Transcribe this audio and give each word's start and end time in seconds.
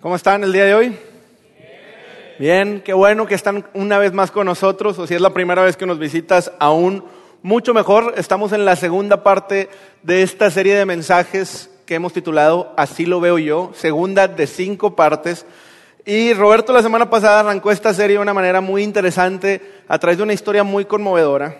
¿Cómo 0.00 0.16
están 0.16 0.42
el 0.44 0.54
día 0.54 0.64
de 0.64 0.74
hoy? 0.74 0.96
Bien, 2.38 2.80
qué 2.82 2.94
bueno 2.94 3.26
que 3.26 3.34
están 3.34 3.66
una 3.74 3.98
vez 3.98 4.14
más 4.14 4.30
con 4.30 4.46
nosotros, 4.46 4.98
o 4.98 5.06
si 5.06 5.14
es 5.14 5.20
la 5.20 5.34
primera 5.34 5.62
vez 5.62 5.76
que 5.76 5.84
nos 5.84 5.98
visitas, 5.98 6.52
aún 6.58 7.04
mucho 7.42 7.74
mejor. 7.74 8.14
Estamos 8.16 8.52
en 8.52 8.64
la 8.64 8.76
segunda 8.76 9.22
parte 9.22 9.68
de 10.02 10.22
esta 10.22 10.50
serie 10.50 10.74
de 10.74 10.86
mensajes 10.86 11.68
que 11.84 11.96
hemos 11.96 12.14
titulado 12.14 12.72
Así 12.78 13.04
lo 13.04 13.20
veo 13.20 13.36
yo, 13.36 13.72
segunda 13.74 14.26
de 14.26 14.46
cinco 14.46 14.96
partes. 14.96 15.44
Y 16.06 16.32
Roberto 16.32 16.72
la 16.72 16.80
semana 16.80 17.10
pasada 17.10 17.40
arrancó 17.40 17.70
esta 17.70 17.92
serie 17.92 18.16
de 18.16 18.22
una 18.22 18.32
manera 18.32 18.62
muy 18.62 18.82
interesante 18.82 19.60
a 19.86 19.98
través 19.98 20.16
de 20.16 20.22
una 20.22 20.32
historia 20.32 20.64
muy 20.64 20.86
conmovedora, 20.86 21.58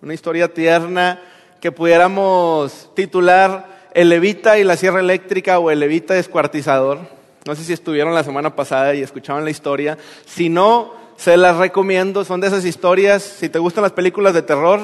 una 0.00 0.14
historia 0.14 0.48
tierna 0.48 1.20
que 1.60 1.70
pudiéramos 1.70 2.90
titular 2.94 3.90
El 3.92 4.08
levita 4.08 4.58
y 4.58 4.64
la 4.64 4.78
sierra 4.78 5.00
eléctrica 5.00 5.58
o 5.58 5.70
El 5.70 5.80
levita 5.80 6.14
descuartizador. 6.14 7.23
No 7.44 7.54
sé 7.54 7.64
si 7.64 7.72
estuvieron 7.72 8.14
la 8.14 8.24
semana 8.24 8.56
pasada 8.56 8.94
y 8.94 9.02
escuchaban 9.02 9.44
la 9.44 9.50
historia. 9.50 9.98
Si 10.26 10.48
no, 10.48 10.94
se 11.16 11.36
las 11.36 11.56
recomiendo. 11.56 12.24
Son 12.24 12.40
de 12.40 12.46
esas 12.48 12.64
historias, 12.64 13.22
si 13.22 13.48
te 13.48 13.58
gustan 13.58 13.82
las 13.82 13.92
películas 13.92 14.34
de 14.34 14.42
terror, 14.42 14.80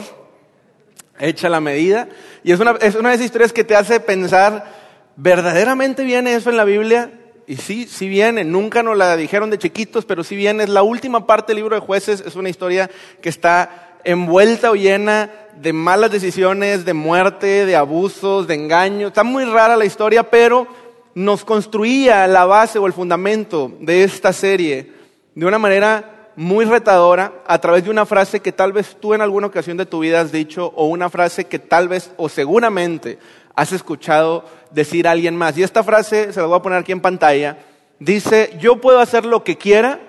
echa 1.18 1.48
la 1.48 1.60
medida. 1.60 2.08
Y 2.44 2.52
es 2.52 2.60
una, 2.60 2.72
es 2.80 2.94
una 2.94 3.10
de 3.10 3.16
esas 3.16 3.26
historias 3.26 3.52
que 3.52 3.64
te 3.64 3.76
hace 3.76 4.00
pensar, 4.00 4.64
¿verdaderamente 5.16 6.04
viene 6.04 6.34
eso 6.34 6.50
en 6.50 6.56
la 6.56 6.64
Biblia? 6.64 7.12
Y 7.46 7.56
sí, 7.56 7.86
sí 7.86 8.08
viene, 8.08 8.44
nunca 8.44 8.82
nos 8.82 8.96
la 8.96 9.16
dijeron 9.16 9.50
de 9.50 9.58
chiquitos, 9.58 10.04
pero 10.04 10.22
sí 10.22 10.36
viene. 10.36 10.64
Es 10.64 10.70
la 10.70 10.82
última 10.82 11.26
parte 11.26 11.48
del 11.48 11.62
libro 11.62 11.74
de 11.74 11.80
jueces, 11.80 12.22
es 12.24 12.36
una 12.36 12.48
historia 12.48 12.90
que 13.20 13.28
está 13.28 13.98
envuelta 14.04 14.70
o 14.70 14.76
llena 14.76 15.30
de 15.60 15.72
malas 15.72 16.10
decisiones, 16.10 16.84
de 16.84 16.94
muerte, 16.94 17.66
de 17.66 17.76
abusos, 17.76 18.46
de 18.46 18.54
engaños. 18.54 19.08
Está 19.08 19.24
muy 19.24 19.44
rara 19.44 19.76
la 19.76 19.84
historia, 19.84 20.22
pero 20.30 20.66
nos 21.20 21.44
construía 21.44 22.26
la 22.26 22.46
base 22.46 22.78
o 22.78 22.86
el 22.86 22.94
fundamento 22.94 23.70
de 23.80 24.04
esta 24.04 24.32
serie 24.32 24.90
de 25.34 25.46
una 25.46 25.58
manera 25.58 26.30
muy 26.34 26.64
retadora 26.64 27.42
a 27.46 27.58
través 27.60 27.84
de 27.84 27.90
una 27.90 28.06
frase 28.06 28.40
que 28.40 28.52
tal 28.52 28.72
vez 28.72 28.96
tú 28.98 29.12
en 29.12 29.20
alguna 29.20 29.48
ocasión 29.48 29.76
de 29.76 29.84
tu 29.84 30.00
vida 30.00 30.22
has 30.22 30.32
dicho 30.32 30.72
o 30.74 30.86
una 30.86 31.10
frase 31.10 31.44
que 31.44 31.58
tal 31.58 31.88
vez 31.88 32.10
o 32.16 32.30
seguramente 32.30 33.18
has 33.54 33.72
escuchado 33.72 34.46
decir 34.70 35.06
a 35.06 35.10
alguien 35.10 35.36
más. 35.36 35.58
Y 35.58 35.62
esta 35.62 35.84
frase, 35.84 36.32
se 36.32 36.40
la 36.40 36.46
voy 36.46 36.56
a 36.56 36.62
poner 36.62 36.78
aquí 36.78 36.92
en 36.92 37.00
pantalla, 37.00 37.58
dice, 37.98 38.56
yo 38.58 38.80
puedo 38.80 39.00
hacer 39.00 39.26
lo 39.26 39.44
que 39.44 39.58
quiera, 39.58 40.00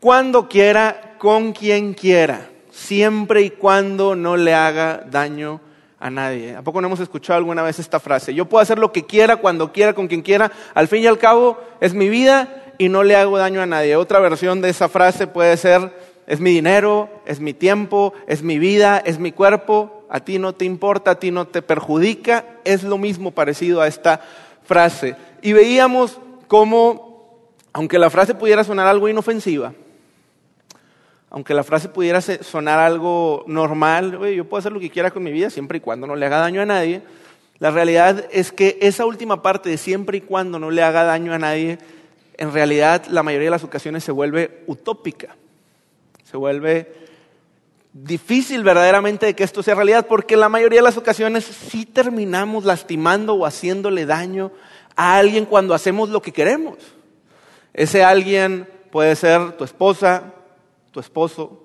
cuando 0.00 0.48
quiera, 0.48 1.14
con 1.18 1.52
quien 1.52 1.94
quiera, 1.94 2.50
siempre 2.72 3.42
y 3.42 3.50
cuando 3.50 4.16
no 4.16 4.36
le 4.36 4.54
haga 4.54 5.04
daño 5.08 5.60
a 6.00 6.10
nadie. 6.10 6.56
¿A 6.56 6.62
poco 6.62 6.80
no 6.80 6.88
hemos 6.88 7.00
escuchado 7.00 7.36
alguna 7.36 7.62
vez 7.62 7.78
esta 7.78 8.00
frase? 8.00 8.34
Yo 8.34 8.46
puedo 8.46 8.62
hacer 8.62 8.78
lo 8.78 8.90
que 8.90 9.04
quiera, 9.04 9.36
cuando 9.36 9.70
quiera, 9.70 9.92
con 9.92 10.08
quien 10.08 10.22
quiera. 10.22 10.50
Al 10.74 10.88
fin 10.88 11.02
y 11.02 11.06
al 11.06 11.18
cabo, 11.18 11.58
es 11.80 11.92
mi 11.92 12.08
vida 12.08 12.72
y 12.78 12.88
no 12.88 13.04
le 13.04 13.14
hago 13.14 13.36
daño 13.36 13.60
a 13.60 13.66
nadie. 13.66 13.94
Otra 13.96 14.18
versión 14.18 14.62
de 14.62 14.70
esa 14.70 14.88
frase 14.88 15.26
puede 15.26 15.56
ser, 15.58 15.94
es 16.26 16.40
mi 16.40 16.50
dinero, 16.50 17.10
es 17.26 17.38
mi 17.38 17.52
tiempo, 17.52 18.14
es 18.26 18.42
mi 18.42 18.58
vida, 18.58 18.98
es 19.04 19.18
mi 19.18 19.30
cuerpo. 19.30 20.06
A 20.08 20.20
ti 20.20 20.38
no 20.38 20.54
te 20.54 20.64
importa, 20.64 21.12
a 21.12 21.18
ti 21.20 21.30
no 21.30 21.46
te 21.46 21.60
perjudica. 21.60 22.46
Es 22.64 22.82
lo 22.82 22.96
mismo 22.96 23.32
parecido 23.32 23.82
a 23.82 23.86
esta 23.86 24.22
frase. 24.64 25.16
Y 25.42 25.52
veíamos 25.52 26.18
cómo, 26.48 27.46
aunque 27.74 27.98
la 27.98 28.08
frase 28.08 28.34
pudiera 28.34 28.64
sonar 28.64 28.86
algo 28.86 29.08
inofensiva, 29.08 29.74
aunque 31.30 31.54
la 31.54 31.62
frase 31.62 31.88
pudiera 31.88 32.20
sonar 32.20 32.80
algo 32.80 33.44
normal, 33.46 34.18
yo 34.34 34.48
puedo 34.48 34.58
hacer 34.58 34.72
lo 34.72 34.80
que 34.80 34.90
quiera 34.90 35.12
con 35.12 35.22
mi 35.22 35.30
vida 35.30 35.48
siempre 35.48 35.78
y 35.78 35.80
cuando 35.80 36.08
no 36.08 36.16
le 36.16 36.26
haga 36.26 36.38
daño 36.38 36.60
a 36.60 36.66
nadie, 36.66 37.02
la 37.60 37.70
realidad 37.70 38.26
es 38.32 38.50
que 38.50 38.78
esa 38.80 39.06
última 39.06 39.40
parte 39.40 39.70
de 39.70 39.76
siempre 39.76 40.18
y 40.18 40.20
cuando 40.22 40.58
no 40.58 40.70
le 40.70 40.82
haga 40.82 41.04
daño 41.04 41.32
a 41.32 41.38
nadie, 41.38 41.78
en 42.36 42.52
realidad 42.52 43.06
la 43.06 43.22
mayoría 43.22 43.46
de 43.46 43.52
las 43.52 43.64
ocasiones 43.64 44.02
se 44.02 44.10
vuelve 44.10 44.64
utópica, 44.66 45.36
se 46.28 46.36
vuelve 46.36 46.92
difícil 47.92 48.64
verdaderamente 48.64 49.26
de 49.26 49.34
que 49.34 49.44
esto 49.44 49.62
sea 49.62 49.74
realidad, 49.76 50.06
porque 50.08 50.36
la 50.36 50.48
mayoría 50.48 50.80
de 50.80 50.84
las 50.84 50.96
ocasiones 50.96 51.44
sí 51.44 51.86
terminamos 51.86 52.64
lastimando 52.64 53.34
o 53.34 53.46
haciéndole 53.46 54.04
daño 54.04 54.50
a 54.96 55.16
alguien 55.16 55.44
cuando 55.44 55.74
hacemos 55.74 56.08
lo 56.08 56.22
que 56.22 56.32
queremos. 56.32 56.76
Ese 57.72 58.02
alguien 58.02 58.68
puede 58.90 59.14
ser 59.16 59.52
tu 59.52 59.64
esposa, 59.64 60.34
tu 60.90 61.00
esposo, 61.00 61.64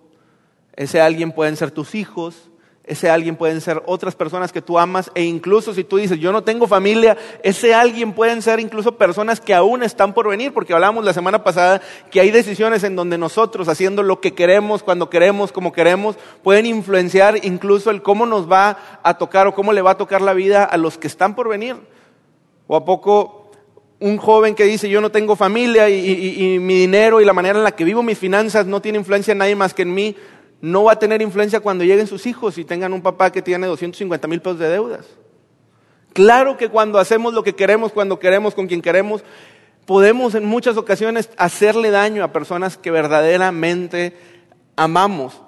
ese 0.76 1.02
alguien 1.02 1.32
pueden 1.32 1.56
ser 1.56 1.72
tus 1.72 1.96
hijos, 1.96 2.50
ese 2.84 3.10
alguien 3.10 3.36
pueden 3.36 3.62
ser 3.62 3.82
otras 3.88 4.16
personas 4.16 4.52
que 4.52 4.62
tú 4.62 4.78
amas 4.78 5.10
e 5.16 5.24
incluso 5.24 5.74
si 5.74 5.84
tú 5.84 5.98
dices 5.98 6.20
yo 6.20 6.32
no 6.32 6.44
tengo 6.44 6.68
familia, 6.68 7.18
ese 7.42 7.74
alguien 7.74 8.14
pueden 8.14 8.44
ser 8.44 8.60
incluso 8.60 8.96
personas 8.96 9.42
que 9.42 9.56
aún 9.56 9.82
están 9.82 10.14
por 10.14 10.30
venir, 10.30 10.54
porque 10.54 10.74
hablamos 10.74 11.04
la 11.04 11.14
semana 11.14 11.44
pasada 11.44 11.82
que 12.12 12.20
hay 12.20 12.30
decisiones 12.30 12.84
en 12.84 12.96
donde 12.96 13.18
nosotros 13.18 13.68
haciendo 13.70 14.04
lo 14.04 14.22
que 14.22 14.36
queremos, 14.36 14.84
cuando 14.84 15.10
queremos, 15.10 15.52
como 15.52 15.72
queremos, 15.72 16.16
pueden 16.44 16.68
influenciar 16.68 17.44
incluso 17.44 17.90
el 17.90 18.04
cómo 18.04 18.28
nos 18.28 18.52
va 18.52 18.78
a 19.02 19.18
tocar 19.18 19.48
o 19.48 19.56
cómo 19.56 19.74
le 19.74 19.82
va 19.82 19.92
a 19.92 19.98
tocar 19.98 20.22
la 20.22 20.34
vida 20.34 20.64
a 20.64 20.78
los 20.78 21.00
que 21.00 21.08
están 21.08 21.36
por 21.36 21.50
venir. 21.50 21.78
¿O 22.68 22.76
a 22.76 22.84
poco 22.84 23.45
un 24.00 24.18
joven 24.18 24.56
que 24.56 24.66
dice 24.66 24.90
yo 24.90 25.02
no 25.02 25.12
tengo 25.12 25.36
familia 25.36 25.90
y, 25.90 26.60
mi 26.60 26.76
dinero 26.76 27.22
y 27.22 27.26
la 27.26 27.34
manera 27.34 27.58
en 27.58 27.64
la 27.64 27.72
que 27.72 27.84
vivo 27.84 28.04
mis 28.04 28.18
finanzas 28.18 28.66
no 28.66 28.82
tiene 28.82 28.98
influencia 28.98 29.32
en 29.32 29.38
nadie 29.38 29.56
más 29.56 29.74
que 29.74 29.84
en 29.84 29.94
mí, 29.94 30.16
no 30.62 30.84
va 30.84 30.94
a 30.94 31.00
tener 31.00 31.22
influencia 31.22 31.60
cuando 31.60 31.84
lleguen 31.84 32.08
sus 32.08 32.26
hijos 32.26 32.58
y 32.58 32.66
tengan 32.66 32.94
un 32.94 33.02
papá 33.02 33.32
que 33.32 33.42
tiene 33.42 33.68
250 33.68 34.28
mil 34.28 34.42
pesos 34.42 34.60
de 34.60 34.70
deudas. 34.70 35.06
Claro 36.14 36.56
que 36.58 36.70
cuando 36.70 36.98
hacemos 36.98 37.34
lo 37.34 37.44
que 37.44 37.56
queremos, 37.56 37.92
cuando 37.92 38.20
queremos, 38.20 38.56
con 38.56 38.68
quien 38.68 38.82
queremos, 38.82 39.22
podemos 39.86 40.34
en 40.34 40.46
muchas 40.46 40.78
ocasiones 40.78 41.30
hacerle 41.38 41.92
daño 41.92 42.24
a 42.24 42.32
personas 42.32 42.78
que 42.78 42.90
verdaderamente 42.90 44.14
amamos. 44.76 45.42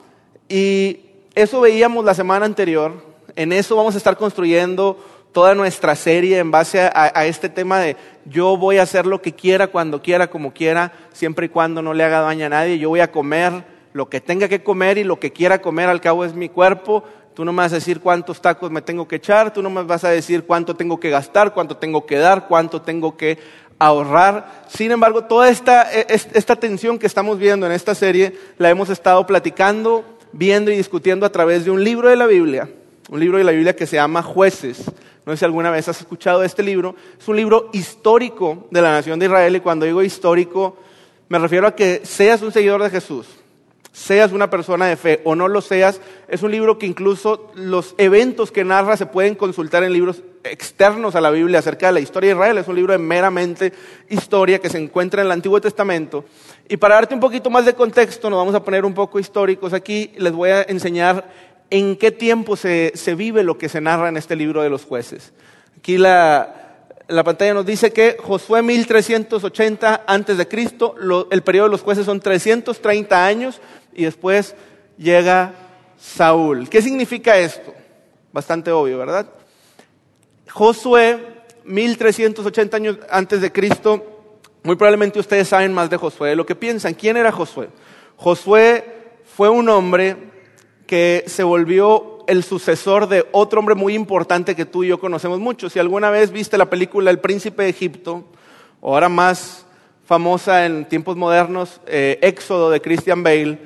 Y 0.49 0.99
eso 1.35 1.61
veíamos 1.61 2.03
la 2.03 2.13
semana 2.13 2.45
anterior, 2.45 3.01
en 3.35 3.53
eso 3.53 3.75
vamos 3.75 3.95
a 3.95 3.97
estar 3.97 4.17
construyendo 4.17 4.97
toda 5.37 5.53
nuestra 5.53 5.93
serie 5.93 6.39
en 6.39 6.49
base 6.49 6.81
a, 6.81 7.25
este 7.27 7.47
tema 7.47 7.79
de 7.79 7.95
yo 8.25 8.57
voy 8.57 8.79
a 8.79 8.81
hacer 8.81 9.05
lo 9.05 9.21
que 9.21 9.33
quiera, 9.33 9.67
cuando 9.67 10.01
quiera, 10.01 10.31
como 10.31 10.51
quiera, 10.51 10.93
siempre 11.13 11.45
y 11.45 11.49
cuando 11.49 11.83
no 11.83 11.93
le 11.93 12.03
haga 12.03 12.21
daño 12.21 12.47
a 12.47 12.49
nadie. 12.49 12.79
Yo 12.79 12.89
voy 12.89 13.01
a 13.01 13.11
comer 13.11 13.63
lo 13.93 14.09
que 14.09 14.19
tenga 14.19 14.47
que 14.47 14.63
comer 14.63 14.97
y 14.97 15.03
lo 15.03 15.19
que 15.19 15.31
quiera 15.31 15.61
comer, 15.61 15.89
al 15.89 16.01
cabo 16.01 16.25
es 16.25 16.33
mi 16.33 16.49
cuerpo. 16.49 17.03
Tú 17.35 17.45
no 17.45 17.53
me 17.53 17.57
vas 17.57 17.71
a 17.71 17.75
decir 17.75 17.99
cuántos 17.99 18.41
tacos 18.41 18.71
me 18.71 18.81
tengo 18.81 19.07
que 19.07 19.17
echar, 19.17 19.53
tú 19.53 19.61
no 19.61 19.69
me 19.69 19.83
vas 19.83 20.03
a 20.03 20.09
decir 20.09 20.43
cuánto 20.43 20.75
tengo 20.75 20.99
que 20.99 21.11
gastar, 21.11 21.53
cuánto 21.53 21.77
tengo 21.77 22.07
que 22.07 22.17
dar, 22.17 22.47
cuánto 22.47 22.81
tengo 22.81 23.15
que 23.15 23.37
ahorrar. 23.77 24.63
Sin 24.67 24.91
embargo, 24.91 25.25
toda 25.25 25.51
esta, 25.51 25.93
e, 25.93 26.07
esta 26.09 26.55
tensión 26.55 26.97
que 26.97 27.05
estamos 27.05 27.37
viendo 27.37 27.67
en 27.67 27.73
esta 27.73 27.93
serie 27.93 28.35
la 28.57 28.71
hemos 28.71 28.89
estado 28.89 29.27
platicando, 29.27 30.03
viendo 30.31 30.71
y 30.71 30.77
discutiendo 30.77 31.27
a 31.27 31.31
través 31.31 31.63
de 31.63 31.69
un 31.69 31.83
libro 31.83 32.09
de 32.09 32.15
la 32.15 32.25
Biblia, 32.25 32.67
un 33.09 33.19
libro 33.19 33.37
de 33.37 33.43
la 33.43 33.51
Biblia 33.51 33.75
que 33.75 33.87
se 33.87 33.95
llama 33.95 34.21
Jueces. 34.21 34.83
No 35.25 35.33
sé 35.33 35.37
si 35.37 35.45
alguna 35.45 35.71
vez 35.71 35.87
has 35.87 35.99
escuchado 35.99 36.43
este 36.43 36.63
libro. 36.63 36.95
Es 37.19 37.27
un 37.27 37.35
libro 37.35 37.69
histórico 37.73 38.67
de 38.71 38.81
la 38.81 38.91
nación 38.91 39.19
de 39.19 39.25
Israel 39.25 39.55
y 39.55 39.61
cuando 39.61 39.85
digo 39.85 40.03
histórico 40.03 40.77
me 41.29 41.39
refiero 41.39 41.67
a 41.67 41.75
que 41.75 42.01
seas 42.05 42.41
un 42.41 42.53
seguidor 42.53 42.81
de 42.81 42.89
Jesús, 42.89 43.27
seas 43.91 44.31
una 44.31 44.49
persona 44.49 44.85
de 44.85 44.95
fe 44.95 45.21
o 45.25 45.35
no 45.35 45.49
lo 45.49 45.59
seas, 45.59 45.99
es 46.29 46.41
un 46.41 46.51
libro 46.51 46.77
que 46.77 46.85
incluso 46.85 47.51
los 47.55 47.95
eventos 47.97 48.49
que 48.49 48.63
narra 48.63 48.95
se 48.95 49.07
pueden 49.07 49.35
consultar 49.35 49.83
en 49.83 49.91
libros 49.91 50.21
externos 50.45 51.15
a 51.15 51.21
la 51.21 51.31
Biblia 51.31 51.59
acerca 51.59 51.87
de 51.87 51.93
la 51.93 51.99
historia 51.99 52.29
de 52.29 52.35
Israel. 52.35 52.57
Es 52.57 52.67
un 52.69 52.75
libro 52.75 52.93
de 52.93 52.99
meramente 52.99 53.73
historia 54.09 54.59
que 54.59 54.69
se 54.69 54.77
encuentra 54.77 55.21
en 55.21 55.27
el 55.27 55.31
Antiguo 55.33 55.59
Testamento. 55.59 56.23
Y 56.69 56.77
para 56.77 56.95
darte 56.95 57.13
un 57.13 57.19
poquito 57.19 57.49
más 57.49 57.65
de 57.65 57.73
contexto, 57.73 58.29
nos 58.29 58.37
vamos 58.37 58.55
a 58.55 58.63
poner 58.63 58.85
un 58.85 58.93
poco 58.93 59.19
históricos 59.19 59.73
aquí. 59.73 60.11
Les 60.17 60.31
voy 60.31 60.51
a 60.51 60.61
enseñar 60.61 61.27
en 61.69 61.95
qué 61.97 62.11
tiempo 62.11 62.55
se, 62.55 62.91
vive 63.15 63.43
lo 63.43 63.57
que 63.57 63.69
se 63.69 63.81
narra 63.81 64.09
en 64.09 64.17
este 64.17 64.35
libro 64.35 64.61
de 64.61 64.69
los 64.69 64.85
jueces. 64.85 65.33
Aquí 65.77 65.97
la, 65.97 66.87
la 67.07 67.23
pantalla 67.23 67.53
nos 67.53 67.65
dice 67.65 67.91
que 67.91 68.17
Josué 68.19 68.61
1380 68.61 70.03
antes 70.07 70.37
de 70.37 70.47
Cristo, 70.47 70.95
el 71.29 71.41
periodo 71.43 71.67
de 71.67 71.71
los 71.71 71.81
jueces 71.81 72.05
son 72.05 72.19
330 72.19 73.25
años 73.25 73.61
y 73.93 74.05
después 74.05 74.55
llega 74.97 75.53
Saúl. 75.99 76.69
¿Qué 76.69 76.81
significa 76.81 77.37
esto? 77.37 77.73
Bastante 78.31 78.71
obvio, 78.71 78.97
¿verdad? 78.97 79.27
Josué 80.49 81.19
1380 81.65 82.77
años 82.77 82.97
antes 83.09 83.41
de 83.41 83.51
Cristo, 83.51 84.17
muy 84.63 84.75
probablemente 84.75 85.19
ustedes 85.19 85.47
saben 85.47 85.73
más 85.73 85.89
de 85.89 85.97
Josué, 85.97 86.29
de 86.29 86.35
lo 86.35 86.45
que 86.45 86.55
piensan. 86.55 86.93
¿Quién 86.93 87.17
era 87.17 87.31
Josué? 87.31 87.69
Josué 88.15 88.83
fue 89.35 89.49
un 89.49 89.69
hombre 89.69 90.17
que 90.87 91.25
se 91.27 91.43
volvió 91.43 92.19
el 92.27 92.43
sucesor 92.43 93.07
de 93.07 93.25
otro 93.31 93.59
hombre 93.59 93.75
muy 93.75 93.93
importante 93.93 94.55
que 94.55 94.65
tú 94.65 94.83
y 94.83 94.87
yo 94.87 94.99
conocemos 94.99 95.39
mucho. 95.39 95.69
Si 95.69 95.79
alguna 95.79 96.09
vez 96.09 96.31
viste 96.31 96.57
la 96.57 96.69
película 96.69 97.11
El 97.11 97.19
Príncipe 97.19 97.63
de 97.63 97.69
Egipto, 97.69 98.23
o 98.81 98.93
ahora 98.93 99.09
más 99.09 99.65
famosa 100.05 100.65
en 100.65 100.85
tiempos 100.85 101.15
modernos, 101.15 101.81
eh, 101.85 102.17
Éxodo 102.21 102.69
de 102.69 102.81
Christian 102.81 103.21
Bale, 103.21 103.59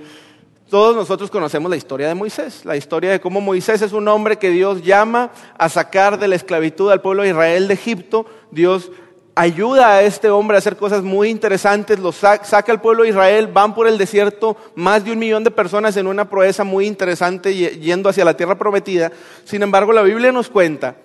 todos 0.69 0.95
nosotros 0.95 1.29
conocemos 1.29 1.69
la 1.69 1.75
historia 1.75 2.07
de 2.07 2.15
Moisés, 2.15 2.63
la 2.63 2.77
historia 2.77 3.11
de 3.11 3.19
cómo 3.19 3.41
Moisés 3.41 3.81
es 3.81 3.91
un 3.91 4.07
hombre 4.07 4.37
que 4.37 4.49
Dios 4.49 4.81
llama 4.81 5.31
a 5.57 5.67
sacar 5.67 6.17
de 6.17 6.29
la 6.29 6.35
esclavitud 6.35 6.89
al 6.91 7.01
pueblo 7.01 7.23
de 7.23 7.29
Israel 7.29 7.67
de 7.67 7.73
Egipto. 7.73 8.25
Dios 8.51 8.89
ayuda 9.35 9.93
a 9.93 10.01
este 10.01 10.29
hombre 10.29 10.57
a 10.57 10.59
hacer 10.59 10.75
cosas 10.75 11.03
muy 11.03 11.29
interesantes, 11.29 11.99
lo 11.99 12.11
saca 12.11 12.71
al 12.71 12.81
pueblo 12.81 13.03
de 13.03 13.09
Israel, 13.09 13.47
van 13.47 13.73
por 13.73 13.87
el 13.87 13.97
desierto, 13.97 14.57
más 14.75 15.03
de 15.03 15.11
un 15.11 15.19
millón 15.19 15.43
de 15.43 15.51
personas 15.51 15.97
en 15.97 16.07
una 16.07 16.29
proeza 16.29 16.63
muy 16.63 16.85
interesante 16.85 17.53
yendo 17.53 18.09
hacia 18.09 18.25
la 18.25 18.35
tierra 18.35 18.57
prometida. 18.57 19.11
Sin 19.45 19.63
embargo, 19.63 19.93
la 19.93 20.01
Biblia 20.01 20.31
nos 20.31 20.49
cuenta 20.49 20.95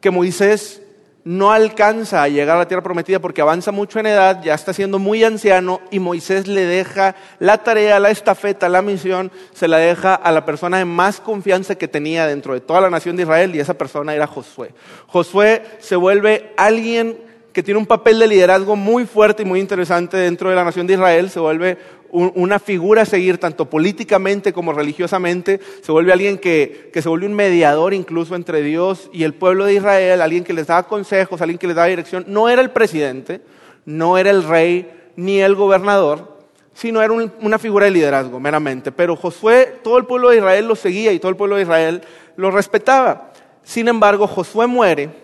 que 0.00 0.10
Moisés 0.10 0.80
no 1.24 1.52
alcanza 1.52 2.22
a 2.22 2.28
llegar 2.28 2.56
a 2.56 2.60
la 2.60 2.68
tierra 2.68 2.82
prometida 2.82 3.18
porque 3.18 3.40
avanza 3.40 3.72
mucho 3.72 3.98
en 3.98 4.06
edad, 4.06 4.42
ya 4.42 4.52
está 4.52 4.74
siendo 4.74 4.98
muy 4.98 5.24
anciano 5.24 5.80
y 5.90 5.98
Moisés 5.98 6.46
le 6.46 6.66
deja 6.66 7.14
la 7.38 7.58
tarea, 7.58 7.98
la 7.98 8.10
estafeta, 8.10 8.68
la 8.68 8.82
misión, 8.82 9.32
se 9.54 9.66
la 9.66 9.78
deja 9.78 10.14
a 10.14 10.30
la 10.32 10.44
persona 10.44 10.76
de 10.76 10.84
más 10.84 11.20
confianza 11.20 11.76
que 11.76 11.88
tenía 11.88 12.26
dentro 12.26 12.52
de 12.52 12.60
toda 12.60 12.82
la 12.82 12.90
nación 12.90 13.16
de 13.16 13.22
Israel 13.22 13.56
y 13.56 13.60
esa 13.60 13.72
persona 13.72 14.14
era 14.14 14.26
Josué. 14.26 14.74
Josué 15.06 15.62
se 15.78 15.96
vuelve 15.96 16.52
alguien 16.58 17.16
que 17.54 17.62
tiene 17.62 17.78
un 17.78 17.86
papel 17.86 18.18
de 18.18 18.26
liderazgo 18.26 18.74
muy 18.74 19.06
fuerte 19.06 19.44
y 19.44 19.46
muy 19.46 19.60
interesante 19.60 20.16
dentro 20.16 20.50
de 20.50 20.56
la 20.56 20.64
nación 20.64 20.88
de 20.88 20.94
Israel, 20.94 21.30
se 21.30 21.38
vuelve 21.38 21.78
una 22.10 22.58
figura 22.58 23.02
a 23.02 23.06
seguir 23.06 23.38
tanto 23.38 23.70
políticamente 23.70 24.52
como 24.52 24.72
religiosamente, 24.72 25.60
se 25.80 25.92
vuelve 25.92 26.12
alguien 26.12 26.38
que, 26.38 26.90
que, 26.92 27.00
se 27.00 27.08
vuelve 27.08 27.26
un 27.26 27.34
mediador 27.34 27.94
incluso 27.94 28.34
entre 28.34 28.60
Dios 28.60 29.08
y 29.12 29.22
el 29.22 29.34
pueblo 29.34 29.66
de 29.66 29.74
Israel, 29.74 30.20
alguien 30.20 30.42
que 30.42 30.52
les 30.52 30.66
daba 30.66 30.88
consejos, 30.88 31.40
alguien 31.40 31.58
que 31.58 31.68
les 31.68 31.76
daba 31.76 31.88
dirección. 31.88 32.24
No 32.26 32.48
era 32.48 32.60
el 32.60 32.70
presidente, 32.70 33.40
no 33.84 34.18
era 34.18 34.30
el 34.30 34.42
rey 34.42 34.90
ni 35.14 35.40
el 35.40 35.54
gobernador, 35.54 36.36
sino 36.72 37.02
era 37.02 37.12
una 37.12 37.58
figura 37.60 37.86
de 37.86 37.92
liderazgo 37.92 38.40
meramente. 38.40 38.90
Pero 38.90 39.14
Josué, 39.14 39.78
todo 39.84 39.98
el 39.98 40.06
pueblo 40.06 40.30
de 40.30 40.38
Israel 40.38 40.66
lo 40.66 40.74
seguía 40.74 41.12
y 41.12 41.20
todo 41.20 41.30
el 41.30 41.36
pueblo 41.36 41.54
de 41.54 41.62
Israel 41.62 42.02
lo 42.36 42.50
respetaba. 42.50 43.32
Sin 43.62 43.86
embargo, 43.86 44.26
Josué 44.26 44.66
muere 44.66 45.23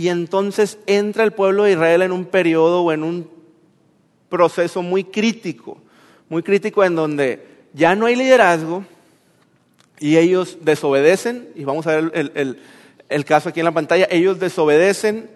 y 0.00 0.08
entonces 0.08 0.78
entra 0.86 1.24
el 1.24 1.32
pueblo 1.32 1.64
de 1.64 1.72
Israel 1.72 2.00
en 2.00 2.12
un 2.12 2.24
periodo 2.24 2.84
o 2.84 2.90
en 2.90 3.02
un 3.02 3.28
proceso 4.30 4.80
muy 4.80 5.04
crítico, 5.04 5.76
muy 6.30 6.42
crítico 6.42 6.82
en 6.82 6.94
donde 6.94 7.46
ya 7.74 7.94
no 7.94 8.06
hay 8.06 8.16
liderazgo 8.16 8.82
y 9.98 10.16
ellos 10.16 10.56
desobedecen, 10.62 11.50
y 11.54 11.64
vamos 11.64 11.86
a 11.86 12.00
ver 12.00 12.32
el, 13.10 13.24
caso 13.26 13.50
aquí 13.50 13.60
en 13.60 13.66
la 13.66 13.72
pantalla, 13.72 14.08
ellos 14.10 14.40
desobedecen, 14.40 15.28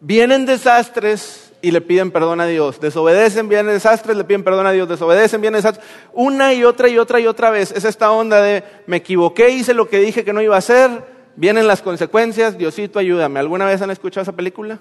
vienen 0.00 0.46
desastres 0.46 1.52
y 1.60 1.70
le 1.70 1.82
piden 1.82 2.10
perdón 2.10 2.40
a 2.40 2.46
Dios, 2.46 2.80
desobedecen, 2.80 3.50
vienen 3.50 3.66
desastres, 3.66 4.16
le 4.16 4.24
piden 4.24 4.44
perdón 4.44 4.66
a 4.66 4.72
Dios, 4.72 4.88
desobedecen, 4.88 5.42
vienen 5.42 5.58
desastres, 5.58 5.86
una 6.14 6.54
y 6.54 6.64
otra 6.64 6.88
y 6.88 6.96
otra 6.96 7.20
y 7.20 7.26
otra 7.26 7.50
vez, 7.50 7.70
es 7.70 7.84
esta 7.84 8.10
onda 8.12 8.40
de 8.40 8.64
me 8.86 8.96
equivoqué, 8.96 9.50
hice 9.50 9.74
lo 9.74 9.90
que 9.90 9.98
dije 9.98 10.24
que 10.24 10.32
no 10.32 10.40
iba 10.40 10.54
a 10.54 10.60
hacer, 10.60 11.13
Vienen 11.36 11.66
las 11.66 11.82
consecuencias, 11.82 12.56
Diosito 12.56 12.98
ayúdame. 12.98 13.40
¿Alguna 13.40 13.66
vez 13.66 13.82
han 13.82 13.90
escuchado 13.90 14.22
esa 14.22 14.32
película? 14.36 14.80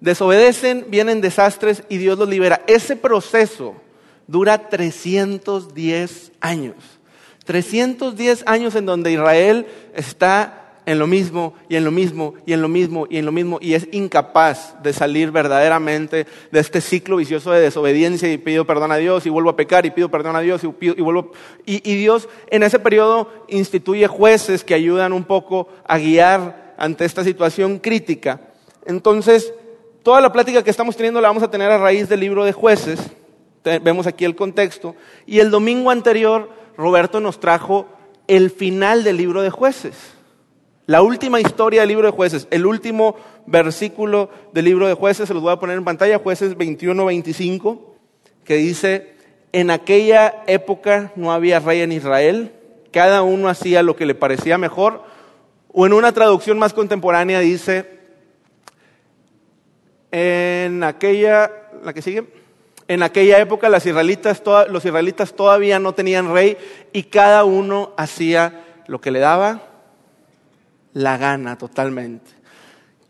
Desobedecen, 0.00 0.86
vienen 0.88 1.20
desastres 1.20 1.82
y 1.88 1.98
Dios 1.98 2.18
los 2.18 2.28
libera. 2.28 2.62
Ese 2.66 2.96
proceso 2.96 3.76
dura 4.26 4.68
310 4.68 6.32
años. 6.40 6.76
310 7.44 8.44
años 8.46 8.74
en 8.74 8.86
donde 8.86 9.12
Israel 9.12 9.66
está 9.94 10.65
en 10.86 10.98
lo 10.98 11.06
mismo 11.06 11.52
y 11.68 11.76
en 11.76 11.84
lo 11.84 11.90
mismo 11.90 12.34
y 12.46 12.52
en 12.52 12.62
lo 12.62 12.68
mismo 12.68 13.06
y 13.10 13.18
en 13.18 13.26
lo 13.26 13.32
mismo 13.32 13.58
y 13.60 13.74
es 13.74 13.88
incapaz 13.92 14.80
de 14.82 14.92
salir 14.92 15.32
verdaderamente 15.32 16.26
de 16.50 16.60
este 16.60 16.80
ciclo 16.80 17.16
vicioso 17.16 17.50
de 17.50 17.60
desobediencia 17.60 18.32
y 18.32 18.38
pido 18.38 18.64
perdón 18.64 18.92
a 18.92 18.96
Dios 18.96 19.26
y 19.26 19.30
vuelvo 19.30 19.50
a 19.50 19.56
pecar 19.56 19.84
y 19.84 19.90
pido 19.90 20.08
perdón 20.08 20.36
a 20.36 20.40
Dios 20.40 20.62
y, 20.62 20.66
vuelvo 20.68 21.32
y, 21.66 21.82
y 21.90 21.96
Dios 21.96 22.28
en 22.48 22.62
ese 22.62 22.78
periodo 22.78 23.30
instituye 23.48 24.06
jueces 24.06 24.64
que 24.64 24.74
ayudan 24.74 25.12
un 25.12 25.24
poco 25.24 25.68
a 25.84 25.98
guiar 25.98 26.74
ante 26.78 27.04
esta 27.04 27.24
situación 27.24 27.78
crítica. 27.78 28.40
Entonces, 28.84 29.52
toda 30.02 30.20
la 30.20 30.32
plática 30.32 30.62
que 30.62 30.70
estamos 30.70 30.96
teniendo 30.96 31.20
la 31.20 31.28
vamos 31.28 31.42
a 31.42 31.50
tener 31.50 31.70
a 31.70 31.78
raíz 31.78 32.08
del 32.08 32.20
libro 32.20 32.44
de 32.44 32.52
jueces. 32.52 33.00
Vemos 33.64 34.06
aquí 34.06 34.24
el 34.24 34.36
contexto. 34.36 34.94
Y 35.26 35.40
el 35.40 35.50
domingo 35.50 35.90
anterior, 35.90 36.48
Roberto 36.76 37.20
nos 37.20 37.40
trajo 37.40 37.86
el 38.28 38.50
final 38.50 39.02
del 39.02 39.16
libro 39.16 39.42
de 39.42 39.50
jueces. 39.50 40.15
La 40.86 41.02
última 41.02 41.40
historia 41.40 41.80
del 41.80 41.88
libro 41.88 42.06
de 42.06 42.12
jueces, 42.12 42.46
el 42.52 42.64
último 42.64 43.16
versículo 43.46 44.30
del 44.52 44.66
libro 44.66 44.86
de 44.86 44.94
jueces, 44.94 45.26
se 45.26 45.34
los 45.34 45.42
voy 45.42 45.52
a 45.52 45.58
poner 45.58 45.76
en 45.76 45.84
pantalla, 45.84 46.20
jueces 46.20 46.56
21-25, 46.56 47.80
que 48.44 48.54
dice, 48.54 49.16
en 49.52 49.72
aquella 49.72 50.44
época 50.46 51.10
no 51.16 51.32
había 51.32 51.58
rey 51.58 51.80
en 51.80 51.90
Israel, 51.90 52.52
cada 52.92 53.22
uno 53.22 53.48
hacía 53.48 53.82
lo 53.82 53.96
que 53.96 54.06
le 54.06 54.14
parecía 54.14 54.58
mejor, 54.58 55.02
o 55.72 55.86
en 55.86 55.92
una 55.92 56.12
traducción 56.12 56.56
más 56.56 56.72
contemporánea 56.72 57.40
dice, 57.40 57.90
en 60.12 60.84
aquella, 60.84 61.50
la 61.82 61.92
que 61.94 62.00
sigue, 62.00 62.28
en 62.86 63.02
aquella 63.02 63.40
época 63.40 63.68
los 63.68 63.84
israelitas 63.84 65.32
todavía 65.34 65.80
no 65.80 65.94
tenían 65.94 66.32
rey 66.32 66.56
y 66.92 67.02
cada 67.02 67.42
uno 67.42 67.92
hacía 67.96 68.64
lo 68.86 69.00
que 69.00 69.10
le 69.10 69.18
daba 69.18 69.75
la 70.96 71.18
gana 71.18 71.58
totalmente. 71.58 72.30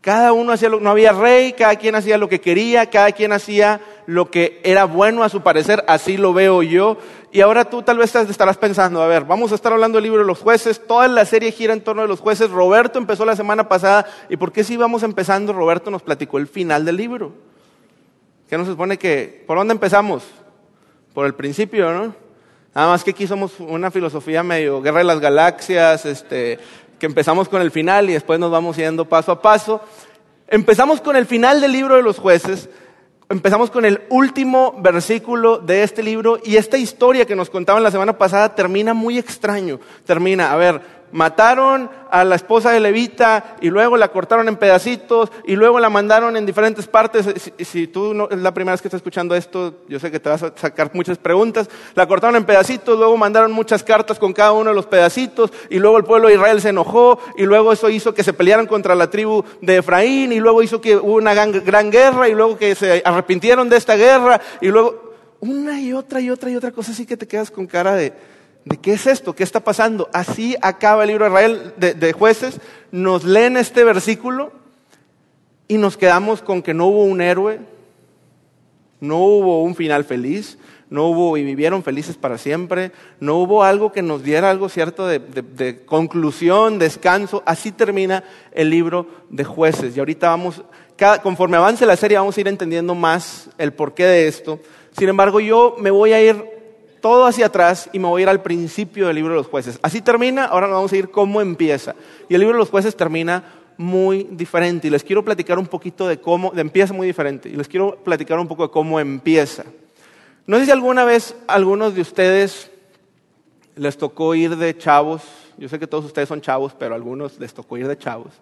Cada 0.01 0.33
uno 0.33 0.51
hacía 0.51 0.67
lo 0.67 0.81
no 0.81 0.89
había 0.89 1.13
rey, 1.13 1.53
cada 1.53 1.77
quien 1.77 1.95
hacía 1.95 2.17
lo 2.17 2.27
que 2.27 2.41
quería, 2.41 2.89
cada 2.89 3.13
quien 3.13 3.31
hacía 3.31 3.79
lo 4.05 4.29
que 4.29 4.59
era 4.65 4.83
bueno 4.83 5.23
a 5.23 5.29
su 5.29 5.41
parecer, 5.41 5.85
así 5.87 6.17
lo 6.17 6.33
veo 6.33 6.63
yo. 6.63 6.97
Y 7.31 7.39
ahora 7.39 7.69
tú 7.69 7.83
tal 7.83 7.97
vez 7.97 8.13
estarás 8.13 8.57
pensando, 8.57 9.01
a 9.01 9.07
ver, 9.07 9.23
vamos 9.23 9.53
a 9.53 9.55
estar 9.55 9.71
hablando 9.71 9.97
del 9.97 10.03
libro 10.03 10.19
de 10.19 10.27
los 10.27 10.39
jueces, 10.39 10.85
toda 10.85 11.07
la 11.07 11.23
serie 11.23 11.53
gira 11.53 11.71
en 11.71 11.79
torno 11.79 12.01
de 12.01 12.09
los 12.09 12.19
jueces. 12.19 12.51
Roberto 12.51 12.99
empezó 12.99 13.23
la 13.23 13.37
semana 13.37 13.69
pasada, 13.69 14.05
¿y 14.27 14.35
por 14.35 14.51
qué 14.51 14.65
si 14.65 14.75
vamos 14.75 15.03
empezando? 15.03 15.53
Roberto 15.53 15.89
nos 15.89 16.03
platicó 16.03 16.39
el 16.39 16.47
final 16.47 16.83
del 16.83 16.97
libro. 16.97 17.31
¿Qué 18.49 18.57
nos 18.57 18.67
supone 18.67 18.97
que, 18.97 19.45
por 19.47 19.57
dónde 19.57 19.73
empezamos? 19.73 20.25
Por 21.13 21.25
el 21.25 21.35
principio, 21.35 21.93
¿no? 21.93 22.27
Nada 22.77 22.89
más 22.89 23.03
que 23.03 23.09
aquí 23.09 23.25
somos 23.25 23.59
una 23.59 23.89
filosofía 23.89 24.43
medio 24.43 24.83
guerra 24.83 24.99
de 24.99 25.05
las 25.05 25.19
galaxias, 25.19 26.05
este, 26.05 26.59
que 26.99 27.05
empezamos 27.05 27.49
con 27.49 27.61
el 27.61 27.71
final 27.71 28.09
y 28.09 28.13
después 28.13 28.39
nos 28.39 28.51
vamos 28.51 28.77
yendo 28.77 29.05
paso 29.05 29.31
a 29.31 29.41
paso. 29.41 29.81
Empezamos 30.47 31.01
con 31.01 31.15
el 31.15 31.25
final 31.25 31.61
del 31.61 31.73
libro 31.73 31.95
de 31.95 32.01
los 32.01 32.19
jueces, 32.19 32.69
empezamos 33.29 33.69
con 33.69 33.85
el 33.85 34.01
último 34.09 34.75
versículo 34.79 35.57
de 35.57 35.83
este 35.83 36.01
libro 36.01 36.39
y 36.43 36.55
esta 36.55 36.77
historia 36.77 37.25
que 37.25 37.35
nos 37.35 37.49
contaban 37.49 37.83
la 37.83 37.91
semana 37.91 38.17
pasada 38.17 38.55
termina 38.55 38.93
muy 38.93 39.17
extraño. 39.17 39.79
Termina, 40.05 40.53
a 40.53 40.55
ver, 40.55 40.81
mataron 41.11 41.89
a 42.09 42.23
la 42.23 42.35
esposa 42.35 42.71
de 42.71 42.79
Levita 42.79 43.55
y 43.61 43.69
luego 43.69 43.97
la 43.97 44.09
cortaron 44.09 44.47
en 44.47 44.55
pedacitos 44.55 45.31
y 45.45 45.55
luego 45.55 45.79
la 45.79 45.89
mandaron 45.89 46.37
en 46.37 46.45
diferentes 46.45 46.87
partes. 46.87 47.51
Si, 47.59 47.87
tú 47.87 48.13
no, 48.13 48.29
es 48.29 48.37
la 48.39 48.53
primera 48.53 48.73
vez 48.73 48.81
que 48.81 48.87
estás 48.87 48.99
escuchando 48.99 49.35
esto, 49.35 49.75
yo 49.87 49.99
sé 49.99 50.11
que 50.11 50.19
te 50.19 50.29
vas 50.29 50.43
a 50.43 50.53
sacar 50.55 50.91
muchas 50.93 51.17
preguntas. 51.17 51.69
La 51.95 52.07
cortaron 52.07 52.35
en 52.35 52.45
pedacitos, 52.45 52.97
luego 52.97 53.17
mandaron 53.17 53.51
muchas 53.51 53.83
cartas 53.83 54.19
con 54.19 54.33
cada 54.33 54.53
uno 54.53 54.69
de 54.69 54.75
los 54.75 54.85
pedacitos 54.85 55.51
y 55.69 55.79
luego 55.79 55.97
el 55.97 56.03
pueblo 56.03 56.27
de 56.27 56.35
Israel 56.35 56.61
se 56.61 56.69
enojó 56.69 57.19
y 57.37 57.43
luego 57.43 57.71
eso 57.73 57.89
hizo 57.89 58.13
que 58.13 58.23
se 58.23 58.33
pelearan 58.33 58.67
contra 58.67 58.95
la 58.95 59.09
tribu 59.09 59.43
de 59.61 59.77
Efraín 59.77 60.31
y 60.31 60.39
luego 60.39 60.63
hizo 60.63 60.81
que 60.81 60.95
hubo 60.95 61.15
una 61.15 61.33
gran, 61.33 61.51
gran 61.51 61.91
guerra 61.91 62.29
y 62.29 62.33
luego 62.33 62.57
que 62.57 62.75
se 62.75 63.01
arrepintieron 63.03 63.69
de 63.69 63.77
esta 63.77 63.95
guerra 63.95 64.39
y 64.61 64.67
luego 64.67 65.07
una 65.39 65.79
y 65.79 65.93
otra 65.93 66.19
y 66.19 66.29
otra 66.29 66.49
y 66.49 66.55
otra 66.55 66.71
cosa 66.71 66.91
así 66.91 67.05
que 67.05 67.17
te 67.17 67.27
quedas 67.27 67.51
con 67.51 67.67
cara 67.67 67.93
de 67.93 68.13
¿De 68.65 68.77
qué 68.77 68.93
es 68.93 69.07
esto? 69.07 69.33
¿Qué 69.33 69.43
está 69.43 69.61
pasando? 69.61 70.09
Así 70.11 70.55
acaba 70.61 71.03
el 71.03 71.09
libro 71.09 71.25
de 71.25 71.31
Israel 71.31 71.73
de, 71.77 72.13
jueces. 72.13 72.59
Nos 72.91 73.23
leen 73.23 73.55
este 73.55 73.83
versículo 73.83 74.51
y 75.67 75.77
nos 75.77 75.95
quedamos 75.95 76.41
con 76.41 76.61
que 76.61 76.73
no 76.73 76.87
hubo 76.87 77.03
un 77.03 77.21
héroe, 77.21 77.59
no 78.99 79.19
hubo 79.19 79.63
un 79.63 79.75
final 79.75 80.03
feliz, 80.03 80.57
no 80.89 81.07
hubo 81.07 81.37
y 81.37 81.43
vivieron 81.43 81.83
felices 81.83 82.17
para 82.17 82.37
siempre, 82.37 82.91
no 83.19 83.35
hubo 83.37 83.63
algo 83.63 83.91
que 83.91 84.01
nos 84.01 84.23
diera 84.23 84.49
algo 84.49 84.69
cierto 84.69 85.07
de, 85.07 85.83
conclusión, 85.85 86.79
descanso. 86.79 87.43
Así 87.45 87.71
termina 87.71 88.23
el 88.51 88.69
libro 88.69 89.07
de 89.29 89.43
jueces. 89.43 89.95
Y 89.95 89.99
ahorita 89.99 90.29
vamos, 90.29 90.61
conforme 91.23 91.57
avance 91.57 91.85
la 91.85 91.95
serie, 91.95 92.17
vamos 92.17 92.37
a 92.37 92.41
ir 92.41 92.47
entendiendo 92.47 92.95
más 92.95 93.49
el 93.57 93.71
porqué 93.73 94.05
de 94.05 94.27
esto. 94.27 94.59
Sin 94.97 95.09
embargo, 95.09 95.39
yo 95.39 95.75
me 95.79 95.91
voy 95.91 96.13
a 96.13 96.21
ir 96.21 96.56
todo 97.01 97.25
hacia 97.25 97.47
atrás 97.47 97.89
y 97.93 97.99
me 97.99 98.07
voy 98.07 98.21
a 98.21 98.23
ir 98.23 98.29
al 98.29 98.41
principio 98.41 99.07
del 99.07 99.15
libro 99.15 99.33
de 99.33 99.37
los 99.37 99.47
jueces. 99.47 99.79
Así 99.81 100.01
termina, 100.01 100.45
ahora 100.45 100.67
nos 100.67 100.75
vamos 100.75 100.93
a 100.93 100.97
ir 100.97 101.09
cómo 101.09 101.41
empieza. 101.41 101.95
Y 102.29 102.33
el 102.33 102.41
libro 102.41 102.55
de 102.55 102.59
los 102.59 102.69
jueces 102.69 102.95
termina 102.95 103.43
muy 103.77 104.27
diferente 104.31 104.87
y 104.87 104.89
les 104.89 105.03
quiero 105.03 105.23
platicar 105.23 105.59
un 105.59 105.67
poquito 105.67 106.07
de 106.07 106.19
cómo, 106.19 106.51
de 106.51 106.61
empieza 106.61 106.93
muy 106.93 107.07
diferente 107.07 107.47
y 107.49 107.53
les 107.53 107.67
quiero 107.67 107.95
platicar 108.03 108.39
un 108.39 108.47
poco 108.47 108.63
de 108.63 108.71
cómo 108.71 108.99
empieza. 108.99 109.63
No 110.45 110.57
sé 110.57 110.65
si 110.65 110.71
alguna 110.71 111.05
vez 111.05 111.35
algunos 111.47 111.93
de 111.93 112.01
ustedes 112.01 112.71
les 113.75 113.97
tocó 113.97 114.33
ir 114.33 114.55
de 114.55 114.77
chavos, 114.77 115.21
yo 115.57 115.69
sé 115.69 115.77
que 115.77 115.87
todos 115.87 116.05
ustedes 116.05 116.27
son 116.27 116.41
chavos, 116.41 116.73
pero 116.77 116.93
a 116.93 116.95
algunos 116.95 117.39
les 117.39 117.53
tocó 117.53 117.77
ir 117.77 117.87
de 117.87 117.97
chavos, 117.97 118.33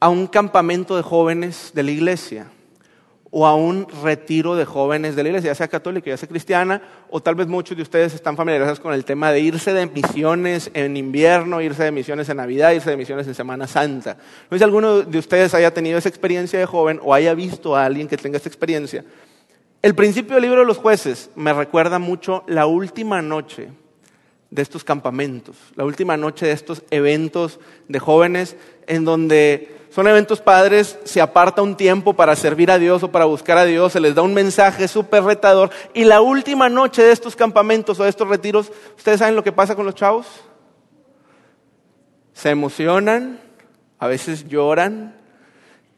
a 0.00 0.08
un 0.08 0.26
campamento 0.26 0.96
de 0.96 1.02
jóvenes 1.02 1.70
de 1.74 1.82
la 1.82 1.90
iglesia 1.90 2.50
o 3.30 3.46
a 3.46 3.54
un 3.54 3.86
retiro 4.02 4.56
de 4.56 4.64
jóvenes 4.64 5.16
de 5.16 5.22
la 5.22 5.28
iglesia, 5.28 5.50
ya 5.50 5.54
sea 5.54 5.68
católica, 5.68 6.08
ya 6.08 6.16
sea 6.16 6.28
cristiana, 6.28 6.80
o 7.10 7.20
tal 7.20 7.34
vez 7.34 7.46
muchos 7.46 7.76
de 7.76 7.82
ustedes 7.82 8.14
están 8.14 8.36
familiarizados 8.36 8.80
con 8.80 8.94
el 8.94 9.04
tema 9.04 9.32
de 9.32 9.40
irse 9.40 9.72
de 9.72 9.86
misiones 9.86 10.70
en 10.74 10.96
invierno, 10.96 11.60
irse 11.60 11.84
de 11.84 11.90
misiones 11.92 12.28
en 12.28 12.38
Navidad, 12.38 12.72
irse 12.72 12.90
de 12.90 12.96
misiones 12.96 13.26
en 13.26 13.34
Semana 13.34 13.66
Santa. 13.66 14.16
No 14.50 14.54
sé 14.54 14.58
si 14.58 14.64
alguno 14.64 15.02
de 15.02 15.18
ustedes 15.18 15.54
haya 15.54 15.72
tenido 15.72 15.98
esa 15.98 16.08
experiencia 16.08 16.58
de 16.58 16.66
joven 16.66 17.00
o 17.02 17.12
haya 17.12 17.34
visto 17.34 17.76
a 17.76 17.84
alguien 17.84 18.08
que 18.08 18.16
tenga 18.16 18.38
esa 18.38 18.48
experiencia. 18.48 19.04
El 19.82 19.94
principio 19.94 20.34
del 20.34 20.42
libro 20.42 20.60
de 20.60 20.66
los 20.66 20.78
jueces 20.78 21.30
me 21.36 21.52
recuerda 21.52 21.98
mucho 21.98 22.44
la 22.46 22.66
última 22.66 23.22
noche 23.22 23.68
de 24.50 24.62
estos 24.62 24.82
campamentos, 24.82 25.56
la 25.74 25.84
última 25.84 26.16
noche 26.16 26.46
de 26.46 26.52
estos 26.52 26.82
eventos 26.90 27.60
de 27.86 27.98
jóvenes 27.98 28.56
en 28.86 29.04
donde 29.04 29.76
son 29.90 30.06
eventos 30.06 30.40
padres, 30.40 30.98
se 31.04 31.20
aparta 31.20 31.60
un 31.60 31.76
tiempo 31.76 32.14
para 32.14 32.36
servir 32.36 32.70
a 32.70 32.78
Dios 32.78 33.02
o 33.02 33.10
para 33.10 33.26
buscar 33.26 33.58
a 33.58 33.64
Dios, 33.64 33.92
se 33.92 34.00
les 34.00 34.14
da 34.14 34.22
un 34.22 34.32
mensaje 34.32 34.88
súper 34.88 35.24
retador 35.24 35.70
y 35.92 36.04
la 36.04 36.20
última 36.20 36.68
noche 36.68 37.02
de 37.02 37.12
estos 37.12 37.36
campamentos 37.36 38.00
o 38.00 38.04
de 38.04 38.10
estos 38.10 38.28
retiros, 38.28 38.72
¿ustedes 38.96 39.18
saben 39.18 39.36
lo 39.36 39.44
que 39.44 39.52
pasa 39.52 39.74
con 39.74 39.84
los 39.84 39.94
chavos? 39.94 40.26
Se 42.32 42.50
emocionan, 42.50 43.40
a 43.98 44.06
veces 44.06 44.46
lloran, 44.48 45.17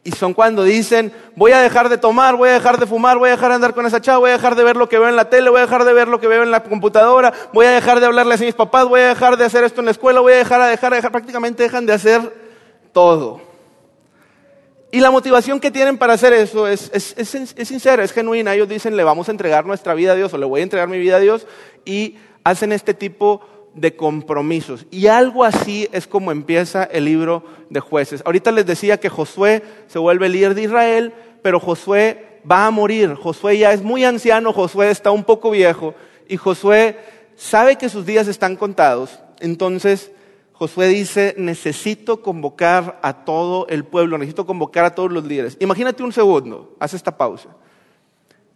y 0.03 0.13
son 0.13 0.33
cuando 0.33 0.65
dicen, 0.65 1.13
voy 1.37 1.53
a 1.53 1.61
dejar 1.61 1.91
de 1.91 1.99
tomar, 1.99 2.37
voy 2.37 2.49
a 2.49 2.53
dejar 2.53 2.79
de 2.79 2.87
fumar, 2.87 3.19
voy 3.19 3.29
a 3.29 3.33
dejar 3.33 3.51
de 3.51 3.57
andar 3.57 3.75
con 3.75 3.85
esa 3.85 4.01
chava, 4.01 4.19
voy 4.19 4.31
a 4.31 4.35
dejar 4.35 4.55
de 4.55 4.65
ver 4.65 4.77
lo 4.77 4.89
que 4.89 4.99
veo 4.99 5.09
en 5.09 5.17
la 5.17 5.29
tele, 5.29 5.51
voy 5.51 5.59
a 5.59 5.63
dejar 5.63 5.85
de 5.85 5.93
ver 5.93 6.09
lo 6.09 6.19
que 6.21 6.27
veo 6.27 6.43
en 6.43 6.51
la 6.51 6.63
computadora, 6.63 7.33
voy 7.53 7.67
a 7.67 7.71
dejar 7.71 8.01
de 8.01 8.07
hablarle 8.07 8.35
a 8.35 8.39
mis 8.39 8.55
papás, 8.55 8.89
voy 8.89 9.01
a 9.01 9.09
dejar 9.09 9.37
de 9.37 9.45
hacer 9.45 9.63
esto 9.63 9.81
en 9.81 9.87
la 9.87 9.91
escuela, 9.91 10.21
voy 10.21 10.33
a 10.33 10.37
dejar, 10.37 10.61
a 10.63 10.69
dejar, 10.69 10.95
dejar, 10.95 11.13
prácticamente 11.13 11.63
dejan 11.63 11.85
de 11.85 11.93
hacer 11.93 12.33
todo. 12.93 13.43
Y 14.91 15.01
la 15.01 15.11
motivación 15.11 15.61
que 15.61 15.71
tienen 15.71 15.99
para 15.99 16.15
hacer 16.15 16.33
eso 16.33 16.67
es, 16.67 16.91
es, 16.95 17.15
es, 17.17 17.69
sincera, 17.69 18.03
es 18.03 18.13
genuina. 18.13 18.55
Ellos 18.55 18.69
dicen, 18.69 18.97
le 18.97 19.05
vamos 19.05 19.29
a 19.29 19.31
entregar 19.31 19.65
nuestra 19.65 19.95
vida 19.95 20.13
a 20.13 20.15
Dios 20.17 20.33
o 20.35 20.39
le 20.39 20.47
voy 20.47 20.61
a 20.61 20.65
entregar 20.65 20.89
mi 20.89 20.99
vida 20.99 21.17
a 21.17 21.21
Dios 21.21 21.47
y 21.85 22.17
hacen 22.43 22.73
este 22.73 22.95
tipo 22.95 23.41
de 23.41 23.60
compromisos. 23.97 24.87
Y 24.91 25.07
algo 25.07 25.45
así 25.45 25.89
es 25.93 26.07
como 26.07 26.33
empieza 26.33 26.85
el 26.85 27.05
libro 27.05 27.45
de 27.69 27.81
jueces. 27.81 28.23
Ahorita 28.25 28.51
les 28.53 28.67
decía 28.67 28.99
que 28.99 29.09
Josué 29.09 29.63
se 29.87 29.99
vuelve 29.99 30.29
líder 30.29 30.55
de 30.55 30.63
Israel, 30.63 31.15
pero 31.43 31.61
Josué 31.61 32.41
va 32.51 32.67
a 32.67 32.71
morir. 32.71 33.15
Josué 33.15 33.59
ya 33.59 33.73
es 33.73 33.83
muy 33.83 34.05
anciano, 34.05 34.53
Josué 34.53 34.91
está 34.91 35.11
un 35.11 35.25
poco 35.25 35.51
viejo 35.51 35.95
y 36.29 36.37
Josué 36.37 36.99
sabe 37.37 37.77
que 37.77 37.89
sus 37.89 38.07
días 38.07 38.29
están 38.29 38.57
contados. 38.57 39.21
Entonces 39.41 40.13
Josué 40.53 40.89
dice, 40.89 41.35
necesito 41.39 42.23
convocar 42.23 42.99
a 43.03 43.25
todo 43.25 43.67
el 43.69 43.85
pueblo, 43.85 44.19
necesito 44.19 44.47
convocar 44.47 44.85
a 44.85 44.95
todos 44.95 45.11
los 45.11 45.25
líderes. 45.25 45.57
Imagínate 45.61 46.03
un 46.03 46.13
segundo, 46.13 46.75
haz 46.79 46.93
esta 46.93 47.17
pausa. 47.17 47.49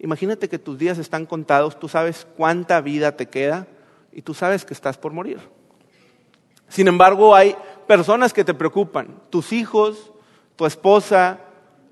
Imagínate 0.00 0.48
que 0.48 0.58
tus 0.58 0.78
días 0.78 0.98
están 0.98 1.24
contados, 1.24 1.78
tú 1.78 1.88
sabes 1.88 2.26
cuánta 2.36 2.80
vida 2.82 3.16
te 3.16 3.26
queda 3.26 3.66
y 4.14 4.22
tú 4.22 4.32
sabes 4.32 4.64
que 4.64 4.74
estás 4.74 4.96
por 4.96 5.12
morir. 5.12 5.38
Sin 6.68 6.88
embargo, 6.88 7.34
hay 7.34 7.56
personas 7.86 8.32
que 8.32 8.44
te 8.44 8.54
preocupan, 8.54 9.22
tus 9.30 9.52
hijos, 9.52 10.12
tu 10.56 10.66
esposa, 10.66 11.40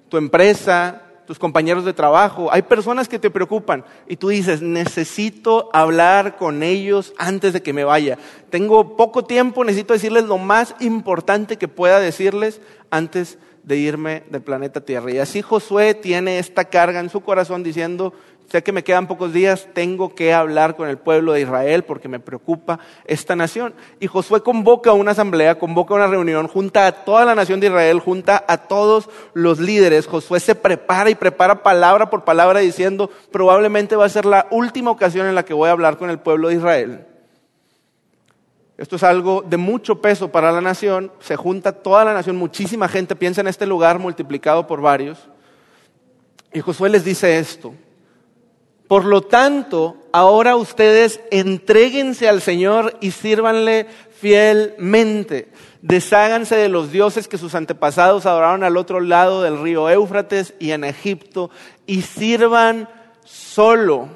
tu 0.09 0.17
empresa, 0.17 1.02
tus 1.26 1.38
compañeros 1.38 1.85
de 1.85 1.93
trabajo, 1.93 2.52
hay 2.52 2.62
personas 2.62 3.09
que 3.09 3.19
te 3.19 3.31
preocupan 3.31 3.85
y 4.09 4.17
tú 4.17 4.29
dices, 4.29 4.61
necesito 4.61 5.71
hablar 5.73 6.37
con 6.37 6.62
ellos 6.62 7.14
antes 7.17 7.52
de 7.52 7.62
que 7.62 7.73
me 7.73 7.85
vaya. 7.85 8.19
Tengo 8.50 8.97
poco 8.97 9.25
tiempo, 9.25 9.64
necesito 9.64 9.95
decirles 9.95 10.25
lo 10.25 10.38
más 10.38 10.75
importante 10.81 11.57
que 11.57 11.69
pueda 11.69 12.00
decirles 12.00 12.61
antes 12.91 13.38
de 13.62 13.76
irme 13.76 14.25
del 14.31 14.43
planeta 14.43 14.81
Tierra. 14.81 15.12
Y 15.12 15.19
así 15.19 15.43
Josué 15.43 15.95
tiene 15.95 16.38
esta 16.38 16.64
carga 16.64 17.00
en 17.00 17.11
su 17.11 17.21
corazón 17.21 17.62
diciendo, 17.62 18.12
sé 18.52 18.62
que 18.62 18.71
me 18.71 18.85
quedan 18.85 19.06
pocos 19.06 19.32
días, 19.32 19.66
tengo 19.73 20.14
que 20.14 20.35
hablar 20.35 20.76
con 20.76 20.87
el 20.87 20.99
pueblo 20.99 21.32
de 21.32 21.40
Israel 21.40 21.85
porque 21.85 22.06
me 22.06 22.21
preocupa 22.21 22.78
esta 23.06 23.35
nación. 23.35 23.73
Y 23.99 24.09
Josué 24.09 24.42
convoca 24.42 24.92
una 24.92 25.12
asamblea, 25.12 25.59
convoca 25.59 25.94
una 25.94 26.06
reunión, 26.06 26.49
junta 26.49 26.87
a 26.87 26.92
toda 26.92 27.25
la 27.25 27.35
nación 27.35 27.61
de 27.61 27.68
Israel, 27.68 28.00
junta 28.00 28.44
a 28.47 28.59
todos 28.59 29.09
los 29.32 29.59
líderes. 29.59 30.06
Josué 30.06 30.38
se 30.38 30.54
prepara 30.54 31.09
y 31.09 31.14
prepara 31.14 31.62
palabra 31.62 32.11
por 32.11 32.25
palabra 32.25 32.61
diciendo, 32.61 33.09
probablemente 33.30 33.97
va 33.97 34.04
a 34.04 34.11
ser 34.11 34.26
la 34.26 34.47
última 34.50 34.90
ocasión 34.90 35.26
en 35.26 35.35
la 35.35 35.47
que 35.47 35.54
voy 35.54 35.71
a 35.71 35.73
hablar 35.73 35.97
con 35.97 36.11
el 36.11 36.18
pueblo 36.18 36.49
de 36.49 36.56
Israel. 36.56 37.06
Esto 38.76 38.97
es 38.97 39.02
algo 39.02 39.40
de 39.40 39.56
mucho 39.56 40.02
peso 40.02 40.30
para 40.30 40.52
la 40.52 40.61
nación, 40.61 41.11
se 41.21 41.37
junta 41.37 41.73
toda 41.73 42.04
la 42.04 42.12
nación, 42.12 42.37
muchísima 42.37 42.87
gente 42.87 43.16
piensa 43.16 43.40
en 43.40 43.49
este 43.49 43.64
lugar 43.64 43.99
multiplicado 43.99 44.66
por 44.66 44.82
varios. 44.82 45.30
Y 46.52 46.61
Josué 46.61 46.90
les 46.90 47.02
dice 47.02 47.38
esto, 47.38 47.73
por 48.92 49.06
lo 49.06 49.22
tanto, 49.22 49.96
ahora 50.12 50.54
ustedes 50.54 51.20
entréguense 51.30 52.28
al 52.28 52.42
Señor 52.42 52.99
y 53.00 53.12
sírvanle 53.12 53.87
fielmente. 54.20 55.49
Desháganse 55.80 56.56
de 56.56 56.68
los 56.68 56.92
dioses 56.92 57.26
que 57.26 57.38
sus 57.38 57.54
antepasados 57.54 58.26
adoraron 58.26 58.64
al 58.64 58.76
otro 58.76 59.00
lado 59.00 59.40
del 59.40 59.62
río 59.62 59.88
Éufrates 59.88 60.52
y 60.58 60.72
en 60.72 60.84
Egipto 60.84 61.49
y 61.87 62.02
sirvan 62.02 62.87
solo 63.25 64.11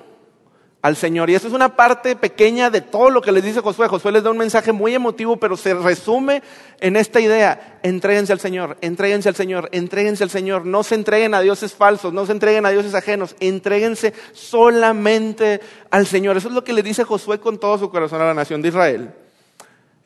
al 0.87 0.95
Señor. 0.95 1.28
Y 1.28 1.35
eso 1.35 1.49
es 1.49 1.52
una 1.52 1.75
parte 1.75 2.14
pequeña 2.14 2.71
de 2.71 2.81
todo 2.81 3.11
lo 3.11 3.21
que 3.21 3.33
les 3.33 3.43
dice 3.43 3.61
Josué. 3.61 3.88
Josué 3.88 4.12
les 4.12 4.23
da 4.23 4.31
un 4.31 4.38
mensaje 4.38 4.71
muy 4.71 4.95
emotivo, 4.95 5.37
pero 5.37 5.57
se 5.57 5.75
resume 5.75 6.45
en 6.78 6.95
esta 6.95 7.21
idea. 7.21 7.81
Entréguense 7.83 8.33
al 8.33 8.38
Señor, 8.38 8.76
entréguense 8.81 9.28
al 9.28 9.35
Señor, 9.35 9.69
entréguense 9.73 10.23
al 10.23 10.31
Señor. 10.31 10.64
No 10.64 10.85
se 10.85 10.95
entreguen 10.95 11.35
a 11.35 11.40
dioses 11.40 11.75
falsos, 11.75 12.12
no 12.12 12.25
se 12.25 12.31
entreguen 12.31 12.66
a 12.66 12.71
dioses 12.71 12.95
ajenos, 12.95 13.35
entréguense 13.40 14.14
solamente 14.33 15.61
al 15.90 16.07
Señor. 16.07 16.37
Eso 16.37 16.47
es 16.47 16.55
lo 16.55 16.62
que 16.62 16.73
le 16.73 16.85
dice 16.85 17.02
Josué 17.02 17.40
con 17.40 17.59
todo 17.59 17.78
su 17.78 17.90
corazón 17.90 18.23
a 18.23 18.26
la 18.26 18.35
nación 18.35 18.62
de 18.62 18.69
Israel. 18.69 19.11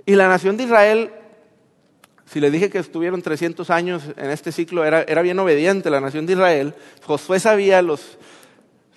Y 0.06 0.14
la 0.14 0.28
nación 0.28 0.56
de 0.56 0.64
Israel, 0.64 1.10
si 2.24 2.40
le 2.40 2.50
dije 2.50 2.70
que 2.70 2.78
estuvieron 2.78 3.20
300 3.20 3.68
años 3.68 4.02
en 4.16 4.30
este 4.30 4.50
ciclo, 4.50 4.86
era, 4.86 5.02
era 5.02 5.20
bien 5.20 5.38
obediente 5.40 5.90
la 5.90 6.00
nación 6.00 6.24
de 6.24 6.32
Israel. 6.32 6.74
Josué 7.04 7.38
sabía 7.38 7.82
los 7.82 8.16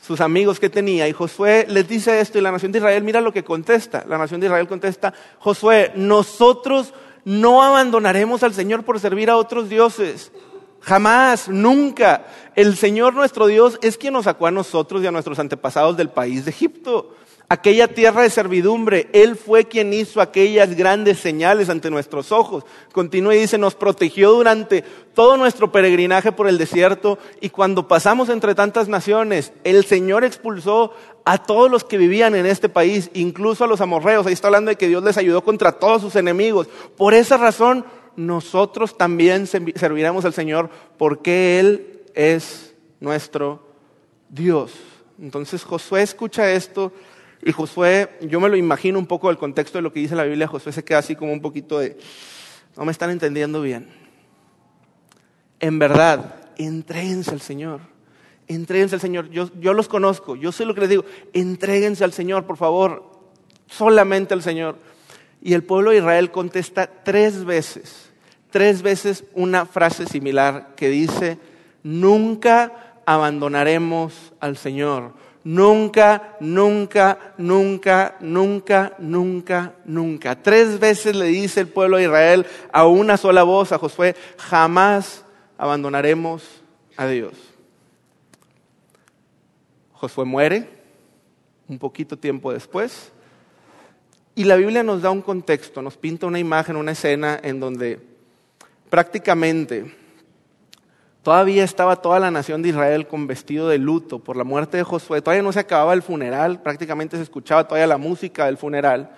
sus 0.05 0.19
amigos 0.19 0.59
que 0.59 0.69
tenía. 0.69 1.07
Y 1.07 1.13
Josué 1.13 1.65
les 1.69 1.87
dice 1.87 2.19
esto 2.19 2.37
y 2.37 2.41
la 2.41 2.51
nación 2.51 2.71
de 2.71 2.79
Israel, 2.79 3.03
mira 3.03 3.21
lo 3.21 3.31
que 3.31 3.43
contesta. 3.43 4.03
La 4.07 4.17
nación 4.17 4.41
de 4.41 4.47
Israel 4.47 4.67
contesta, 4.67 5.13
Josué, 5.39 5.91
nosotros 5.95 6.93
no 7.23 7.63
abandonaremos 7.63 8.43
al 8.43 8.53
Señor 8.53 8.83
por 8.83 8.99
servir 8.99 9.29
a 9.29 9.37
otros 9.37 9.69
dioses. 9.69 10.31
Jamás, 10.81 11.47
nunca. 11.47 12.25
El 12.55 12.75
Señor 12.75 13.13
nuestro 13.13 13.47
Dios 13.47 13.79
es 13.81 13.97
quien 13.97 14.13
nos 14.13 14.25
sacó 14.25 14.47
a 14.47 14.51
nosotros 14.51 15.01
y 15.01 15.07
a 15.07 15.11
nuestros 15.11 15.39
antepasados 15.39 15.95
del 15.95 16.09
país 16.09 16.43
de 16.43 16.51
Egipto 16.51 17.15
aquella 17.49 17.87
tierra 17.87 18.23
de 18.23 18.29
servidumbre. 18.29 19.07
Él 19.13 19.35
fue 19.35 19.65
quien 19.65 19.93
hizo 19.93 20.21
aquellas 20.21 20.75
grandes 20.75 21.19
señales 21.19 21.69
ante 21.69 21.89
nuestros 21.89 22.31
ojos. 22.31 22.63
Continúa 22.91 23.35
y 23.35 23.39
dice, 23.39 23.57
nos 23.57 23.75
protegió 23.75 24.31
durante 24.31 24.83
todo 25.13 25.37
nuestro 25.37 25.71
peregrinaje 25.71 26.31
por 26.31 26.47
el 26.47 26.57
desierto 26.57 27.19
y 27.41 27.49
cuando 27.49 27.87
pasamos 27.87 28.29
entre 28.29 28.55
tantas 28.55 28.87
naciones, 28.87 29.53
el 29.63 29.85
Señor 29.85 30.23
expulsó 30.23 30.93
a 31.25 31.37
todos 31.43 31.69
los 31.69 31.83
que 31.83 31.97
vivían 31.97 32.35
en 32.35 32.45
este 32.45 32.69
país, 32.69 33.09
incluso 33.13 33.63
a 33.63 33.67
los 33.67 33.81
amorreos. 33.81 34.25
Ahí 34.25 34.33
está 34.33 34.47
hablando 34.47 34.69
de 34.69 34.75
que 34.75 34.87
Dios 34.87 35.03
les 35.03 35.17
ayudó 35.17 35.43
contra 35.43 35.73
todos 35.73 36.01
sus 36.01 36.15
enemigos. 36.15 36.67
Por 36.97 37.13
esa 37.13 37.37
razón, 37.37 37.85
nosotros 38.15 38.97
también 38.97 39.47
serviremos 39.47 40.25
al 40.25 40.33
Señor 40.33 40.69
porque 40.97 41.59
Él 41.59 42.01
es 42.13 42.73
nuestro 42.99 43.63
Dios. 44.29 44.71
Entonces 45.21 45.63
Josué 45.63 46.01
escucha 46.01 46.51
esto 46.51 46.91
y 47.45 47.51
Josué, 47.51 48.09
yo 48.21 48.39
me 48.39 48.47
lo 48.47 48.55
imagino 48.55 48.97
un 48.97 49.05
poco 49.05 49.27
del 49.27 49.37
contexto 49.37 49.77
de 49.77 49.81
lo 49.81 49.91
que 49.91 49.99
dice 49.99 50.15
la 50.15 50.23
Biblia, 50.23 50.47
Josué 50.47 50.71
se 50.71 50.83
queda 50.83 50.99
así 50.99 51.15
como 51.15 51.33
un 51.33 51.41
poquito 51.41 51.79
de, 51.79 51.97
no 52.77 52.85
me 52.85 52.91
están 52.91 53.09
entendiendo 53.09 53.61
bien. 53.61 53.89
En 55.59 55.77
verdad, 55.77 56.35
entréguense 56.57 57.31
al 57.31 57.41
Señor, 57.41 57.81
entréguense 58.47 58.95
al 58.95 59.01
Señor. 59.01 59.29
Yo, 59.29 59.49
yo 59.59 59.73
los 59.73 59.89
conozco, 59.89 60.35
yo 60.35 60.51
sé 60.51 60.65
lo 60.65 60.73
que 60.73 60.81
les 60.81 60.89
digo, 60.89 61.05
entréguense 61.33 62.03
al 62.03 62.13
Señor, 62.13 62.45
por 62.45 62.57
favor, 62.57 63.11
solamente 63.67 64.33
al 64.33 64.41
Señor. 64.41 64.77
Y 65.41 65.53
el 65.53 65.63
pueblo 65.63 65.91
de 65.91 65.97
Israel 65.97 66.31
contesta 66.31 66.87
tres 66.87 67.43
veces, 67.43 68.09
tres 68.51 68.81
veces 68.81 69.25
una 69.33 69.65
frase 69.65 70.05
similar 70.05 70.75
que 70.77 70.89
dice, 70.89 71.37
nunca 71.83 73.01
abandonaremos 73.05 74.33
al 74.39 74.55
Señor 74.55 75.22
Nunca, 75.43 76.37
nunca, 76.39 77.33
nunca, 77.37 78.15
nunca, 78.21 78.95
nunca, 78.97 79.73
nunca. 79.83 80.41
Tres 80.41 80.79
veces 80.79 81.15
le 81.15 81.25
dice 81.25 81.59
el 81.59 81.67
pueblo 81.67 81.97
de 81.97 82.03
Israel 82.03 82.45
a 82.71 82.87
una 82.87 83.17
sola 83.17 83.43
voz 83.43 83.71
a 83.73 83.77
Josué, 83.77 84.15
jamás 84.37 85.25
abandonaremos 85.57 86.43
a 86.95 87.07
Dios. 87.07 87.33
Josué 89.91 90.23
muere 90.23 90.69
un 91.67 91.77
poquito 91.77 92.17
tiempo 92.17 92.53
después 92.53 93.11
y 94.35 94.45
la 94.45 94.55
Biblia 94.55 94.81
nos 94.81 95.01
da 95.01 95.11
un 95.11 95.21
contexto, 95.21 95.81
nos 95.81 95.97
pinta 95.97 96.25
una 96.25 96.39
imagen, 96.39 96.75
una 96.75 96.91
escena 96.91 97.39
en 97.43 97.59
donde 97.59 97.99
prácticamente 98.89 99.93
Todavía 101.23 101.63
estaba 101.63 101.95
toda 101.95 102.19
la 102.19 102.31
nación 102.31 102.61
de 102.61 102.69
Israel 102.69 103.07
con 103.07 103.27
vestido 103.27 103.69
de 103.69 103.77
luto 103.77 104.19
por 104.19 104.35
la 104.35 104.43
muerte 104.43 104.75
de 104.75 104.83
Josué. 104.83 105.21
Todavía 105.21 105.41
no 105.41 105.53
se 105.53 105.61
acababa 105.61 105.93
el 105.93 106.01
funeral, 106.01 106.61
prácticamente 106.61 107.15
se 107.15 107.23
escuchaba 107.23 107.65
todavía 107.65 107.87
la 107.87 107.97
música 107.97 108.45
del 108.45 108.57
funeral. 108.57 109.09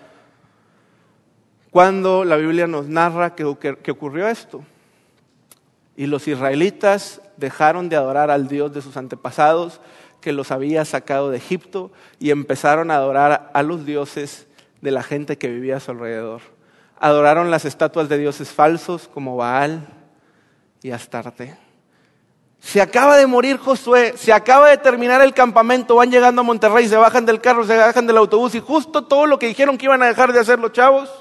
Cuando 1.71 2.23
la 2.23 2.35
Biblia 2.35 2.67
nos 2.67 2.87
narra 2.87 3.33
que, 3.33 3.43
ocurrió 3.43 4.27
esto. 4.27 4.63
Y 5.97 6.05
los 6.05 6.27
israelitas 6.27 7.21
dejaron 7.37 7.89
de 7.89 7.95
adorar 7.95 8.29
al 8.29 8.47
Dios 8.47 8.71
de 8.71 8.83
sus 8.83 8.97
antepasados 8.97 9.81
que 10.21 10.31
los 10.31 10.51
había 10.51 10.85
sacado 10.85 11.31
de 11.31 11.37
Egipto 11.37 11.91
y 12.19 12.29
empezaron 12.29 12.91
a 12.91 12.97
adorar 12.97 13.49
a 13.51 13.63
los 13.63 13.83
dioses 13.83 14.47
de 14.81 14.91
la 14.91 15.01
gente 15.01 15.39
que 15.39 15.49
vivía 15.49 15.77
a 15.77 15.79
su 15.79 15.89
alrededor. 15.89 16.41
Adoraron 16.99 17.49
las 17.49 17.65
estatuas 17.65 18.09
de 18.09 18.19
dioses 18.19 18.51
falsos 18.51 19.07
como 19.07 19.37
Baal 19.37 19.87
y 20.83 20.91
Astarte. 20.91 21.64
Se 22.65 22.81
acaba 22.81 23.15
de 23.15 23.27
morir 23.27 23.57
Josué, 23.57 24.15
se 24.17 24.33
acaba 24.33 24.71
de 24.71 24.77
terminar 24.77 25.21
el 25.21 25.35
campamento, 25.35 25.97
van 25.97 26.09
llegando 26.09 26.41
a 26.41 26.43
Monterrey, 26.43 26.87
se 26.87 26.97
bajan 26.97 27.23
del 27.23 27.39
carro, 27.39 27.63
se 27.63 27.77
bajan 27.77 28.07
del 28.07 28.17
autobús 28.17 28.55
y 28.55 28.59
justo 28.59 29.03
todo 29.03 29.27
lo 29.27 29.37
que 29.37 29.45
dijeron 29.45 29.77
que 29.77 29.85
iban 29.85 30.01
a 30.01 30.07
dejar 30.07 30.33
de 30.33 30.39
hacer 30.39 30.57
los 30.57 30.71
chavos, 30.71 31.11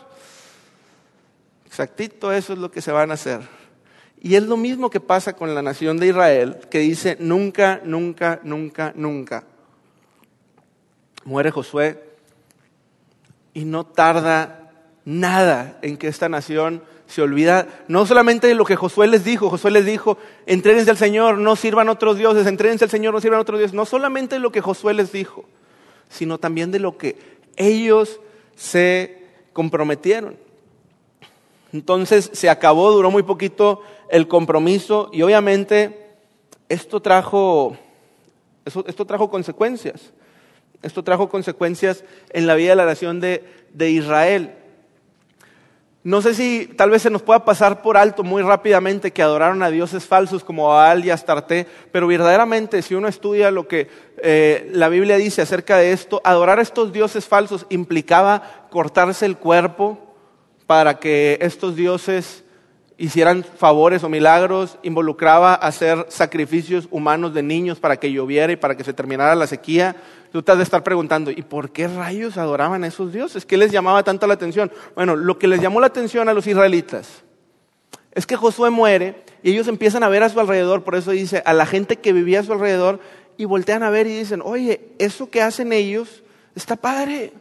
exactito 1.67 2.33
eso 2.33 2.55
es 2.55 2.59
lo 2.59 2.71
que 2.71 2.81
se 2.81 2.93
van 2.93 3.11
a 3.11 3.15
hacer. 3.15 3.43
Y 4.23 4.37
es 4.37 4.43
lo 4.45 4.57
mismo 4.57 4.89
que 4.89 5.01
pasa 5.01 5.35
con 5.35 5.55
la 5.55 5.61
nación 5.61 5.99
de 5.99 6.07
Israel, 6.07 6.61
que 6.71 6.79
dice 6.79 7.19
nunca, 7.21 7.79
nunca, 7.85 8.41
nunca, 8.43 8.95
nunca. 8.97 9.45
Muere 11.27 11.51
Josué 11.51 12.03
y 13.53 13.67
no 13.67 13.85
tarda 13.85 14.71
nada 15.05 15.79
en 15.83 15.99
que 15.99 16.09
esta 16.09 16.31
nación 16.31 16.83
se 17.07 17.23
olvida 17.23 17.67
no 17.89 18.07
solamente 18.07 18.47
de 18.47 18.55
lo 18.55 18.65
que 18.65 18.77
Josué 18.77 19.07
les 19.07 19.25
dijo, 19.25 19.51
Josué 19.51 19.71
les 19.71 19.85
dijo, 19.85 20.19
entréguense 20.47 20.91
al 20.91 20.97
Señor, 20.97 21.39
no 21.39 21.57
sirvan 21.57 21.89
otros 21.89 22.17
dioses, 22.17 22.47
entréguense 22.47 22.85
al 22.85 22.91
Señor, 22.91 23.15
no 23.15 23.21
sirvan 23.21 23.41
otros 23.41 23.59
dioses, 23.59 23.75
no 23.75 23.85
solamente 23.85 24.37
de 24.37 24.41
lo 24.41 24.51
que 24.51 24.61
Josué 24.61 24.95
les 24.95 25.13
dijo, 25.13 25.45
sino 26.09 26.39
también 26.39 26.71
de 26.71 26.79
lo 26.79 26.97
que 26.97 27.17
ellos 27.57 28.21
se 28.57 29.23
comprometieron. 29.53 30.37
Entonces 31.73 32.31
se 32.33 32.49
acabó, 32.49 32.93
duró 32.93 33.11
muy 33.11 33.25
poquito 33.25 33.83
el 34.09 34.29
compromiso 34.29 35.11
y 35.13 35.23
obviamente 35.23 36.05
esto 36.69 37.01
trajo, 37.01 37.77
esto, 38.65 39.05
trajo 39.05 39.29
consecuencias. 39.29 40.13
Esto 40.83 41.03
trajo 41.03 41.29
consecuencias 41.29 42.05
en 42.31 42.47
la 42.47 42.55
vida 42.55 42.71
de 42.71 42.77
la 42.77 42.85
nación 42.85 43.19
de, 43.19 43.43
de 43.73 43.91
Israel. 43.91 44.55
No 46.05 46.21
sé 46.21 46.35
si 46.35 46.67
tal 46.77 46.91
vez 46.91 47.01
se 47.01 47.09
nos 47.09 47.23
pueda 47.23 47.47
pasar 47.47 47.81
por 47.81 47.97
alto 47.97 48.23
muy 48.23 48.43
rápidamente 48.43 49.11
que 49.11 49.23
adoraron 49.23 49.63
a 49.63 49.71
dioses 49.71 50.05
falsos 50.05 50.45
como 50.45 50.69
Baal 50.69 51.03
y 51.03 51.09
Astarte, 51.09 51.67
pero 51.93 52.07
verdaderamente 52.07 52.83
si 52.83 52.95
uno 52.95 53.09
estudia 53.09 53.51
lo 53.51 53.67
que 53.67 53.89
eh, 54.19 54.69
la 54.75 54.91
Biblia 54.91 55.17
dice 55.17 55.41
acerca 55.41 55.79
de 55.79 55.93
esto, 55.93 56.21
adorar 56.23 56.59
a 56.59 56.63
estos 56.63 56.93
dioses 56.93 57.27
falsos 57.27 57.65
implicaba 57.71 58.67
cortarse 58.71 59.25
el 59.25 59.39
cuerpo 59.39 59.99
para 60.67 60.99
que 60.99 61.39
estos 61.41 61.75
dioses 61.75 62.45
hicieran 62.99 63.43
favores 63.43 64.05
o 64.05 64.11
milagros, 64.11 64.79
involucraba 64.83 65.55
hacer 65.55 66.05
sacrificios 66.11 66.87
humanos 66.91 67.33
de 67.33 67.43
niños 67.43 67.81
para 67.81 67.97
que 67.97 68.13
lloviera 68.13 68.53
y 68.53 68.57
para 68.57 68.77
que 68.77 68.85
se 68.85 68.93
terminara 68.93 69.35
la 69.35 69.47
sequía, 69.47 69.97
Tú 70.35 70.43
te 70.43 70.51
has 70.51 70.59
de 70.59 70.65
estar 70.65 70.83
preguntando, 70.83 71.31
¿y 71.31 71.43
por 71.43 71.71
qué 71.71 71.87
rayos 71.87 72.39
adoraban 72.39 72.83
a 72.83 72.89
esos 72.89 73.13
dioses? 73.13 73.47
¿Qué 73.47 73.57
les 73.57 73.71
llamaba 73.71 74.03
tanto 74.03 74.27
la 74.27 74.35
atención? 74.35 74.73
Bueno, 74.97 75.15
lo 75.15 75.39
que 75.39 75.47
les 75.47 75.61
llamó 75.61 75.79
la 75.79 75.87
atención 75.87 76.29
a 76.29 76.35
los 76.35 76.49
israelitas 76.49 77.23
es 78.11 78.27
que 78.27 78.35
Josué 78.35 78.71
muere 78.71 79.23
y 79.45 79.53
ellos 79.53 79.69
empiezan 79.69 80.03
a 80.03 80.09
ver 80.09 80.25
a 80.25 80.29
su 80.29 80.41
alrededor, 80.41 80.83
por 80.83 80.97
eso 80.97 81.13
dice, 81.13 81.45
a 81.47 81.53
la 81.53 81.67
gente 81.67 82.01
que 82.01 82.13
vivía 82.13 82.41
a 82.41 82.43
su 82.43 82.53
alrededor, 82.53 82.99
y 83.37 83.45
voltean 83.45 83.85
a 83.85 83.91
ver 83.91 84.09
y 84.09 84.19
dicen, 84.19 84.43
oye, 84.45 84.89
eso 84.99 85.31
que 85.31 85.41
hacen 85.41 85.73
ellos 85.73 86.25
está 86.57 86.75
padre. 86.75 87.33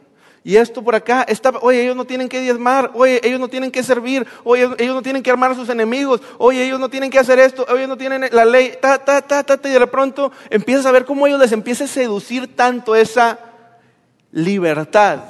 Y 0.46 0.56
esto 0.56 0.84
por 0.84 0.94
acá, 0.94 1.22
está, 1.22 1.54
oye, 1.62 1.82
ellos 1.82 1.96
no 1.96 2.04
tienen 2.04 2.28
que 2.28 2.38
diezmar, 2.38 2.90
oye, 2.92 3.18
ellos 3.24 3.40
no 3.40 3.48
tienen 3.48 3.70
que 3.70 3.82
servir, 3.82 4.26
oye, 4.44 4.68
ellos 4.76 4.94
no 4.94 5.00
tienen 5.00 5.22
que 5.22 5.30
armar 5.30 5.52
a 5.52 5.54
sus 5.54 5.70
enemigos, 5.70 6.20
oye, 6.36 6.66
ellos 6.66 6.78
no 6.78 6.90
tienen 6.90 7.10
que 7.10 7.18
hacer 7.18 7.38
esto, 7.38 7.66
ellos 7.74 7.88
no 7.88 7.96
tienen 7.96 8.28
la 8.30 8.44
ley, 8.44 8.74
ta, 8.78 9.02
ta, 9.02 9.22
ta, 9.22 9.42
ta 9.42 9.58
y 9.66 9.72
de 9.72 9.86
pronto 9.86 10.30
empiezas 10.50 10.84
a 10.84 10.92
ver 10.92 11.06
cómo 11.06 11.26
ellos 11.26 11.40
les 11.40 11.52
empieza 11.52 11.84
a 11.84 11.86
seducir 11.88 12.54
tanto 12.54 12.94
esa 12.94 13.38
libertad 14.32 15.20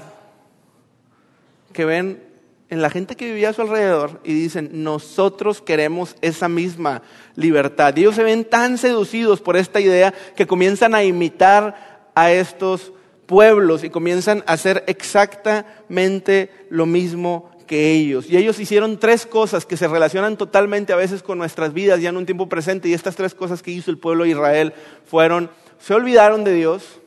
que 1.72 1.84
ven 1.84 2.20
en 2.68 2.82
la 2.82 2.90
gente 2.90 3.14
que 3.14 3.26
vivía 3.26 3.50
a 3.50 3.52
su 3.52 3.62
alrededor 3.62 4.20
y 4.24 4.34
dicen, 4.34 4.82
nosotros 4.82 5.62
queremos 5.62 6.16
esa 6.22 6.48
misma 6.48 7.02
libertad. 7.36 7.96
Y 7.96 8.00
ellos 8.00 8.16
se 8.16 8.24
ven 8.24 8.44
tan 8.44 8.78
seducidos 8.78 9.40
por 9.40 9.56
esta 9.56 9.78
idea 9.78 10.12
que 10.34 10.48
comienzan 10.48 10.92
a 10.96 11.04
imitar 11.04 12.10
a 12.16 12.32
estos 12.32 12.92
pueblos 13.26 13.84
y 13.84 13.90
comienzan 13.90 14.44
a 14.46 14.52
hacer 14.52 14.84
exactamente 14.86 16.50
lo 16.70 16.86
mismo 16.86 17.50
que 17.66 17.92
ellos. 17.92 18.28
Y 18.28 18.36
ellos 18.36 18.58
hicieron 18.58 18.98
tres 18.98 19.26
cosas 19.26 19.66
que 19.66 19.76
se 19.76 19.88
relacionan 19.88 20.36
totalmente 20.36 20.92
a 20.92 20.96
veces 20.96 21.22
con 21.22 21.38
nuestras 21.38 21.72
vidas 21.72 22.00
ya 22.00 22.10
en 22.10 22.16
un 22.16 22.26
tiempo 22.26 22.48
presente. 22.48 22.88
Y 22.88 22.94
estas 22.94 23.16
tres 23.16 23.34
cosas 23.34 23.62
que 23.62 23.70
hizo 23.70 23.90
el 23.90 23.98
pueblo 23.98 24.24
de 24.24 24.30
Israel 24.30 24.72
fueron, 25.06 25.50
se 25.78 25.94
olvidaron 25.94 26.44
de 26.44 26.54
Dios, 26.54 27.00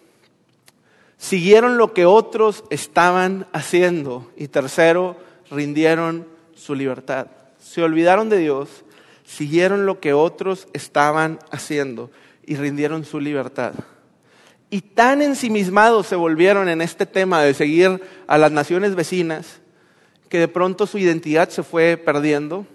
siguieron 1.18 1.78
lo 1.78 1.94
que 1.94 2.06
otros 2.06 2.64
estaban 2.70 3.48
haciendo 3.54 4.30
y 4.36 4.48
tercero, 4.48 5.18
rindieron 5.50 6.28
su 6.56 6.76
libertad. 6.76 7.28
Se 7.60 7.84
olvidaron 7.84 8.30
de 8.30 8.38
Dios, 8.38 8.70
siguieron 9.26 9.86
lo 9.86 10.00
que 10.00 10.14
otros 10.14 10.68
estaban 10.74 11.40
haciendo 11.52 12.10
y 12.46 12.56
rindieron 12.56 13.04
su 13.06 13.20
libertad. 13.20 13.74
Y 14.70 14.82
tan 14.82 15.22
ensimismados 15.22 16.08
se 16.08 16.16
volvieron 16.16 16.68
en 16.68 16.82
este 16.82 17.06
tema 17.06 17.42
de 17.42 17.54
seguir 17.54 18.02
a 18.28 18.38
las 18.38 18.52
naciones 18.52 18.96
vecinas 18.96 19.62
que 20.30 20.40
de 20.40 20.48
pronto 20.48 20.86
su 20.88 20.98
identidad 20.98 21.50
se 21.50 21.64
fue 21.64 21.98
perdiendo. 21.98 22.66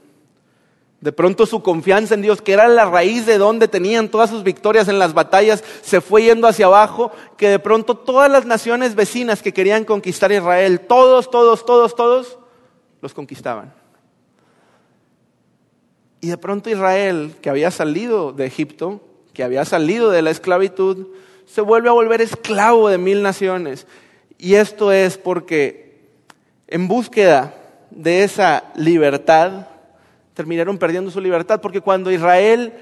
De 1.01 1.13
pronto 1.13 1.47
su 1.47 1.63
confianza 1.63 2.15
en 2.15 2.23
Dios, 2.23 2.41
que 2.41 2.53
era 2.53 2.69
la 2.69 2.85
raíz 2.85 3.27
de 3.27 3.37
donde 3.37 3.67
tenían 3.67 4.09
todas 4.09 4.31
sus 4.31 4.45
victorias 4.45 4.87
en 4.89 5.01
las 5.01 5.15
batallas, 5.15 5.65
se 5.83 6.01
fue 6.01 6.23
yendo 6.23 6.47
hacia 6.47 6.67
abajo, 6.67 7.11
que 7.37 7.49
de 7.49 7.59
pronto 7.59 7.97
todas 7.97 8.31
las 8.31 8.47
naciones 8.47 8.95
vecinas 8.95 9.43
que 9.43 9.53
querían 9.53 9.85
conquistar 9.85 10.31
Israel, 10.31 10.81
todos, 10.81 11.29
todos, 11.29 11.67
todos, 11.67 11.97
todos, 11.97 12.39
los 13.01 13.13
conquistaban. 13.15 13.75
Y 16.21 16.29
de 16.29 16.39
pronto 16.39 16.71
Israel, 16.71 17.35
que 17.43 17.51
había 17.51 17.73
salido 17.73 18.33
de 18.33 18.47
Egipto, 18.47 19.01
que 19.33 19.43
había 19.43 19.65
salido 19.65 20.11
de 20.11 20.23
la 20.23 20.31
esclavitud, 20.31 21.09
se 21.47 21.61
vuelve 21.61 21.89
a 21.89 21.93
volver 21.93 22.21
esclavo 22.21 22.89
de 22.89 22.99
mil 22.99 23.23
naciones. 23.23 23.87
Y 24.39 24.55
esto 24.55 24.93
es 24.93 25.19
porque 25.19 26.01
en 26.69 26.89
búsqueda 26.89 27.55
de 27.91 28.25
esa 28.25 28.65
libertad, 28.75 29.69
terminaron 30.35 30.79
perdiendo 30.79 31.11
su 31.11 31.21
libertad, 31.21 31.61
porque 31.61 31.81
cuando 31.81 32.11
Israel 32.11 32.73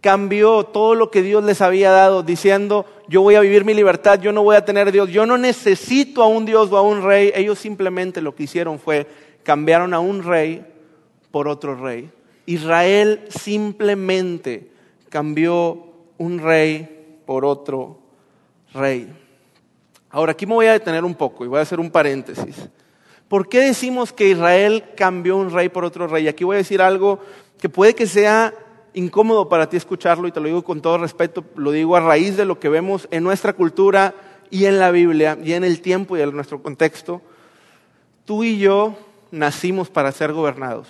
cambió 0.00 0.64
todo 0.64 0.94
lo 0.94 1.10
que 1.10 1.22
Dios 1.22 1.44
les 1.44 1.60
había 1.60 1.90
dado, 1.90 2.22
diciendo, 2.22 2.84
yo 3.08 3.22
voy 3.22 3.36
a 3.36 3.40
vivir 3.40 3.64
mi 3.64 3.72
libertad, 3.72 4.20
yo 4.20 4.32
no 4.32 4.42
voy 4.42 4.56
a 4.56 4.64
tener 4.64 4.92
Dios, 4.92 5.08
yo 5.10 5.26
no 5.26 5.38
necesito 5.38 6.22
a 6.22 6.26
un 6.26 6.44
Dios 6.44 6.70
o 6.72 6.76
a 6.76 6.82
un 6.82 7.02
rey, 7.02 7.32
ellos 7.34 7.58
simplemente 7.58 8.20
lo 8.20 8.34
que 8.34 8.42
hicieron 8.42 8.78
fue 8.78 9.06
cambiaron 9.42 9.94
a 9.94 10.00
un 10.00 10.22
rey 10.22 10.64
por 11.30 11.48
otro 11.48 11.76
rey. 11.76 12.10
Israel 12.46 13.24
simplemente 13.28 14.70
cambió 15.08 15.86
un 16.18 16.40
rey 16.40 17.01
por 17.32 17.46
otro 17.46 17.98
rey. 18.74 19.10
Ahora, 20.10 20.32
aquí 20.32 20.44
me 20.44 20.52
voy 20.52 20.66
a 20.66 20.72
detener 20.72 21.02
un 21.02 21.14
poco 21.14 21.46
y 21.46 21.48
voy 21.48 21.60
a 21.60 21.62
hacer 21.62 21.80
un 21.80 21.90
paréntesis. 21.90 22.68
¿Por 23.26 23.48
qué 23.48 23.60
decimos 23.60 24.12
que 24.12 24.28
Israel 24.28 24.84
cambió 24.94 25.38
un 25.38 25.50
rey 25.50 25.70
por 25.70 25.86
otro 25.86 26.06
rey? 26.06 26.28
Aquí 26.28 26.44
voy 26.44 26.56
a 26.56 26.58
decir 26.58 26.82
algo 26.82 27.20
que 27.58 27.70
puede 27.70 27.94
que 27.94 28.06
sea 28.06 28.52
incómodo 28.92 29.48
para 29.48 29.66
ti 29.70 29.78
escucharlo 29.78 30.28
y 30.28 30.32
te 30.32 30.40
lo 30.40 30.46
digo 30.48 30.62
con 30.62 30.82
todo 30.82 30.98
respeto, 30.98 31.42
lo 31.56 31.70
digo 31.70 31.96
a 31.96 32.00
raíz 32.00 32.36
de 32.36 32.44
lo 32.44 32.60
que 32.60 32.68
vemos 32.68 33.08
en 33.10 33.24
nuestra 33.24 33.54
cultura 33.54 34.14
y 34.50 34.66
en 34.66 34.78
la 34.78 34.90
Biblia 34.90 35.38
y 35.42 35.54
en 35.54 35.64
el 35.64 35.80
tiempo 35.80 36.18
y 36.18 36.20
en 36.20 36.36
nuestro 36.36 36.62
contexto. 36.62 37.22
Tú 38.26 38.44
y 38.44 38.58
yo 38.58 38.94
nacimos 39.30 39.88
para 39.88 40.12
ser 40.12 40.34
gobernados. 40.34 40.88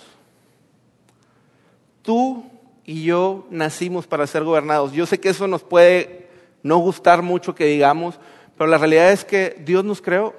Tú 2.01 2.43
y 2.83 3.03
yo 3.03 3.47
nacimos 3.49 4.07
para 4.07 4.27
ser 4.27 4.43
gobernados. 4.43 4.91
Yo 4.91 5.05
sé 5.05 5.21
que 5.21 5.29
eso 5.29 5.47
nos 5.47 5.63
puede 5.63 6.22
no 6.63 6.77
gustar 6.77 7.21
mucho 7.21 7.53
que 7.53 7.65
digamos, 7.65 8.19
pero 8.57 8.69
la 8.69 8.77
realidad 8.77 9.11
es 9.11 9.23
que 9.25 9.61
Dios 9.63 9.83
nos 9.83 10.01
creó. 10.01 10.33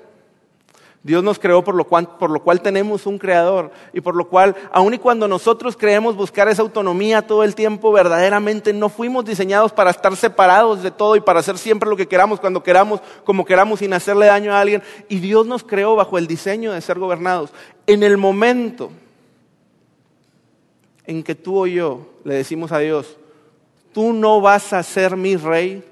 Dios 1.05 1.23
nos 1.23 1.39
creó 1.39 1.63
por 1.63 1.75
lo, 1.75 1.85
cual, 1.85 2.17
por 2.19 2.31
lo 2.31 2.43
cual 2.43 2.63
tenemos 2.63 3.05
un 3.05 3.19
creador 3.19 3.71
y 3.93 4.01
por 4.01 4.17
lo 4.17 4.27
cual, 4.27 4.57
aun 4.73 4.95
y 4.95 4.99
cuando 4.99 5.29
nosotros 5.29 5.77
creemos 5.77 6.17
buscar 6.17 6.49
esa 6.49 6.63
autonomía 6.63 7.27
todo 7.27 7.45
el 7.45 7.55
tiempo, 7.55 7.93
verdaderamente 7.93 8.73
no 8.73 8.89
fuimos 8.89 9.27
diseñados 9.27 9.71
para 9.71 9.91
estar 9.91 10.17
separados 10.17 10.83
de 10.83 10.91
todo 10.91 11.15
y 11.15 11.21
para 11.21 11.41
hacer 11.41 11.59
siempre 11.59 11.91
lo 11.91 11.97
que 11.97 12.09
queramos, 12.09 12.41
cuando 12.41 12.63
queramos, 12.63 13.03
como 13.23 13.45
queramos, 13.45 13.81
sin 13.81 13.93
hacerle 13.93 14.27
daño 14.27 14.55
a 14.55 14.61
alguien. 14.61 14.83
Y 15.11 15.19
Dios 15.19 15.47
nos 15.47 15.63
creó 15.63 15.95
bajo 15.95 16.17
el 16.17 16.27
diseño 16.27 16.73
de 16.73 16.81
ser 16.81 16.99
gobernados. 16.99 17.53
En 17.87 18.03
el 18.03 18.17
momento 18.17 18.91
en 21.07 21.23
que 21.23 21.35
tú 21.35 21.65
o 21.65 21.67
yo 21.67 22.07
le 22.25 22.37
decimos 22.37 22.73
a 22.73 22.79
Dios, 22.79 23.19
tú 23.93 24.15
no 24.15 24.41
vas 24.41 24.73
a 24.73 24.83
ser 24.83 25.19
mi 25.19 25.37
rey, 25.37 25.85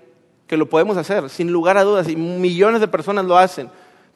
que 0.53 0.59
lo 0.59 0.69
podemos 0.69 0.99
hacer, 0.99 1.31
sin 1.31 1.51
lugar 1.51 1.79
a 1.79 1.83
dudas, 1.83 2.07
y 2.11 2.15
millones 2.15 2.83
de 2.83 2.87
personas 2.87 3.25
lo 3.25 3.39
hacen. 3.39 3.71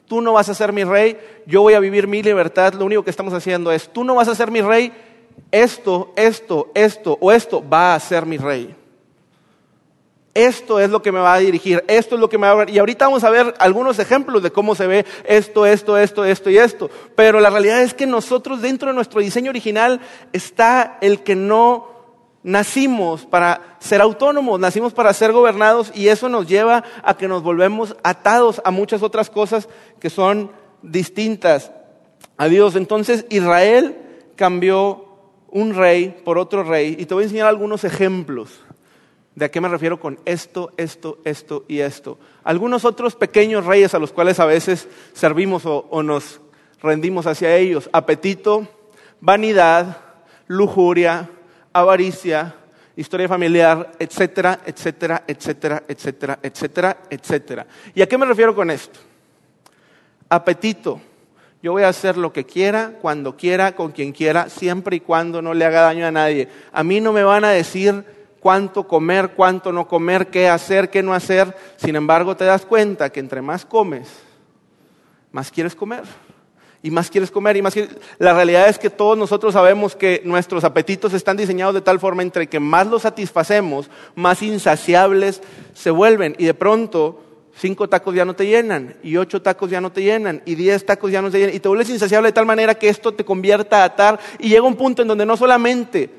Tú 0.05 0.21
no 0.21 0.33
vas 0.33 0.47
a 0.49 0.53
ser 0.53 0.71
mi 0.71 0.83
rey, 0.83 1.17
yo 1.47 1.63
voy 1.63 1.73
a 1.73 1.79
vivir 1.79 2.07
mi 2.07 2.21
libertad, 2.21 2.75
lo 2.75 2.85
único 2.85 3.03
que 3.03 3.09
estamos 3.09 3.33
haciendo 3.33 3.71
es, 3.71 3.91
tú 3.91 4.03
no 4.03 4.13
vas 4.13 4.27
a 4.27 4.35
ser 4.35 4.51
mi 4.51 4.61
rey, 4.61 4.93
esto, 5.49 6.13
esto, 6.15 6.69
esto 6.75 7.17
o 7.19 7.31
esto 7.31 7.67
va 7.67 7.95
a 7.95 7.99
ser 7.99 8.27
mi 8.27 8.37
rey. 8.37 8.75
Esto 10.35 10.79
es 10.79 10.91
lo 10.91 11.01
que 11.01 11.11
me 11.11 11.17
va 11.17 11.33
a 11.33 11.39
dirigir, 11.39 11.83
esto 11.87 12.13
es 12.13 12.21
lo 12.21 12.29
que 12.29 12.37
me 12.37 12.45
va 12.45 12.61
a... 12.61 12.69
Y 12.69 12.77
ahorita 12.77 13.05
vamos 13.05 13.23
a 13.23 13.31
ver 13.31 13.55
algunos 13.57 13.97
ejemplos 13.97 14.43
de 14.43 14.51
cómo 14.51 14.75
se 14.75 14.85
ve 14.85 15.07
esto, 15.25 15.65
esto, 15.65 15.97
esto, 15.97 16.23
esto 16.23 16.51
y 16.51 16.59
esto. 16.59 16.91
Pero 17.15 17.39
la 17.39 17.49
realidad 17.49 17.81
es 17.81 17.95
que 17.95 18.05
nosotros 18.05 18.61
dentro 18.61 18.89
de 18.89 18.93
nuestro 18.93 19.21
diseño 19.21 19.49
original 19.49 20.01
está 20.33 20.99
el 21.01 21.23
que 21.23 21.35
no 21.35 21.96
nacimos 22.47 23.25
para 23.25 23.77
ser 23.79 23.99
autónomos, 23.99 24.57
nacimos 24.57 24.93
para 24.93 25.11
ser 25.11 25.33
gobernados 25.33 25.91
y 25.93 26.07
eso 26.07 26.29
nos 26.29 26.47
lleva 26.47 26.83
a 27.03 27.17
que 27.17 27.27
nos 27.27 27.43
volvemos 27.43 27.97
atados 28.03 28.61
a 28.63 28.71
muchas 28.71 29.03
otras 29.03 29.29
cosas 29.29 29.67
que 29.99 30.09
son 30.09 30.49
distintas 30.81 31.71
a 32.37 32.47
Dios. 32.47 32.77
Entonces 32.77 33.25
Israel 33.29 33.97
cambió 34.37 35.05
un 35.49 35.75
rey 35.75 36.21
por 36.23 36.37
otro 36.37 36.63
rey 36.63 36.95
y 36.97 37.05
te 37.05 37.13
voy 37.13 37.23
a 37.23 37.25
enseñar 37.25 37.47
algunos 37.47 37.83
ejemplos 37.83 38.61
¿De 39.37 39.45
a 39.45 39.51
qué 39.51 39.61
me 39.61 39.69
refiero 39.69 39.99
con 39.99 40.17
esto, 40.25 40.71
esto, 40.77 41.19
esto 41.23 41.63
y 41.67 41.81
esto? 41.81 42.17
Algunos 42.43 42.85
otros 42.85 43.15
pequeños 43.15 43.67
reyes 43.67 43.93
a 43.93 43.99
los 43.99 44.11
cuales 44.11 44.39
a 44.39 44.47
veces 44.47 44.87
servimos 45.13 45.61
o, 45.67 46.01
nos 46.01 46.41
rendimos 46.81 47.27
hacia 47.27 47.55
ellos. 47.55 47.87
Apetito, 47.93 48.67
vanidad, 49.21 49.97
lujuria, 50.47 51.29
avaricia, 51.79 52.55
historia 52.95 53.27
familiar, 53.27 53.91
etcétera, 53.99 54.59
etcétera, 54.65 55.23
etcétera, 55.27 55.83
etcétera, 55.87 56.39
etcétera, 56.41 56.97
etcétera. 57.09 57.67
¿Y 57.93 58.01
a 58.01 58.07
qué 58.07 58.17
me 58.17 58.25
refiero 58.25 58.55
con 58.55 58.71
esto? 58.71 58.99
Apetito. 60.29 60.99
Yo 61.61 61.71
voy 61.71 61.83
a 61.83 61.89
hacer 61.89 62.17
lo 62.17 62.31
que 62.31 62.45
quiera, 62.45 62.93
cuando 63.01 63.35
quiera, 63.35 63.75
con 63.75 63.91
quien 63.91 64.11
quiera, 64.11 64.49
siempre 64.49 64.97
y 64.97 64.99
cuando 64.99 65.41
no 65.41 65.53
le 65.53 65.65
haga 65.65 65.81
daño 65.81 66.05
a 66.05 66.11
nadie. 66.11 66.47
A 66.71 66.83
mí 66.83 67.01
no 67.01 67.11
me 67.11 67.23
van 67.23 67.45
a 67.45 67.49
decir 67.49 68.05
cuánto 68.39 68.87
comer, 68.87 69.31
cuánto 69.35 69.71
no 69.71 69.87
comer, 69.87 70.27
qué 70.27 70.47
hacer, 70.49 70.89
qué 70.89 71.01
no 71.01 71.13
hacer. 71.13 71.55
Sin 71.77 71.95
embargo, 71.95 72.37
te 72.37 72.45
das 72.45 72.65
cuenta 72.65 73.09
que 73.09 73.19
entre 73.19 73.41
más 73.41 73.65
comes, 73.65 74.07
más 75.31 75.51
quieres 75.51 75.75
comer. 75.75 76.03
Y 76.87 76.89
más 76.89 77.09
quieres 77.09 77.31
comer 77.31 77.57
y 77.57 77.61
más 77.61 77.73
quieres... 77.73 77.91
La 78.17 78.33
realidad 78.33 78.69
es 78.69 78.79
que 78.79 78.89
todos 78.89 79.17
nosotros 79.17 79.51
sabemos 79.53 79.93
que 79.93 80.21
nuestros 80.23 80.63
apetitos 80.63 81.11
están 81.11 81.35
diseñados 81.35 81.73
de 81.73 81.81
tal 81.81 81.99
forma 81.99 82.21
entre 82.21 82.47
que 82.47 82.61
más 82.61 82.87
los 82.87 83.01
satisfacemos, 83.01 83.89
más 84.15 84.41
insaciables 84.41 85.41
se 85.73 85.91
vuelven. 85.91 86.33
Y 86.39 86.45
de 86.45 86.53
pronto, 86.53 87.21
cinco 87.57 87.89
tacos 87.89 88.15
ya 88.15 88.23
no 88.23 88.37
te 88.37 88.45
llenan, 88.45 88.95
y 89.03 89.17
ocho 89.17 89.41
tacos 89.41 89.69
ya 89.69 89.81
no 89.81 89.91
te 89.91 90.01
llenan, 90.01 90.41
y 90.45 90.55
diez 90.55 90.85
tacos 90.85 91.11
ya 91.11 91.21
no 91.21 91.29
te 91.29 91.39
llenan, 91.39 91.55
y 91.55 91.59
te 91.59 91.67
vuelves 91.67 91.89
insaciable 91.89 92.29
de 92.29 92.33
tal 92.33 92.45
manera 92.45 92.75
que 92.75 92.87
esto 92.87 93.13
te 93.13 93.25
convierta 93.25 93.81
a 93.81 93.83
atar, 93.83 94.17
y 94.39 94.47
llega 94.47 94.61
un 94.61 94.77
punto 94.77 95.01
en 95.01 95.09
donde 95.09 95.25
no 95.25 95.35
solamente 95.35 96.09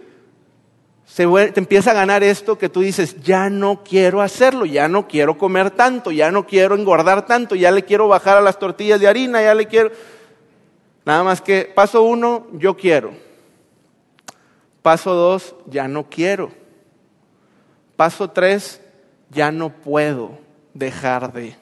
te 1.16 1.58
empieza 1.58 1.92
a 1.92 1.94
ganar 1.94 2.22
esto 2.22 2.58
que 2.58 2.68
tú 2.68 2.82
dices, 2.82 3.22
ya 3.22 3.48
no 3.48 3.82
quiero 3.82 4.20
hacerlo, 4.20 4.66
ya 4.66 4.86
no 4.86 5.08
quiero 5.08 5.38
comer 5.38 5.70
tanto, 5.70 6.10
ya 6.10 6.30
no 6.30 6.46
quiero 6.46 6.74
engordar 6.74 7.24
tanto, 7.24 7.54
ya 7.54 7.70
le 7.70 7.86
quiero 7.86 8.06
bajar 8.06 8.36
a 8.36 8.42
las 8.42 8.58
tortillas 8.58 9.00
de 9.00 9.08
harina, 9.08 9.40
ya 9.40 9.54
le 9.54 9.64
quiero... 9.64 10.17
Nada 11.08 11.24
más 11.24 11.40
que 11.40 11.64
paso 11.64 12.02
uno, 12.02 12.48
yo 12.52 12.76
quiero. 12.76 13.12
Paso 14.82 15.14
dos, 15.14 15.54
ya 15.64 15.88
no 15.88 16.10
quiero. 16.10 16.50
Paso 17.96 18.28
tres, 18.28 18.82
ya 19.30 19.50
no 19.50 19.70
puedo 19.70 20.32
dejar 20.74 21.32
de. 21.32 21.56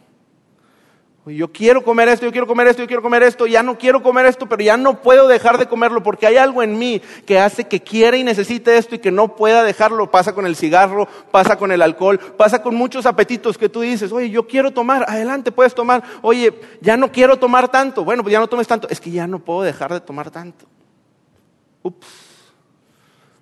Yo 1.32 1.50
quiero 1.50 1.82
comer 1.82 2.06
esto, 2.08 2.24
yo 2.24 2.30
quiero 2.30 2.46
comer 2.46 2.68
esto, 2.68 2.82
yo 2.82 2.86
quiero 2.86 3.02
comer 3.02 3.24
esto, 3.24 3.48
ya 3.48 3.60
no 3.60 3.76
quiero 3.76 4.00
comer 4.00 4.26
esto, 4.26 4.48
pero 4.48 4.62
ya 4.62 4.76
no 4.76 5.02
puedo 5.02 5.26
dejar 5.26 5.58
de 5.58 5.66
comerlo 5.66 6.00
porque 6.00 6.24
hay 6.24 6.36
algo 6.36 6.62
en 6.62 6.78
mí 6.78 7.02
que 7.26 7.40
hace 7.40 7.66
que 7.66 7.82
quiera 7.82 8.16
y 8.16 8.22
necesite 8.22 8.76
esto 8.76 8.94
y 8.94 9.00
que 9.00 9.10
no 9.10 9.34
pueda 9.34 9.64
dejarlo. 9.64 10.08
Pasa 10.08 10.36
con 10.36 10.46
el 10.46 10.54
cigarro, 10.54 11.08
pasa 11.32 11.56
con 11.56 11.72
el 11.72 11.82
alcohol, 11.82 12.20
pasa 12.36 12.62
con 12.62 12.76
muchos 12.76 13.06
apetitos 13.06 13.58
que 13.58 13.68
tú 13.68 13.80
dices, 13.80 14.12
oye, 14.12 14.30
yo 14.30 14.46
quiero 14.46 14.70
tomar, 14.70 15.04
adelante, 15.08 15.50
puedes 15.50 15.74
tomar. 15.74 16.04
Oye, 16.22 16.54
ya 16.80 16.96
no 16.96 17.10
quiero 17.10 17.36
tomar 17.36 17.68
tanto. 17.70 18.04
Bueno, 18.04 18.22
pues 18.22 18.32
ya 18.32 18.38
no 18.38 18.46
tomes 18.46 18.68
tanto. 18.68 18.88
Es 18.88 19.00
que 19.00 19.10
ya 19.10 19.26
no 19.26 19.40
puedo 19.40 19.62
dejar 19.62 19.92
de 19.92 20.00
tomar 20.00 20.30
tanto. 20.30 20.66
Ups. 21.82 22.06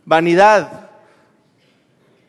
Vanidad. 0.07 0.91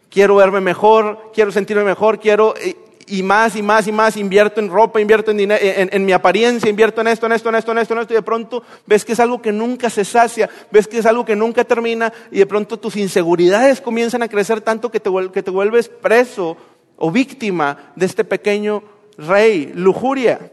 Quiero 0.10 0.36
verme 0.36 0.60
mejor, 0.60 1.32
quiero 1.34 1.52
sentirme 1.52 1.84
mejor, 1.84 2.20
quiero 2.20 2.56
eh, 2.58 2.76
y 3.08 3.24
más 3.24 3.56
y 3.56 3.62
más 3.62 3.88
y 3.88 3.92
más 3.92 4.18
invierto 4.18 4.60
en 4.60 4.70
ropa, 4.70 5.00
invierto 5.00 5.32
en, 5.32 5.40
en, 5.52 6.06
mi 6.06 6.12
apariencia, 6.12 6.70
invierto 6.70 7.02
en 7.02 7.08
esto, 7.08 7.26
en 7.26 7.34
esto, 7.34 7.50
en 7.50 7.56
esto, 7.56 7.72
en 7.72 7.78
esto, 7.78 7.94
en 7.94 8.00
esto, 8.00 8.14
y 8.14 8.16
de 8.16 8.22
pronto 8.22 8.64
ves 8.86 9.06
que 9.06 9.14
es 9.14 9.20
algo 9.20 9.42
que 9.42 9.52
nunca 9.52 9.90
se 9.90 10.04
sacia, 10.04 10.50
ves 10.72 10.88
que 10.88 10.98
es 10.98 11.06
algo 11.06 11.24
que 11.24 11.36
nunca 11.36 11.64
termina, 11.64 12.12
y 12.32 12.40
de 12.40 12.46
pronto 12.46 12.78
tus 12.78 12.96
inseguridades 12.96 13.82
comienzan 13.82 14.24
a 14.24 14.28
crecer 14.28 14.62
tanto 14.62 14.90
que 14.90 15.00
te, 15.00 15.10
que 15.32 15.44
te 15.44 15.52
vuelves 15.52 15.90
preso 15.90 16.58
o 16.98 17.12
víctima 17.12 17.92
de 17.96 18.06
este 18.06 18.24
pequeño 18.24 18.84
rey, 19.18 19.72
lujuria. 19.76 20.52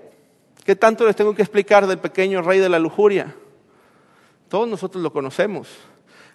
¿Qué 0.64 0.76
tanto 0.76 1.06
les 1.06 1.16
tengo 1.16 1.34
que 1.34 1.42
explicar 1.42 1.86
del 1.86 1.98
pequeño 1.98 2.42
rey 2.42 2.58
de 2.58 2.68
la 2.68 2.78
lujuria? 2.78 3.34
Todos 4.48 4.68
nosotros 4.68 5.02
lo 5.02 5.12
conocemos. 5.12 5.68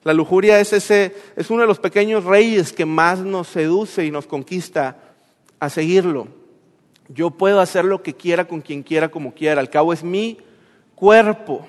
La 0.04 0.14
lujuria 0.14 0.60
es, 0.60 0.74
ese, 0.74 1.16
es 1.36 1.50
uno 1.50 1.62
de 1.62 1.68
los 1.68 1.80
pequeños 1.80 2.24
reyes 2.24 2.74
que 2.74 2.86
más 2.86 3.20
nos 3.20 3.48
seduce 3.48 4.06
y 4.06 4.12
nos 4.12 4.26
conquista 4.26 5.07
a 5.60 5.70
seguirlo. 5.70 6.28
Yo 7.10 7.32
puedo 7.32 7.62
hacer 7.62 7.86
lo 7.86 8.04
que 8.04 8.14
quiera 8.14 8.46
con 8.46 8.62
quien 8.62 8.84
quiera, 8.84 9.10
como 9.10 9.34
quiera. 9.34 9.62
Al 9.62 9.70
cabo 9.70 9.94
es 9.94 10.04
mi 10.04 10.38
cuerpo. 10.96 11.66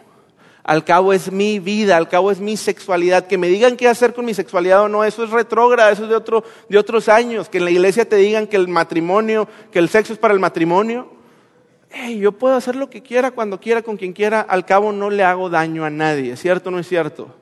Al 0.64 0.84
cabo 0.84 1.14
es 1.14 1.32
mi 1.32 1.60
vida, 1.60 1.96
al 1.96 2.08
cabo 2.08 2.30
es 2.30 2.40
mi 2.40 2.56
sexualidad. 2.56 3.26
Que 3.26 3.38
me 3.38 3.48
digan 3.48 3.76
qué 3.76 3.88
hacer 3.88 4.12
con 4.12 4.24
mi 4.24 4.34
sexualidad 4.34 4.82
o 4.82 4.88
no, 4.88 5.04
eso 5.04 5.24
es 5.24 5.30
retrógrado, 5.30 5.90
eso 5.90 6.02
es 6.02 6.10
de, 6.10 6.16
otro, 6.16 6.44
de 6.68 6.76
otros 6.76 7.08
años. 7.08 7.48
Que 7.48 7.58
en 7.58 7.64
la 7.64 7.70
iglesia 7.70 8.06
te 8.06 8.16
digan 8.16 8.46
que 8.46 8.56
el 8.56 8.68
matrimonio, 8.68 9.48
que 9.70 9.78
el 9.78 9.88
sexo 9.88 10.12
es 10.12 10.18
para 10.18 10.34
el 10.34 10.40
matrimonio. 10.40 11.10
yo 12.18 12.32
puedo 12.32 12.54
hacer 12.54 12.76
lo 12.76 12.90
que 12.90 13.02
quiera, 13.02 13.30
cuando 13.30 13.60
quiera, 13.60 13.80
con 13.80 13.96
quien 13.96 14.12
quiera. 14.12 14.40
Al 14.40 14.66
cabo 14.66 14.92
no 14.92 15.08
le 15.08 15.22
hago 15.22 15.48
daño 15.48 15.84
a 15.84 15.90
nadie. 15.90 16.36
¿Cierto 16.36 16.68
o 16.68 16.72
no 16.72 16.78
es 16.78 16.88
cierto? 16.88 17.34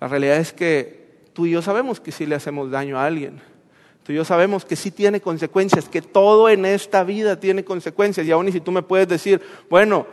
La 0.00 0.08
realidad 0.08 0.36
es 0.36 0.52
que 0.52 1.26
tú 1.32 1.44
y 1.44 1.50
yo 1.50 1.60
sabemos 1.60 2.00
que 2.00 2.12
sí 2.12 2.24
le 2.24 2.36
hacemos 2.36 2.70
daño 2.70 2.98
a 2.98 3.04
alguien. 3.04 3.40
Tú 4.06 4.12
y 4.12 4.14
yo 4.14 4.24
sabemos 4.24 4.64
que 4.64 4.76
sí 4.76 4.92
tiene 4.92 5.20
consecuencias, 5.20 5.88
que 5.88 6.00
todo 6.00 6.48
en 6.48 6.64
esta 6.64 7.02
vida 7.02 7.40
tiene 7.40 7.64
consecuencias. 7.64 8.24
Y 8.24 8.30
aún 8.30 8.46
y 8.46 8.52
si 8.52 8.60
tú 8.60 8.70
me 8.70 8.82
puedes 8.82 9.08
decir, 9.08 9.40
bueno, 9.68 10.06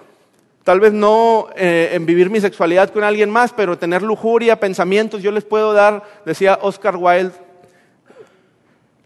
tal 0.63 0.79
vez 0.79 0.93
no 0.93 1.49
eh, 1.56 1.91
en 1.93 2.08
vivir 2.08 2.32
mi 2.32 2.41
sexualidad 2.41 2.89
con 2.89 3.03
alguien 3.03 3.29
más, 3.29 3.53
pero 3.53 3.77
tener 3.77 4.01
lujuria, 4.01 4.60
pensamientos, 4.60 5.21
yo 5.21 5.32
les 5.32 5.43
puedo 5.43 5.73
dar, 5.73 6.03
decía 6.25 6.58
Oscar 6.60 6.95
Wilde, 6.97 7.34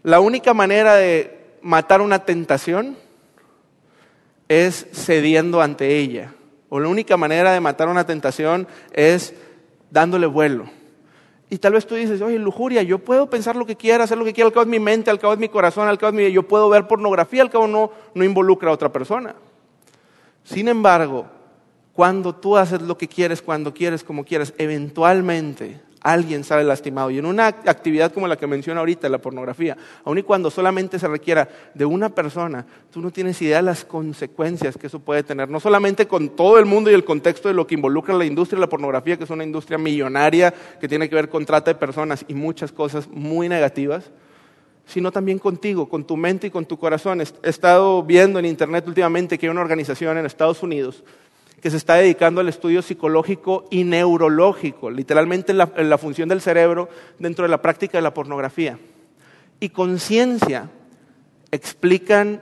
la 0.04 0.20
única 0.20 0.54
manera 0.54 0.94
de 0.94 1.36
matar 1.60 2.00
una 2.00 2.24
tentación 2.24 2.96
es 4.48 4.86
cediendo 4.94 5.60
ante 5.60 5.98
ella. 5.98 6.32
O 6.70 6.80
la 6.80 6.88
única 6.88 7.18
manera 7.18 7.52
de 7.52 7.60
matar 7.60 7.88
una 7.88 8.06
tentación 8.06 8.66
es 8.94 9.34
dándole 9.90 10.26
vuelo. 10.26 10.77
Y 11.50 11.58
tal 11.58 11.72
vez 11.72 11.86
tú 11.86 11.94
dices, 11.94 12.20
oye, 12.20 12.38
lujuria, 12.38 12.82
yo 12.82 12.98
puedo 12.98 13.30
pensar 13.30 13.56
lo 13.56 13.64
que 13.64 13.76
quiera, 13.76 14.04
hacer 14.04 14.18
lo 14.18 14.24
que 14.24 14.34
quiera, 14.34 14.48
al 14.48 14.52
cabo 14.52 14.64
es 14.64 14.68
mi 14.68 14.78
mente, 14.78 15.10
al 15.10 15.18
cabo 15.18 15.32
es 15.32 15.38
mi 15.38 15.48
corazón, 15.48 15.88
al 15.88 15.96
cabo 15.96 16.10
es 16.10 16.16
mi... 16.16 16.32
Yo 16.32 16.42
puedo 16.42 16.68
ver 16.68 16.86
pornografía, 16.86 17.40
al 17.40 17.50
cabo 17.50 17.66
no, 17.66 17.90
no 18.14 18.24
involucra 18.24 18.70
a 18.70 18.74
otra 18.74 18.92
persona. 18.92 19.34
Sin 20.44 20.68
embargo, 20.68 21.26
cuando 21.94 22.34
tú 22.34 22.56
haces 22.56 22.82
lo 22.82 22.98
que 22.98 23.08
quieres, 23.08 23.40
cuando 23.40 23.72
quieres, 23.72 24.04
como 24.04 24.24
quieres, 24.24 24.52
eventualmente 24.58 25.80
alguien 26.02 26.44
sale 26.44 26.64
lastimado. 26.64 27.10
Y 27.10 27.18
en 27.18 27.26
una 27.26 27.46
actividad 27.46 28.12
como 28.12 28.28
la 28.28 28.36
que 28.36 28.46
menciona 28.46 28.80
ahorita, 28.80 29.08
la 29.08 29.18
pornografía, 29.18 29.76
aun 30.04 30.18
y 30.18 30.22
cuando 30.22 30.50
solamente 30.50 30.98
se 30.98 31.08
requiera 31.08 31.48
de 31.74 31.84
una 31.84 32.08
persona, 32.08 32.66
tú 32.90 33.00
no 33.00 33.10
tienes 33.10 33.40
idea 33.42 33.56
de 33.58 33.64
las 33.64 33.84
consecuencias 33.84 34.76
que 34.76 34.86
eso 34.86 35.00
puede 35.00 35.22
tener, 35.22 35.48
no 35.48 35.60
solamente 35.60 36.06
con 36.06 36.30
todo 36.30 36.58
el 36.58 36.66
mundo 36.66 36.90
y 36.90 36.94
el 36.94 37.04
contexto 37.04 37.48
de 37.48 37.54
lo 37.54 37.66
que 37.66 37.74
involucra 37.74 38.14
la 38.14 38.24
industria 38.24 38.56
de 38.56 38.62
la 38.62 38.68
pornografía, 38.68 39.16
que 39.16 39.24
es 39.24 39.30
una 39.30 39.44
industria 39.44 39.78
millonaria 39.78 40.52
que 40.80 40.88
tiene 40.88 41.08
que 41.08 41.14
ver 41.14 41.28
con 41.28 41.44
trata 41.44 41.72
de 41.72 41.78
personas 41.78 42.24
y 42.28 42.34
muchas 42.34 42.72
cosas 42.72 43.08
muy 43.08 43.48
negativas, 43.48 44.10
sino 44.86 45.12
también 45.12 45.38
contigo, 45.38 45.88
con 45.88 46.04
tu 46.04 46.16
mente 46.16 46.46
y 46.46 46.50
con 46.50 46.64
tu 46.64 46.78
corazón. 46.78 47.20
He 47.20 47.48
estado 47.48 48.02
viendo 48.02 48.38
en 48.38 48.46
internet 48.46 48.84
últimamente 48.86 49.38
que 49.38 49.46
hay 49.46 49.50
una 49.50 49.60
organización 49.60 50.16
en 50.16 50.24
Estados 50.24 50.62
Unidos 50.62 51.04
que 51.60 51.70
se 51.70 51.76
está 51.76 51.94
dedicando 51.94 52.40
al 52.40 52.48
estudio 52.48 52.82
psicológico 52.82 53.66
y 53.70 53.84
neurológico, 53.84 54.90
literalmente 54.90 55.52
en 55.52 55.58
la, 55.58 55.98
función 55.98 56.28
del 56.28 56.40
cerebro 56.40 56.88
dentro 57.18 57.44
de 57.44 57.48
la 57.48 57.60
práctica 57.62 57.98
de 57.98 58.02
la 58.02 58.14
pornografía. 58.14 58.78
Y 59.58 59.70
conciencia 59.70 60.70
explican 61.50 62.40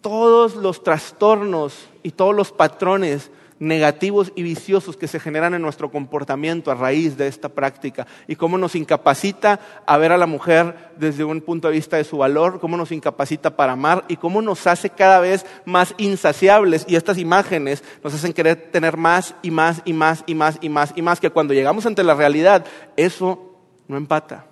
todos 0.00 0.56
los 0.56 0.82
trastornos 0.82 1.88
y 2.02 2.12
todos 2.12 2.34
los 2.34 2.52
patrones 2.52 3.30
negativos 3.60 4.32
y 4.34 4.42
viciosos 4.42 4.96
que 4.96 5.06
se 5.06 5.20
generan 5.20 5.52
en 5.52 5.60
nuestro 5.60 5.90
comportamiento 5.90 6.70
a 6.70 6.74
raíz 6.74 7.18
de 7.18 7.28
esta 7.28 7.50
práctica 7.50 8.06
y 8.26 8.34
cómo 8.34 8.56
nos 8.56 8.74
incapacita 8.74 9.60
a 9.86 9.98
ver 9.98 10.12
a 10.12 10.18
la 10.18 10.26
mujer 10.26 10.90
desde 10.96 11.24
un 11.24 11.42
punto 11.42 11.68
de 11.68 11.74
vista 11.74 11.98
de 11.98 12.04
su 12.04 12.16
valor, 12.16 12.58
cómo 12.58 12.78
nos 12.78 12.90
incapacita 12.90 13.54
para 13.54 13.72
amar 13.72 14.06
y 14.08 14.16
cómo 14.16 14.40
nos 14.40 14.66
hace 14.66 14.88
cada 14.88 15.20
vez 15.20 15.44
más 15.66 15.94
insaciables 15.98 16.86
y 16.88 16.96
estas 16.96 17.18
imágenes 17.18 17.84
nos 18.02 18.14
hacen 18.14 18.32
querer 18.32 18.70
tener 18.72 18.96
más 18.96 19.34
y 19.42 19.50
más 19.50 19.82
y 19.84 19.92
más 19.92 20.24
y 20.26 20.34
más 20.34 20.58
y 20.62 20.68
más 20.70 20.92
y 20.96 21.02
más 21.02 21.20
que 21.20 21.30
cuando 21.30 21.52
llegamos 21.52 21.84
ante 21.84 22.02
la 22.02 22.14
realidad 22.14 22.64
eso 22.96 23.56
no 23.88 23.98
empata. 23.98 24.46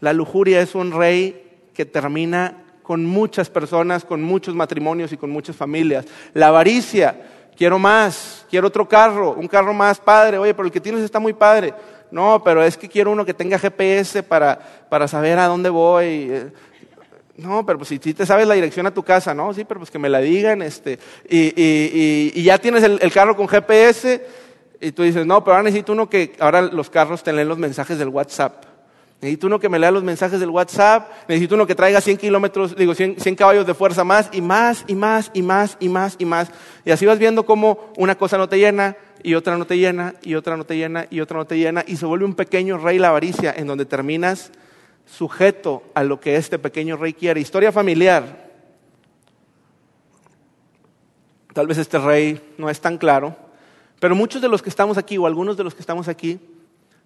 La 0.00 0.12
lujuria 0.12 0.60
es 0.60 0.74
un 0.74 0.92
rey 0.92 1.70
que 1.72 1.86
termina 1.86 2.64
con 2.82 3.04
muchas 3.04 3.48
personas, 3.48 4.04
con 4.04 4.22
muchos 4.22 4.54
matrimonios 4.54 5.12
y 5.12 5.16
con 5.16 5.30
muchas 5.30 5.56
familias. 5.56 6.06
La 6.34 6.48
avaricia 6.48 7.37
quiero 7.58 7.78
más, 7.78 8.46
quiero 8.48 8.68
otro 8.68 8.88
carro, 8.88 9.32
un 9.32 9.48
carro 9.48 9.74
más 9.74 9.98
padre, 9.98 10.38
oye, 10.38 10.54
pero 10.54 10.66
el 10.66 10.72
que 10.72 10.80
tienes 10.80 11.02
está 11.02 11.18
muy 11.18 11.32
padre. 11.32 11.74
No, 12.10 12.42
pero 12.42 12.62
es 12.62 12.78
que 12.78 12.88
quiero 12.88 13.10
uno 13.10 13.26
que 13.26 13.34
tenga 13.34 13.58
GPS 13.58 14.22
para, 14.22 14.58
para 14.88 15.08
saber 15.08 15.38
a 15.38 15.46
dónde 15.46 15.68
voy. 15.68 16.50
No, 17.36 17.66
pero 17.66 17.78
pues 17.78 17.88
si, 17.88 17.98
te 17.98 18.24
sabes 18.24 18.46
la 18.46 18.54
dirección 18.54 18.86
a 18.86 18.94
tu 18.94 19.02
casa, 19.02 19.34
no, 19.34 19.52
sí, 19.52 19.64
pero 19.64 19.80
pues 19.80 19.90
que 19.90 19.98
me 19.98 20.08
la 20.08 20.20
digan, 20.20 20.62
este, 20.62 20.98
y, 21.28 21.52
y, 21.54 22.32
y, 22.34 22.42
ya 22.42 22.58
tienes 22.58 22.82
el, 22.82 22.98
el, 23.00 23.12
carro 23.12 23.36
con 23.36 23.46
GPS, 23.46 24.26
y 24.80 24.90
tú 24.90 25.04
dices, 25.04 25.24
no, 25.24 25.44
pero 25.44 25.56
ahora 25.56 25.64
necesito 25.64 25.92
uno 25.92 26.08
que, 26.08 26.34
ahora 26.40 26.62
los 26.62 26.90
carros 26.90 27.22
te 27.22 27.32
leen 27.32 27.48
los 27.48 27.58
mensajes 27.58 27.98
del 27.98 28.08
WhatsApp. 28.08 28.64
Necesito 29.20 29.48
uno 29.48 29.58
que 29.58 29.68
me 29.68 29.80
lea 29.80 29.90
los 29.90 30.04
mensajes 30.04 30.38
del 30.38 30.50
WhatsApp, 30.50 31.10
necesito 31.26 31.56
uno 31.56 31.66
que 31.66 31.74
traiga 31.74 32.00
100 32.00 32.18
kilómetros, 32.18 32.76
digo 32.76 32.94
100, 32.94 33.16
caballos 33.34 33.66
de 33.66 33.74
fuerza 33.74 34.04
más 34.04 34.28
y 34.32 34.40
más 34.40 34.84
y 34.86 34.94
más 34.94 35.32
y 35.34 35.42
más 35.42 35.76
y 35.80 35.88
más 35.88 36.16
y 36.20 36.24
más. 36.24 36.50
Y 36.84 36.92
así 36.92 37.04
vas 37.04 37.18
viendo 37.18 37.44
cómo 37.44 37.92
una 37.96 38.16
cosa 38.16 38.38
no 38.38 38.48
te 38.48 38.58
llena 38.58 38.96
y 39.24 39.34
otra 39.34 39.58
no 39.58 39.66
te 39.66 39.76
llena 39.76 40.14
y 40.22 40.36
otra 40.36 40.56
no 40.56 40.64
te 40.64 40.76
llena 40.76 41.08
y 41.10 41.20
otra 41.20 41.38
no 41.38 41.46
te 41.46 41.58
llena 41.58 41.82
y 41.84 41.96
se 41.96 42.06
vuelve 42.06 42.26
un 42.26 42.34
pequeño 42.34 42.78
rey 42.78 43.00
la 43.00 43.08
avaricia 43.08 43.52
en 43.56 43.66
donde 43.66 43.86
terminas 43.86 44.52
sujeto 45.04 45.82
a 45.94 46.04
lo 46.04 46.20
que 46.20 46.36
este 46.36 46.60
pequeño 46.60 46.96
rey 46.96 47.12
quiere. 47.12 47.40
Historia 47.40 47.72
familiar. 47.72 48.48
Tal 51.54 51.66
vez 51.66 51.78
este 51.78 51.98
rey 51.98 52.40
no 52.56 52.70
es 52.70 52.80
tan 52.80 52.98
claro, 52.98 53.34
pero 53.98 54.14
muchos 54.14 54.40
de 54.40 54.48
los 54.48 54.62
que 54.62 54.70
estamos 54.70 54.96
aquí 54.96 55.18
o 55.18 55.26
algunos 55.26 55.56
de 55.56 55.64
los 55.64 55.74
que 55.74 55.80
estamos 55.80 56.06
aquí 56.06 56.38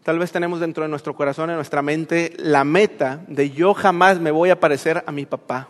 Tal 0.02 0.18
vez 0.18 0.32
tenemos 0.32 0.58
dentro 0.58 0.82
de 0.82 0.88
nuestro 0.88 1.14
corazón, 1.14 1.50
en 1.50 1.56
nuestra 1.56 1.80
mente, 1.80 2.32
la 2.38 2.64
meta 2.64 3.24
de 3.28 3.50
yo 3.50 3.72
jamás 3.72 4.18
me 4.18 4.32
voy 4.32 4.50
a 4.50 4.58
parecer 4.58 5.04
a 5.06 5.12
mi 5.12 5.26
papá, 5.26 5.68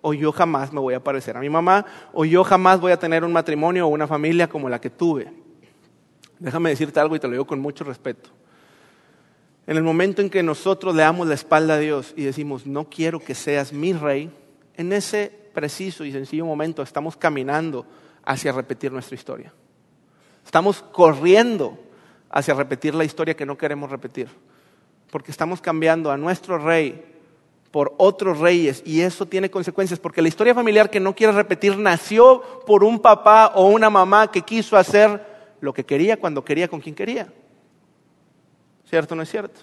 o 0.00 0.12
yo 0.14 0.32
jamás 0.32 0.72
me 0.72 0.80
voy 0.80 0.94
a 0.94 1.04
parecer 1.04 1.36
a 1.36 1.40
mi 1.40 1.48
mamá, 1.48 1.86
o 2.12 2.24
yo 2.24 2.42
jamás 2.42 2.80
voy 2.80 2.90
a 2.90 2.98
tener 2.98 3.22
un 3.22 3.32
matrimonio 3.32 3.86
o 3.86 3.90
una 3.90 4.08
familia 4.08 4.48
como 4.48 4.68
la 4.68 4.80
que 4.80 4.90
tuve. 4.90 5.32
Déjame 6.40 6.70
decirte 6.70 6.98
algo 6.98 7.14
y 7.14 7.20
te 7.20 7.28
lo 7.28 7.34
digo 7.34 7.46
con 7.46 7.60
mucho 7.60 7.84
respeto. 7.84 8.30
En 9.68 9.76
el 9.76 9.84
momento 9.84 10.22
en 10.22 10.28
que 10.28 10.42
nosotros 10.42 10.92
le 10.96 11.02
damos 11.02 11.28
la 11.28 11.34
espalda 11.34 11.74
a 11.74 11.78
Dios 11.78 12.14
y 12.16 12.24
decimos, 12.24 12.66
no 12.66 12.90
quiero 12.90 13.20
que 13.20 13.36
seas 13.36 13.72
mi 13.72 13.92
rey, 13.92 14.28
en 14.76 14.92
ese 14.92 15.32
preciso 15.54 16.04
y 16.04 16.10
sencillo 16.10 16.46
momento 16.46 16.82
estamos 16.82 17.16
caminando 17.16 17.86
hacia 18.24 18.50
repetir 18.50 18.90
nuestra 18.90 19.14
historia. 19.14 19.52
Estamos 20.44 20.82
corriendo 20.82 21.78
hacia 22.32 22.54
repetir 22.54 22.94
la 22.94 23.04
historia 23.04 23.34
que 23.34 23.46
no 23.46 23.56
queremos 23.56 23.90
repetir. 23.90 24.28
Porque 25.10 25.30
estamos 25.30 25.60
cambiando 25.60 26.10
a 26.10 26.16
nuestro 26.16 26.58
rey 26.58 27.04
por 27.70 27.94
otros 27.98 28.38
reyes 28.38 28.82
y 28.84 29.00
eso 29.02 29.26
tiene 29.26 29.50
consecuencias 29.50 29.98
porque 29.98 30.20
la 30.20 30.28
historia 30.28 30.54
familiar 30.54 30.90
que 30.90 31.00
no 31.00 31.14
quiere 31.14 31.32
repetir 31.32 31.78
nació 31.78 32.42
por 32.66 32.84
un 32.84 33.00
papá 33.00 33.52
o 33.54 33.66
una 33.68 33.88
mamá 33.88 34.30
que 34.30 34.42
quiso 34.42 34.76
hacer 34.76 35.24
lo 35.60 35.72
que 35.72 35.84
quería 35.84 36.18
cuando 36.18 36.44
quería 36.44 36.68
con 36.68 36.80
quien 36.80 36.94
quería. 36.94 37.32
¿Cierto 38.88 39.14
o 39.14 39.16
no 39.16 39.22
es 39.22 39.30
cierto? 39.30 39.60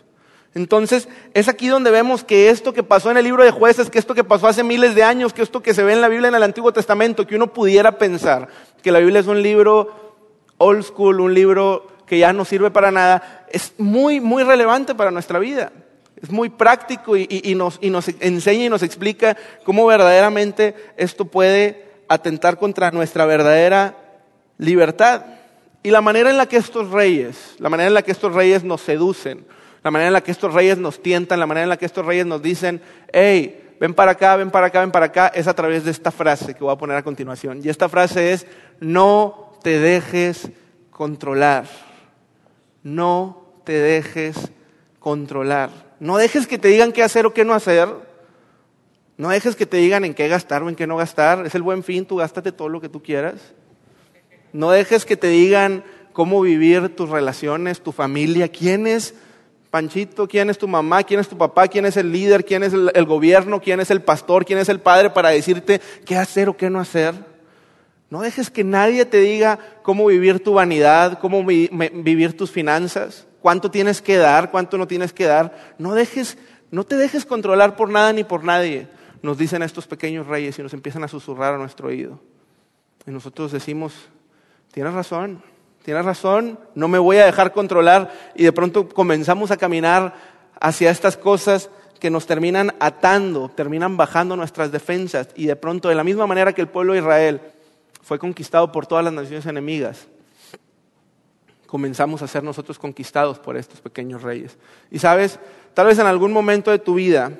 Entonces, 0.55 1.07
es 1.35 1.47
aquí 1.47 1.67
donde 1.67 1.91
vemos 1.91 2.23
que 2.23 2.49
esto 2.49 2.73
que 2.73 2.81
pasó 2.81 3.11
en 3.11 3.17
el 3.17 3.23
libro 3.23 3.43
de 3.43 3.51
jueces, 3.51 3.91
que 3.91 3.99
esto 3.99 4.15
que 4.15 4.23
pasó 4.23 4.47
hace 4.47 4.63
miles 4.63 4.95
de 4.95 5.03
años, 5.03 5.31
que 5.31 5.43
esto 5.43 5.61
que 5.61 5.75
se 5.75 5.83
ve 5.83 5.93
en 5.93 6.01
la 6.01 6.07
Biblia 6.07 6.29
en 6.29 6.35
el 6.35 6.41
Antiguo 6.41 6.73
Testamento, 6.73 7.27
que 7.27 7.35
uno 7.35 7.53
pudiera 7.53 7.99
pensar 7.99 8.47
que 8.81 8.91
la 8.91 8.97
Biblia 8.97 9.19
es 9.19 9.27
un 9.27 9.43
libro 9.43 10.17
old 10.57 10.83
school, 10.83 11.21
un 11.21 11.35
libro 11.35 11.85
que 12.09 12.17
ya 12.17 12.33
no 12.33 12.43
sirve 12.43 12.71
para 12.71 12.89
nada, 12.89 13.45
es 13.51 13.73
muy, 13.77 14.19
muy 14.19 14.41
relevante 14.41 14.95
para 14.95 15.11
nuestra 15.11 15.37
vida. 15.37 15.71
Es 16.19 16.31
muy 16.31 16.49
práctico 16.49 17.15
y, 17.15 17.53
nos, 17.55 17.79
nos 17.81 18.07
enseña 18.19 18.65
y 18.65 18.69
nos 18.69 18.81
explica 18.81 19.37
cómo 19.63 19.85
verdaderamente 19.85 20.73
esto 20.97 21.25
puede 21.25 21.85
atentar 22.09 22.57
contra 22.57 22.89
nuestra 22.89 23.25
verdadera 23.27 23.95
libertad. 24.57 25.21
Y 25.83 25.91
la 25.91 26.01
manera 26.01 26.31
en 26.31 26.37
la 26.37 26.47
que 26.47 26.57
estos 26.57 26.89
reyes, 26.89 27.55
la 27.59 27.69
manera 27.69 27.87
en 27.87 27.93
la 27.93 28.01
que 28.01 28.11
estos 28.11 28.33
reyes 28.33 28.63
nos 28.63 28.81
seducen, 28.81 29.45
la 29.83 29.91
manera 29.91 30.07
en 30.07 30.13
la 30.13 30.21
que 30.21 30.31
estos 30.31 30.51
reyes 30.51 30.79
nos 30.79 31.01
tientan, 31.01 31.39
la 31.39 31.45
manera 31.45 31.63
en 31.63 31.69
la 31.69 31.77
que 31.77 31.85
estos 31.85 32.05
reyes 32.05 32.25
nos 32.25 32.41
dicen, 32.41 32.81
hey, 33.13 33.75
ven 33.79 33.93
para 33.93 34.11
acá, 34.11 34.35
ven 34.35 34.49
para 34.49 34.67
acá, 34.67 34.79
ven 34.81 34.91
para 34.91 35.05
acá, 35.05 35.27
es 35.27 35.47
a 35.47 35.53
través 35.53 35.85
de 35.85 35.91
esta 35.91 36.11
frase 36.11 36.55
que 36.55 36.63
voy 36.63 36.73
a 36.73 36.77
poner 36.77 36.97
a 36.97 37.03
continuación. 37.03 37.61
Y 37.63 37.69
esta 37.69 37.87
frase 37.87 38.33
es, 38.33 38.47
no 38.79 39.53
te 39.61 39.79
dejes 39.79 40.49
controlar. 40.89 41.65
No 42.83 43.61
te 43.63 43.73
dejes 43.73 44.51
controlar. 44.99 45.69
No 45.99 46.17
dejes 46.17 46.47
que 46.47 46.57
te 46.57 46.69
digan 46.69 46.91
qué 46.91 47.03
hacer 47.03 47.25
o 47.25 47.33
qué 47.33 47.45
no 47.45 47.53
hacer. 47.53 47.89
No 49.17 49.29
dejes 49.29 49.55
que 49.55 49.65
te 49.65 49.77
digan 49.77 50.05
en 50.05 50.13
qué 50.13 50.27
gastar 50.27 50.63
o 50.63 50.69
en 50.69 50.75
qué 50.75 50.87
no 50.87 50.97
gastar. 50.97 51.45
Es 51.45 51.55
el 51.55 51.61
buen 51.61 51.83
fin, 51.83 52.05
tú 52.05 52.17
gástate 52.17 52.51
todo 52.51 52.69
lo 52.69 52.79
que 52.79 52.89
tú 52.89 53.03
quieras. 53.03 53.53
No 54.53 54.71
dejes 54.71 55.05
que 55.05 55.17
te 55.17 55.27
digan 55.27 55.83
cómo 56.13 56.41
vivir 56.41 56.95
tus 56.95 57.09
relaciones, 57.09 57.81
tu 57.81 57.91
familia, 57.91 58.47
quién 58.47 58.87
es 58.87 59.13
Panchito, 59.69 60.27
quién 60.27 60.49
es 60.49 60.57
tu 60.57 60.67
mamá, 60.67 61.03
quién 61.03 61.19
es 61.19 61.27
tu 61.27 61.37
papá, 61.37 61.67
quién 61.67 61.85
es 61.85 61.95
el 61.95 62.11
líder, 62.11 62.43
quién 62.43 62.63
es 62.63 62.73
el, 62.73 63.05
gobierno, 63.05 63.61
quién 63.61 63.79
es 63.79 63.91
el 63.91 64.01
pastor, 64.01 64.43
quién 64.43 64.57
es 64.57 64.67
el 64.67 64.79
padre 64.79 65.11
para 65.11 65.29
decirte 65.29 65.79
qué 66.05 66.15
hacer 66.15 66.49
o 66.49 66.57
qué 66.57 66.71
no 66.71 66.79
hacer. 66.79 67.13
No 68.09 68.21
dejes 68.21 68.49
que 68.49 68.63
nadie 68.63 69.05
te 69.05 69.17
diga 69.17 69.59
cómo 69.83 70.07
vivir 70.07 70.43
tu 70.43 70.53
vanidad, 70.53 71.19
cómo 71.19 71.45
vivir 71.45 72.35
tus 72.35 72.49
finanzas, 72.49 73.27
cuánto 73.41 73.69
tienes 73.69 74.01
que 74.01 74.17
dar, 74.17 74.49
cuánto 74.49 74.77
no 74.77 74.87
tienes 74.87 75.13
que 75.13 75.25
dar. 75.25 75.75
No 75.77 75.93
dejes, 75.93 76.37
no 76.71 76.83
te 76.83 76.95
dejes 76.95 77.25
controlar 77.25 77.75
por 77.75 77.89
nada 77.89 78.11
ni 78.11 78.23
por 78.23 78.43
nadie. 78.43 78.87
Nos 79.21 79.37
dicen 79.37 79.61
estos 79.61 79.85
pequeños 79.85 80.25
reyes 80.25 80.57
y 80.57 80.63
nos 80.63 80.73
empiezan 80.73 81.03
a 81.03 81.07
susurrar 81.07 81.53
a 81.53 81.57
nuestro 81.57 81.89
oído. 81.89 82.19
Y 83.05 83.11
nosotros 83.11 83.51
decimos, 83.51 83.93
tienes 84.71 84.93
razón, 84.93 85.43
tienes 85.83 86.03
razón, 86.03 86.59
no 86.73 86.87
me 86.87 86.97
voy 86.97 87.17
a 87.17 87.25
dejar 87.25 87.53
controlar. 87.53 88.11
Y 88.33 88.43
de 88.43 88.51
pronto 88.51 88.89
comenzamos 88.89 89.51
a 89.51 89.57
caminar 89.57 90.15
hacia 90.59 90.89
estas 90.89 91.15
cosas 91.15 91.69
que 91.99 92.09
nos 92.09 92.25
terminan 92.25 92.73
atando, 92.79 93.49
terminan 93.49 93.97
bajando 93.97 94.35
nuestras 94.35 94.71
defensas. 94.71 95.29
Y 95.35 95.45
de 95.45 95.55
pronto, 95.55 95.89
de 95.89 95.95
la 95.95 96.03
misma 96.03 96.25
manera 96.25 96.53
que 96.53 96.61
el 96.61 96.69
pueblo 96.69 96.93
de 96.93 96.99
Israel 96.99 97.41
fue 98.01 98.19
conquistado 98.19 98.71
por 98.71 98.87
todas 98.87 99.03
las 99.03 99.13
naciones 99.13 99.45
enemigas, 99.45 100.07
comenzamos 101.69 102.21
a 102.23 102.27
ser 102.27 102.43
nosotros 102.43 102.79
conquistados 102.79 103.37
por 103.37 103.55
estos 103.55 103.79
pequeños 103.79 104.23
reyes. 104.23 104.57
Y 104.89 104.97
sabes, 104.97 105.39
tal 105.75 105.85
vez 105.85 105.99
en 105.99 106.07
algún 106.07 106.33
momento 106.33 106.71
de 106.71 106.79
tu 106.79 106.95
vida, 106.95 107.31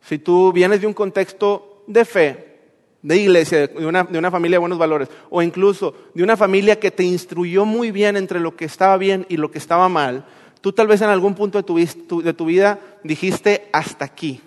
si 0.00 0.18
tú 0.18 0.52
vienes 0.52 0.80
de 0.80 0.88
un 0.88 0.94
contexto 0.94 1.84
de 1.86 2.04
fe, 2.04 2.58
de 3.00 3.16
iglesia, 3.16 3.68
de 3.68 3.86
una, 3.86 4.04
de 4.04 4.18
una, 4.18 4.30
familia 4.30 4.56
de 4.56 4.60
buenos 4.60 4.78
valores, 4.78 5.08
o 5.30 5.40
incluso 5.40 5.94
de 6.14 6.22
una 6.22 6.36
familia 6.36 6.80
que 6.80 6.90
te 6.90 7.04
instruyó 7.04 7.64
muy 7.64 7.92
bien 7.92 8.16
entre 8.16 8.40
lo 8.40 8.56
que 8.56 8.64
estaba 8.64 8.96
bien 8.96 9.26
y 9.28 9.36
lo 9.36 9.50
que 9.50 9.58
estaba 9.58 9.88
mal, 9.88 10.24
tú 10.60 10.72
tal 10.72 10.88
vez 10.88 11.00
en 11.00 11.08
algún 11.08 11.34
punto 11.34 11.58
de 11.58 11.64
tu, 11.64 12.22
de 12.22 12.32
tu 12.32 12.44
vida 12.44 12.80
dijiste 13.04 13.68
hasta 13.72 14.04
aquí, 14.04 14.40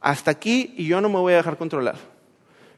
hasta 0.00 0.30
aquí 0.30 0.74
y 0.76 0.86
yo 0.86 1.00
no 1.00 1.08
me 1.08 1.16
voy 1.16 1.32
a 1.32 1.36
dejar 1.36 1.56
controlar. 1.56 2.13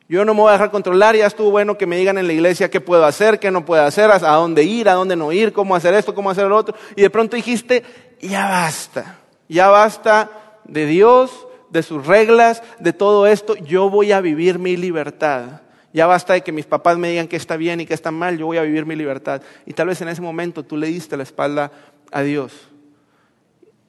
Yo 0.08 0.24
no 0.24 0.34
me 0.34 0.40
voy 0.40 0.50
a 0.50 0.52
dejar 0.52 0.70
controlar, 0.70 1.16
ya 1.16 1.26
estuvo 1.26 1.50
bueno 1.50 1.76
que 1.76 1.86
me 1.86 1.96
digan 1.96 2.16
en 2.16 2.28
la 2.28 2.32
iglesia 2.32 2.70
qué 2.70 2.80
puedo 2.80 3.04
hacer, 3.04 3.40
qué 3.40 3.50
no 3.50 3.64
puedo 3.64 3.82
hacer, 3.82 4.10
a 4.10 4.18
dónde 4.18 4.62
ir, 4.62 4.88
a 4.88 4.92
dónde 4.92 5.16
no 5.16 5.32
ir, 5.32 5.52
cómo 5.52 5.74
hacer 5.74 5.94
esto, 5.94 6.14
cómo 6.14 6.30
hacer 6.30 6.46
lo 6.46 6.56
otro. 6.56 6.76
Y 6.94 7.02
de 7.02 7.10
pronto 7.10 7.34
dijiste, 7.34 7.82
ya 8.20 8.48
basta, 8.48 9.18
ya 9.48 9.68
basta 9.68 10.30
de 10.64 10.86
Dios, 10.86 11.48
de 11.70 11.82
sus 11.82 12.06
reglas, 12.06 12.62
de 12.78 12.92
todo 12.92 13.26
esto, 13.26 13.56
yo 13.56 13.90
voy 13.90 14.12
a 14.12 14.20
vivir 14.20 14.60
mi 14.60 14.76
libertad. 14.76 15.62
Ya 15.92 16.06
basta 16.06 16.34
de 16.34 16.42
que 16.42 16.52
mis 16.52 16.66
papás 16.66 16.98
me 16.98 17.08
digan 17.08 17.26
que 17.26 17.36
está 17.36 17.56
bien 17.56 17.80
y 17.80 17.86
que 17.86 17.94
está 17.94 18.10
mal, 18.10 18.38
yo 18.38 18.46
voy 18.46 18.58
a 18.58 18.62
vivir 18.62 18.86
mi 18.86 18.94
libertad. 18.94 19.42
Y 19.64 19.72
tal 19.72 19.88
vez 19.88 20.00
en 20.02 20.08
ese 20.08 20.20
momento 20.20 20.62
tú 20.62 20.76
le 20.76 20.86
diste 20.86 21.16
la 21.16 21.22
espalda 21.24 21.72
a 22.12 22.22
Dios. 22.22 22.52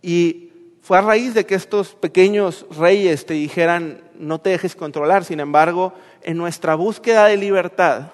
Y 0.02 0.47
fue 0.88 0.98
a 0.98 1.02
raíz 1.02 1.34
de 1.34 1.46
que 1.46 1.56
estos 1.56 1.96
pequeños 1.96 2.66
reyes 2.78 3.26
te 3.26 3.34
dijeran, 3.34 4.00
no 4.18 4.40
te 4.40 4.52
dejes 4.52 4.74
controlar. 4.74 5.26
Sin 5.26 5.42
embargo, 5.42 5.94
en 6.22 6.38
nuestra 6.38 6.76
búsqueda 6.76 7.26
de 7.26 7.36
libertad, 7.36 8.14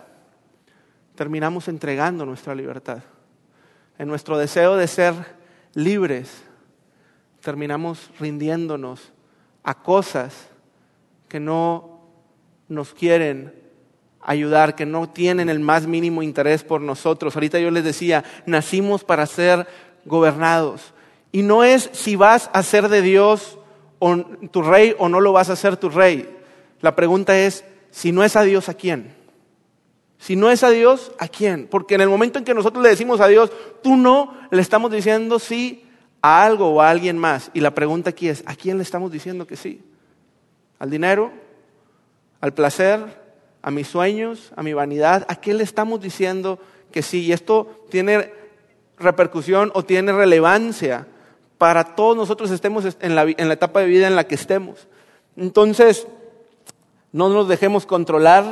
terminamos 1.13 1.67
entregando 1.67 2.25
nuestra 2.25 2.55
libertad. 2.55 3.03
En 3.99 4.07
nuestro 4.07 4.39
deseo 4.39 4.75
de 4.75 4.87
ser 4.87 5.13
libres, 5.75 6.41
terminamos 7.41 8.09
rindiéndonos 8.19 9.13
a 9.63 9.75
cosas 9.75 10.47
que 11.29 11.39
no 11.39 12.01
nos 12.69 12.95
quieren 12.95 13.53
ayudar, 14.19 14.73
que 14.73 14.87
no 14.87 15.07
tienen 15.09 15.47
el 15.47 15.59
más 15.59 15.85
mínimo 15.85 16.23
interés 16.23 16.63
por 16.63 16.81
nosotros. 16.81 17.35
Ahorita 17.35 17.59
yo 17.59 17.69
les 17.69 17.83
decía, 17.83 18.23
nacimos 18.47 19.03
para 19.03 19.27
ser 19.27 19.67
gobernados. 20.05 20.95
Y 21.33 21.41
no 21.41 21.63
es 21.63 21.89
si 21.93 22.15
vas 22.15 22.49
a 22.53 22.61
ser 22.63 22.87
de 22.87 23.01
Dios 23.01 23.57
tu 24.51 24.61
rey 24.61 24.95
o 24.99 25.09
no 25.09 25.19
lo 25.19 25.33
vas 25.33 25.49
a 25.49 25.55
ser 25.55 25.77
tu 25.77 25.89
rey. 25.89 26.29
La 26.79 26.95
pregunta 26.95 27.37
es, 27.39 27.65
si 27.89 28.11
no 28.11 28.23
es 28.23 28.35
a 28.35 28.43
Dios, 28.43 28.69
¿a 28.69 28.75
quién? 28.75 29.15
Si 30.19 30.35
no 30.35 30.51
es 30.51 30.63
a 30.63 30.69
Dios, 30.69 31.11
¿a 31.17 31.27
quién? 31.27 31.67
Porque 31.67 31.95
en 31.95 32.01
el 32.01 32.09
momento 32.09 32.37
en 32.37 32.45
que 32.45 32.53
nosotros 32.53 32.83
le 32.83 32.89
decimos 32.89 33.19
a 33.19 33.27
Dios, 33.27 33.51
tú 33.81 33.95
no, 33.95 34.37
le 34.51 34.61
estamos 34.61 34.91
diciendo 34.91 35.39
sí 35.39 35.85
a 36.21 36.45
algo 36.45 36.69
o 36.69 36.81
a 36.81 36.89
alguien 36.91 37.17
más. 37.17 37.49
Y 37.55 37.61
la 37.61 37.73
pregunta 37.73 38.11
aquí 38.11 38.29
es, 38.29 38.43
¿a 38.45 38.55
quién 38.55 38.77
le 38.77 38.83
estamos 38.83 39.11
diciendo 39.11 39.47
que 39.47 39.55
sí? 39.55 39.81
¿Al 40.77 40.91
dinero? 40.91 41.31
¿Al 42.41 42.53
placer? 42.53 43.23
¿A 43.63 43.71
mis 43.71 43.87
sueños? 43.87 44.53
¿A 44.55 44.61
mi 44.61 44.73
vanidad? 44.73 45.25
¿A 45.29 45.35
qué 45.37 45.55
le 45.55 45.63
estamos 45.63 45.99
diciendo 45.99 46.59
que 46.91 47.01
sí? 47.01 47.21
Y 47.21 47.31
esto 47.31 47.85
tiene 47.89 48.31
repercusión 48.99 49.71
o 49.73 49.83
tiene 49.83 50.11
relevancia 50.11 51.07
para 51.57 51.95
todos 51.95 52.15
nosotros 52.15 52.51
estemos 52.51 52.97
en 52.99 53.15
la, 53.15 53.23
en 53.23 53.47
la 53.47 53.53
etapa 53.53 53.79
de 53.79 53.87
vida 53.87 54.07
en 54.07 54.15
la 54.15 54.25
que 54.25 54.35
estemos. 54.35 54.87
Entonces, 55.37 56.07
no 57.11 57.29
nos 57.29 57.47
dejemos 57.47 57.85
controlar, 57.85 58.45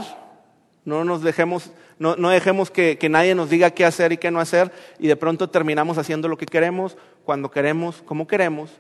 no 0.86 1.04
nos 1.04 1.22
dejemos, 1.22 1.72
no, 2.00 2.16
dejemos 2.30 2.72
que, 2.72 2.98
que, 2.98 3.10
nadie 3.10 3.36
nos 3.36 3.50
diga 3.50 3.72
qué 3.72 3.86
hacer 3.86 4.12
y 4.12 4.18
qué 4.18 4.32
no 4.32 4.40
hacer, 4.40 4.72
y 5.00 5.08
de 5.08 5.16
pronto 5.16 5.50
terminamos 5.50 5.98
haciendo 5.98 6.28
lo 6.28 6.38
que 6.38 6.46
queremos, 6.46 6.98
cuando 7.26 7.52
queremos, 7.52 8.02
como 8.06 8.28
queremos, 8.28 8.72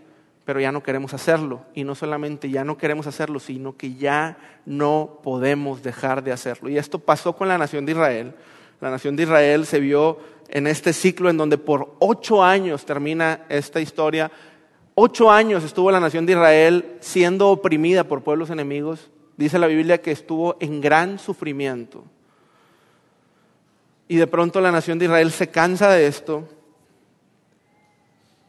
pero 0.45 0.60
ya 0.60 0.71
no 0.71 0.84
queremos 0.84 1.13
hacerlo. 1.13 1.62
Y 1.73 1.84
no 1.84 1.95
solamente 1.95 2.49
ya 2.49 2.63
no 2.63 2.77
queremos 2.77 3.07
hacerlo, 3.07 3.39
sino 3.39 3.77
que 3.77 3.93
ya 3.95 4.38
no 4.65 5.19
podemos 5.23 5.84
dejar 5.84 6.23
de 6.23 6.31
hacerlo. 6.31 6.69
Y 6.69 6.77
esto 6.77 6.99
pasó 6.99 7.36
con 7.36 7.47
la 7.47 7.57
nación 7.57 7.86
de 7.86 7.93
Israel. 7.93 8.34
La 8.79 8.89
nación 8.89 9.15
de 9.15 9.23
Israel 9.23 9.65
se 9.65 9.79
vio 9.79 10.17
en 10.51 10.67
este 10.67 10.93
ciclo 10.93 11.29
en 11.29 11.37
donde 11.37 11.57
por 11.57 11.95
ocho 11.99 12.43
años 12.43 12.85
termina 12.85 13.45
esta 13.49 13.79
historia. 13.79 14.31
Ocho 14.93 15.31
años 15.31 15.63
estuvo 15.63 15.89
la 15.89 15.99
nación 15.99 16.25
de 16.25 16.33
Israel 16.33 16.97
siendo 16.99 17.49
oprimida 17.49 18.03
por 18.03 18.21
pueblos 18.21 18.49
enemigos. 18.49 19.09
Dice 19.37 19.57
la 19.57 19.67
Biblia 19.67 20.01
que 20.01 20.11
estuvo 20.11 20.57
en 20.59 20.81
gran 20.81 21.17
sufrimiento. 21.17 22.03
Y 24.07 24.17
de 24.17 24.27
pronto 24.27 24.59
la 24.59 24.71
nación 24.71 24.99
de 24.99 25.05
Israel 25.05 25.31
se 25.31 25.49
cansa 25.49 25.89
de 25.89 26.05
esto 26.05 26.47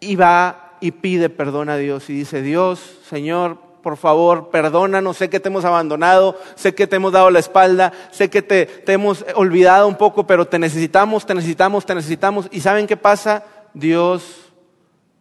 y 0.00 0.16
va 0.16 0.76
y 0.80 0.90
pide 0.90 1.30
perdón 1.30 1.68
a 1.68 1.76
Dios 1.76 2.10
y 2.10 2.14
dice, 2.14 2.42
Dios, 2.42 2.98
Señor, 3.08 3.58
por 3.82 3.96
favor, 3.96 4.50
perdónanos, 4.50 5.16
sé 5.16 5.28
que 5.28 5.40
te 5.40 5.48
hemos 5.48 5.64
abandonado, 5.64 6.38
sé 6.54 6.74
que 6.74 6.86
te 6.86 6.96
hemos 6.96 7.12
dado 7.12 7.30
la 7.30 7.40
espalda, 7.40 7.92
sé 8.10 8.30
que 8.30 8.42
te, 8.42 8.66
te, 8.66 8.92
hemos 8.92 9.24
olvidado 9.34 9.88
un 9.88 9.96
poco, 9.96 10.26
pero 10.26 10.46
te 10.46 10.58
necesitamos, 10.58 11.26
te 11.26 11.34
necesitamos, 11.34 11.84
te 11.84 11.94
necesitamos. 11.94 12.48
¿Y 12.50 12.60
saben 12.60 12.86
qué 12.86 12.96
pasa? 12.96 13.44
Dios 13.74 14.52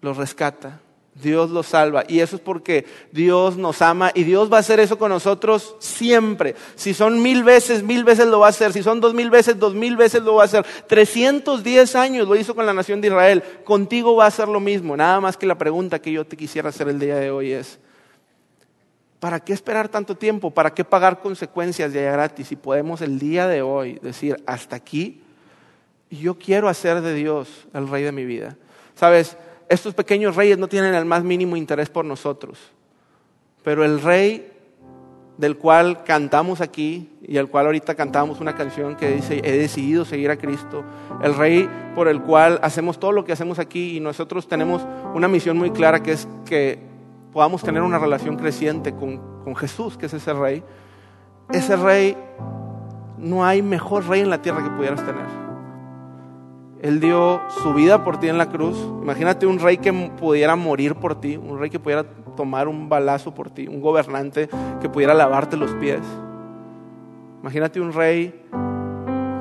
los 0.01 0.17
rescata. 0.17 0.79
Dios 1.13 1.49
los 1.49 1.67
salva. 1.67 2.03
Y 2.07 2.19
eso 2.19 2.37
es 2.37 2.41
porque 2.41 2.85
Dios 3.11 3.57
nos 3.57 3.81
ama 3.81 4.11
y 4.13 4.23
Dios 4.23 4.51
va 4.51 4.57
a 4.57 4.59
hacer 4.61 4.79
eso 4.79 4.97
con 4.97 5.09
nosotros 5.09 5.75
siempre. 5.79 6.55
Si 6.75 6.93
son 6.93 7.21
mil 7.21 7.43
veces, 7.43 7.83
mil 7.83 8.03
veces 8.03 8.27
lo 8.27 8.39
va 8.39 8.47
a 8.47 8.51
hacer. 8.51 8.71
Si 8.73 8.81
son 8.81 9.01
dos 9.01 9.13
mil 9.13 9.29
veces, 9.29 9.59
dos 9.59 9.73
mil 9.73 9.97
veces 9.97 10.23
lo 10.23 10.35
va 10.35 10.43
a 10.43 10.45
hacer. 10.45 10.65
310 10.87 11.95
años 11.95 12.27
lo 12.27 12.35
hizo 12.35 12.55
con 12.55 12.65
la 12.65 12.73
nación 12.73 13.01
de 13.01 13.09
Israel. 13.09 13.43
Contigo 13.63 14.15
va 14.15 14.25
a 14.25 14.27
hacer 14.27 14.47
lo 14.47 14.59
mismo. 14.59 14.95
Nada 14.95 15.19
más 15.19 15.37
que 15.37 15.45
la 15.45 15.57
pregunta 15.57 15.99
que 15.99 16.11
yo 16.11 16.25
te 16.25 16.37
quisiera 16.37 16.69
hacer 16.69 16.87
el 16.87 16.99
día 16.99 17.17
de 17.17 17.29
hoy 17.29 17.51
es, 17.51 17.79
¿para 19.21 19.39
qué 19.39 19.53
esperar 19.53 19.87
tanto 19.87 20.17
tiempo? 20.17 20.49
¿Para 20.49 20.73
qué 20.73 20.83
pagar 20.83 21.19
consecuencias 21.19 21.93
de 21.93 22.01
gratis? 22.01 22.47
Si 22.47 22.55
podemos 22.55 23.01
el 23.01 23.19
día 23.19 23.47
de 23.47 23.61
hoy 23.61 23.99
decir, 24.01 24.35
hasta 24.47 24.75
aquí, 24.75 25.21
yo 26.09 26.39
quiero 26.39 26.67
hacer 26.67 27.01
de 27.01 27.13
Dios 27.13 27.67
el 27.75 27.87
rey 27.87 28.03
de 28.03 28.11
mi 28.11 28.25
vida. 28.25 28.57
Sabes, 28.95 29.37
estos 29.69 29.93
pequeños 29.93 30.35
reyes 30.35 30.57
no 30.57 30.67
tienen 30.67 30.95
el 30.95 31.05
más 31.05 31.23
mínimo 31.23 31.55
interés 31.55 31.87
por 31.87 32.03
nosotros, 32.03 32.57
pero 33.63 33.85
el 33.85 34.01
rey 34.01 34.51
del 35.37 35.55
cual 35.55 36.03
cantamos 36.03 36.59
aquí 36.59 37.11
y 37.21 37.37
al 37.37 37.47
cual 37.47 37.67
ahorita 37.67 37.93
cantamos 37.93 38.41
una 38.41 38.55
canción 38.55 38.95
que 38.95 39.11
dice, 39.11 39.39
he 39.43 39.51
decidido 39.51 40.03
seguir 40.03 40.31
a 40.31 40.37
Cristo, 40.37 40.83
el 41.21 41.35
rey 41.35 41.69
por 41.93 42.07
el 42.07 42.23
cual 42.23 42.59
hacemos 42.63 42.99
todo 42.99 43.11
lo 43.11 43.23
que 43.23 43.33
hacemos 43.33 43.59
aquí 43.59 43.97
y 43.97 43.99
nosotros 43.99 44.47
tenemos 44.47 44.81
una 45.13 45.27
misión 45.27 45.59
muy 45.59 45.69
clara 45.69 46.01
que 46.01 46.13
es 46.13 46.27
que 46.43 46.90
podamos 47.31 47.61
tener 47.61 47.81
una 47.81 47.99
relación 47.99 48.35
creciente 48.37 48.93
con, 48.93 49.43
con 49.43 49.55
Jesús, 49.55 49.97
que 49.97 50.07
es 50.07 50.13
ese 50.13 50.33
rey. 50.33 50.63
Ese 51.51 51.75
rey, 51.75 52.17
no 53.17 53.45
hay 53.45 53.61
mejor 53.61 54.07
rey 54.07 54.21
en 54.21 54.29
la 54.29 54.41
tierra 54.41 54.63
que 54.63 54.69
pudieras 54.69 55.03
tener. 55.05 55.25
Él 56.81 56.99
dio 56.99 57.41
su 57.61 57.73
vida 57.73 58.03
por 58.03 58.19
ti 58.19 58.27
en 58.27 58.37
la 58.37 58.49
cruz. 58.49 58.77
Imagínate 59.01 59.45
un 59.45 59.59
rey 59.59 59.77
que 59.77 59.93
pudiera 59.93 60.55
morir 60.55 60.95
por 60.95 61.19
ti, 61.19 61.37
un 61.37 61.59
rey 61.59 61.69
que 61.69 61.79
pudiera 61.79 62.03
tomar 62.35 62.67
un 62.67 62.89
balazo 62.89 63.33
por 63.33 63.49
ti, 63.49 63.67
un 63.67 63.81
gobernante 63.81 64.49
que 64.81 64.89
pudiera 64.89 65.13
lavarte 65.13 65.57
los 65.57 65.71
pies. 65.75 66.01
Imagínate 67.41 67.79
un 67.79 67.93
rey 67.93 68.33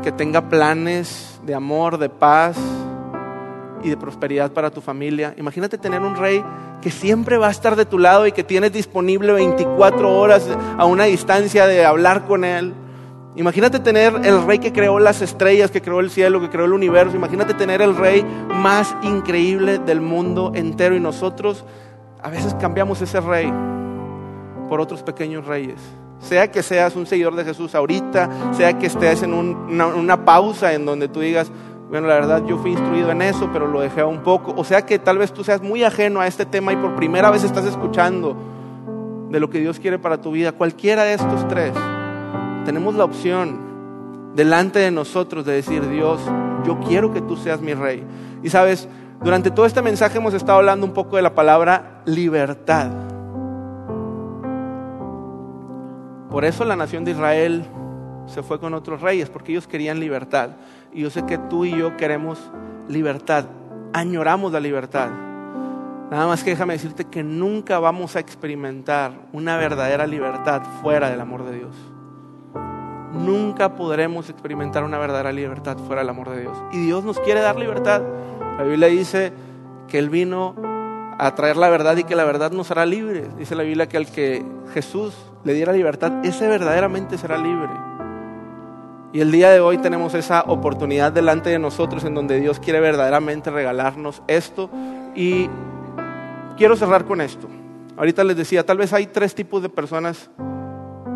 que 0.02 0.12
tenga 0.12 0.48
planes 0.48 1.40
de 1.44 1.54
amor, 1.54 1.98
de 1.98 2.08
paz 2.08 2.58
y 3.82 3.90
de 3.90 3.96
prosperidad 3.96 4.52
para 4.52 4.70
tu 4.70 4.80
familia. 4.80 5.34
Imagínate 5.36 5.78
tener 5.78 6.00
un 6.02 6.16
rey 6.16 6.44
que 6.80 6.90
siempre 6.90 7.36
va 7.36 7.48
a 7.48 7.50
estar 7.50 7.76
de 7.76 7.84
tu 7.84 7.98
lado 7.98 8.26
y 8.26 8.32
que 8.32 8.44
tienes 8.44 8.72
disponible 8.72 9.32
24 9.32 10.18
horas 10.18 10.48
a 10.78 10.84
una 10.84 11.04
distancia 11.04 11.66
de 11.66 11.84
hablar 11.84 12.26
con 12.26 12.44
él 12.44 12.74
Imagínate 13.36 13.78
tener 13.78 14.12
el 14.24 14.44
rey 14.44 14.58
que 14.58 14.72
creó 14.72 14.98
las 14.98 15.22
estrellas, 15.22 15.70
que 15.70 15.80
creó 15.80 16.00
el 16.00 16.10
cielo, 16.10 16.40
que 16.40 16.50
creó 16.50 16.64
el 16.64 16.72
universo. 16.72 17.14
Imagínate 17.14 17.54
tener 17.54 17.80
el 17.80 17.96
rey 17.96 18.24
más 18.48 18.94
increíble 19.02 19.78
del 19.78 20.00
mundo 20.00 20.52
entero. 20.54 20.96
Y 20.96 21.00
nosotros 21.00 21.64
a 22.20 22.28
veces 22.28 22.54
cambiamos 22.54 23.00
ese 23.00 23.20
rey 23.20 23.52
por 24.68 24.80
otros 24.80 25.02
pequeños 25.04 25.46
reyes. 25.46 25.80
Sea 26.18 26.50
que 26.50 26.62
seas 26.62 26.96
un 26.96 27.06
seguidor 27.06 27.36
de 27.36 27.44
Jesús 27.44 27.74
ahorita, 27.74 28.52
sea 28.52 28.76
que 28.78 28.86
estés 28.86 29.22
en 29.22 29.32
una, 29.32 30.24
pausa 30.24 30.74
en 30.74 30.84
donde 30.84 31.08
tú 31.08 31.20
digas, 31.20 31.50
bueno, 31.90 32.06
la 32.06 32.14
verdad 32.14 32.44
yo 32.46 32.56
fui 32.58 32.70
instruido 32.70 33.10
en 33.10 33.20
eso, 33.20 33.50
pero 33.52 33.66
lo 33.66 33.80
dejé 33.80 34.04
un 34.04 34.22
poco. 34.22 34.54
O 34.56 34.62
sea 34.62 34.86
que 34.86 35.00
tal 35.00 35.18
vez 35.18 35.32
tú 35.32 35.42
seas 35.42 35.60
muy 35.60 35.82
ajeno 35.82 36.20
a 36.20 36.28
este 36.28 36.46
tema 36.46 36.72
y 36.72 36.76
por 36.76 36.94
primera 36.94 37.30
vez 37.30 37.42
estás 37.42 37.64
escuchando 37.64 38.36
de 39.28 39.40
lo 39.40 39.50
que 39.50 39.58
Dios 39.58 39.80
quiere 39.80 39.98
para 39.98 40.20
tu 40.20 40.30
vida. 40.30 40.52
Cualquiera 40.52 41.02
de 41.02 41.14
estos 41.14 41.48
tres 41.48 41.72
tenemos 42.64 42.94
la 42.94 43.02
opción 43.02 43.58
delante 44.36 44.78
de 44.78 44.92
nosotros 44.92 45.44
de 45.44 45.54
decir, 45.54 45.88
Dios, 45.88 46.20
yo 46.64 46.78
quiero 46.78 47.12
que 47.12 47.20
tú 47.20 47.36
seas 47.36 47.60
mi 47.60 47.74
rey. 47.74 48.04
Y 48.40 48.50
sabes, 48.50 48.88
durante 49.20 49.50
todo 49.50 49.66
este 49.66 49.82
mensaje 49.82 50.18
hemos 50.18 50.32
estado 50.32 50.58
hablando 50.58 50.86
un 50.86 50.92
poco 50.92 51.16
de 51.16 51.22
la 51.22 51.34
palabra 51.34 52.02
libertad. 52.04 52.92
Por 56.30 56.44
eso 56.44 56.64
la 56.64 56.76
nación 56.76 57.04
de 57.04 57.10
Israel 57.10 57.64
se 58.30 58.42
fue 58.42 58.58
con 58.58 58.74
otros 58.74 59.00
reyes, 59.00 59.28
porque 59.28 59.52
ellos 59.52 59.66
querían 59.66 60.00
libertad. 60.00 60.50
Y 60.92 61.02
yo 61.02 61.10
sé 61.10 61.24
que 61.26 61.38
tú 61.38 61.64
y 61.64 61.76
yo 61.76 61.96
queremos 61.96 62.38
libertad, 62.88 63.46
añoramos 63.92 64.52
la 64.52 64.60
libertad. 64.60 65.10
Nada 66.10 66.26
más 66.26 66.42
que 66.42 66.50
déjame 66.50 66.72
decirte 66.72 67.04
que 67.04 67.22
nunca 67.22 67.78
vamos 67.78 68.16
a 68.16 68.20
experimentar 68.20 69.12
una 69.32 69.56
verdadera 69.56 70.06
libertad 70.06 70.62
fuera 70.82 71.10
del 71.10 71.20
amor 71.20 71.44
de 71.44 71.58
Dios 71.58 71.76
nunca 73.12 73.74
podremos 73.74 74.28
experimentar 74.30 74.84
una 74.84 74.98
verdadera 74.98 75.32
libertad 75.32 75.76
fuera 75.78 76.02
del 76.02 76.10
amor 76.10 76.30
de 76.30 76.42
Dios. 76.42 76.56
Y 76.72 76.86
Dios 76.86 77.04
nos 77.04 77.18
quiere 77.20 77.40
dar 77.40 77.56
libertad. 77.56 78.02
La 78.58 78.64
Biblia 78.64 78.88
dice 78.88 79.32
que 79.88 79.98
Él 79.98 80.10
vino 80.10 80.54
a 81.18 81.34
traer 81.34 81.56
la 81.56 81.68
verdad 81.68 81.96
y 81.96 82.04
que 82.04 82.16
la 82.16 82.24
verdad 82.24 82.52
nos 82.52 82.70
hará 82.70 82.86
libres. 82.86 83.36
Dice 83.36 83.54
la 83.54 83.62
Biblia 83.62 83.88
que 83.88 83.96
al 83.96 84.06
que 84.06 84.44
Jesús 84.72 85.14
le 85.44 85.54
diera 85.54 85.72
libertad, 85.72 86.24
ese 86.24 86.48
verdaderamente 86.48 87.18
será 87.18 87.36
libre. 87.36 87.89
Y 89.12 89.20
el 89.20 89.32
día 89.32 89.50
de 89.50 89.58
hoy 89.58 89.78
tenemos 89.78 90.14
esa 90.14 90.42
oportunidad 90.46 91.10
delante 91.10 91.50
de 91.50 91.58
nosotros 91.58 92.04
en 92.04 92.14
donde 92.14 92.38
Dios 92.38 92.60
quiere 92.60 92.78
verdaderamente 92.78 93.50
regalarnos 93.50 94.22
esto. 94.28 94.70
Y 95.16 95.48
quiero 96.56 96.76
cerrar 96.76 97.04
con 97.04 97.20
esto. 97.20 97.48
Ahorita 97.96 98.22
les 98.22 98.36
decía, 98.36 98.64
tal 98.64 98.78
vez 98.78 98.92
hay 98.92 99.06
tres 99.06 99.34
tipos 99.34 99.62
de 99.62 99.68
personas 99.68 100.30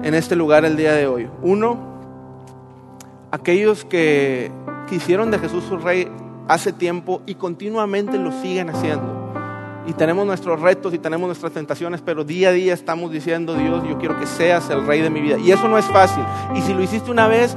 en 0.03 0.15
este 0.15 0.35
lugar 0.35 0.65
el 0.65 0.77
día 0.77 0.93
de 0.93 1.07
hoy. 1.07 1.31
Uno, 1.41 1.79
aquellos 3.31 3.85
que 3.85 4.51
quisieron 4.89 5.31
de 5.31 5.39
Jesús 5.39 5.63
su 5.69 5.79
rey 5.79 6.09
hace 6.49 6.73
tiempo 6.73 7.23
y 7.27 7.37
continuamente 7.37 8.19
lo 8.19 8.33
siguen 8.33 8.71
haciendo. 8.71 9.25
Y 9.87 9.93
tenemos 9.93 10.27
nuestros 10.27 10.61
retos 10.61 10.95
y 10.95 10.99
tenemos 10.99 11.27
nuestras 11.27 11.53
tentaciones, 11.53 12.01
pero 12.01 12.25
día 12.25 12.49
a 12.49 12.53
día 12.53 12.75
estamos 12.75 13.13
diciendo, 13.13 13.55
Dios, 13.55 13.85
yo 13.89 13.99
quiero 13.99 14.19
que 14.19 14.27
seas 14.27 14.69
el 14.71 14.85
rey 14.87 15.01
de 15.01 15.11
mi 15.11 15.21
vida. 15.21 15.39
Y 15.39 15.53
eso 15.53 15.69
no 15.69 15.79
es 15.79 15.85
fácil. 15.85 16.25
Y 16.55 16.63
si 16.63 16.73
lo 16.75 16.83
hiciste 16.83 17.11
una 17.11 17.29
vez, 17.29 17.57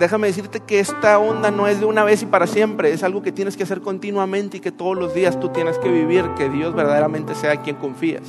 déjame 0.00 0.28
decirte 0.28 0.60
que 0.60 0.80
esta 0.80 1.18
onda 1.18 1.50
no 1.50 1.68
es 1.68 1.78
de 1.78 1.84
una 1.84 2.02
vez 2.02 2.22
y 2.22 2.26
para 2.26 2.46
siempre, 2.46 2.90
es 2.90 3.04
algo 3.04 3.22
que 3.22 3.32
tienes 3.32 3.56
que 3.56 3.64
hacer 3.64 3.82
continuamente 3.82 4.56
y 4.56 4.60
que 4.60 4.72
todos 4.72 4.96
los 4.96 5.12
días 5.12 5.38
tú 5.38 5.50
tienes 5.50 5.78
que 5.78 5.90
vivir, 5.90 6.24
que 6.38 6.48
Dios 6.48 6.74
verdaderamente 6.74 7.34
sea 7.34 7.60
quien 7.60 7.76
confías. 7.76 8.22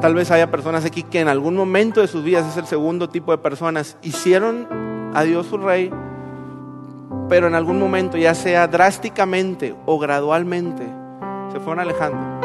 Tal 0.00 0.14
vez 0.14 0.32
haya 0.32 0.50
personas 0.50 0.84
aquí 0.84 1.04
que 1.04 1.20
en 1.20 1.28
algún 1.28 1.54
momento 1.54 2.00
de 2.00 2.08
sus 2.08 2.24
vidas 2.24 2.44
es 2.46 2.56
el 2.56 2.66
segundo 2.66 3.08
tipo 3.08 3.30
de 3.30 3.38
personas. 3.38 3.98
Hicieron 4.02 4.66
a 5.14 5.22
Dios 5.22 5.46
su 5.46 5.58
rey, 5.58 5.92
pero 7.28 7.46
en 7.46 7.54
algún 7.54 7.78
momento, 7.78 8.16
ya 8.16 8.34
sea 8.34 8.66
drásticamente 8.66 9.76
o 9.86 9.98
gradualmente, 10.00 10.88
se 11.52 11.60
fueron 11.60 11.78
alejando. 11.80 12.39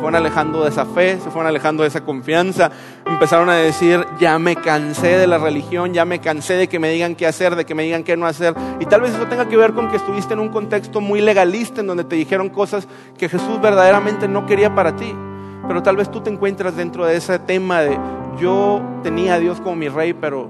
Fueron 0.00 0.14
alejando 0.14 0.62
de 0.62 0.70
esa 0.70 0.86
fe, 0.86 1.18
se 1.20 1.30
fueron 1.30 1.48
alejando 1.48 1.82
de 1.82 1.88
esa 1.88 2.02
confianza. 2.02 2.70
Empezaron 3.04 3.50
a 3.50 3.54
decir, 3.54 4.06
ya 4.20 4.38
me 4.38 4.54
cansé 4.56 5.18
de 5.18 5.26
la 5.26 5.38
religión, 5.38 5.92
ya 5.92 6.04
me 6.04 6.20
cansé 6.20 6.54
de 6.54 6.68
que 6.68 6.78
me 6.78 6.88
digan 6.90 7.16
qué 7.16 7.26
hacer, 7.26 7.56
de 7.56 7.66
que 7.66 7.74
me 7.74 7.82
digan 7.82 8.04
qué 8.04 8.16
no 8.16 8.26
hacer. 8.26 8.54
Y 8.78 8.86
tal 8.86 9.00
vez 9.00 9.14
eso 9.14 9.26
tenga 9.26 9.48
que 9.48 9.56
ver 9.56 9.72
con 9.72 9.90
que 9.90 9.96
estuviste 9.96 10.34
en 10.34 10.40
un 10.40 10.50
contexto 10.50 11.00
muy 11.00 11.20
legalista, 11.20 11.80
en 11.80 11.88
donde 11.88 12.04
te 12.04 12.16
dijeron 12.16 12.48
cosas 12.48 12.86
que 13.16 13.28
Jesús 13.28 13.60
verdaderamente 13.60 14.28
no 14.28 14.46
quería 14.46 14.74
para 14.74 14.94
ti. 14.94 15.12
Pero 15.66 15.82
tal 15.82 15.96
vez 15.96 16.10
tú 16.10 16.20
te 16.20 16.30
encuentras 16.30 16.76
dentro 16.76 17.04
de 17.04 17.16
ese 17.16 17.38
tema 17.40 17.80
de, 17.80 17.98
yo 18.40 18.80
tenía 19.02 19.34
a 19.34 19.38
Dios 19.38 19.60
como 19.60 19.74
mi 19.74 19.88
rey, 19.88 20.12
pero 20.14 20.48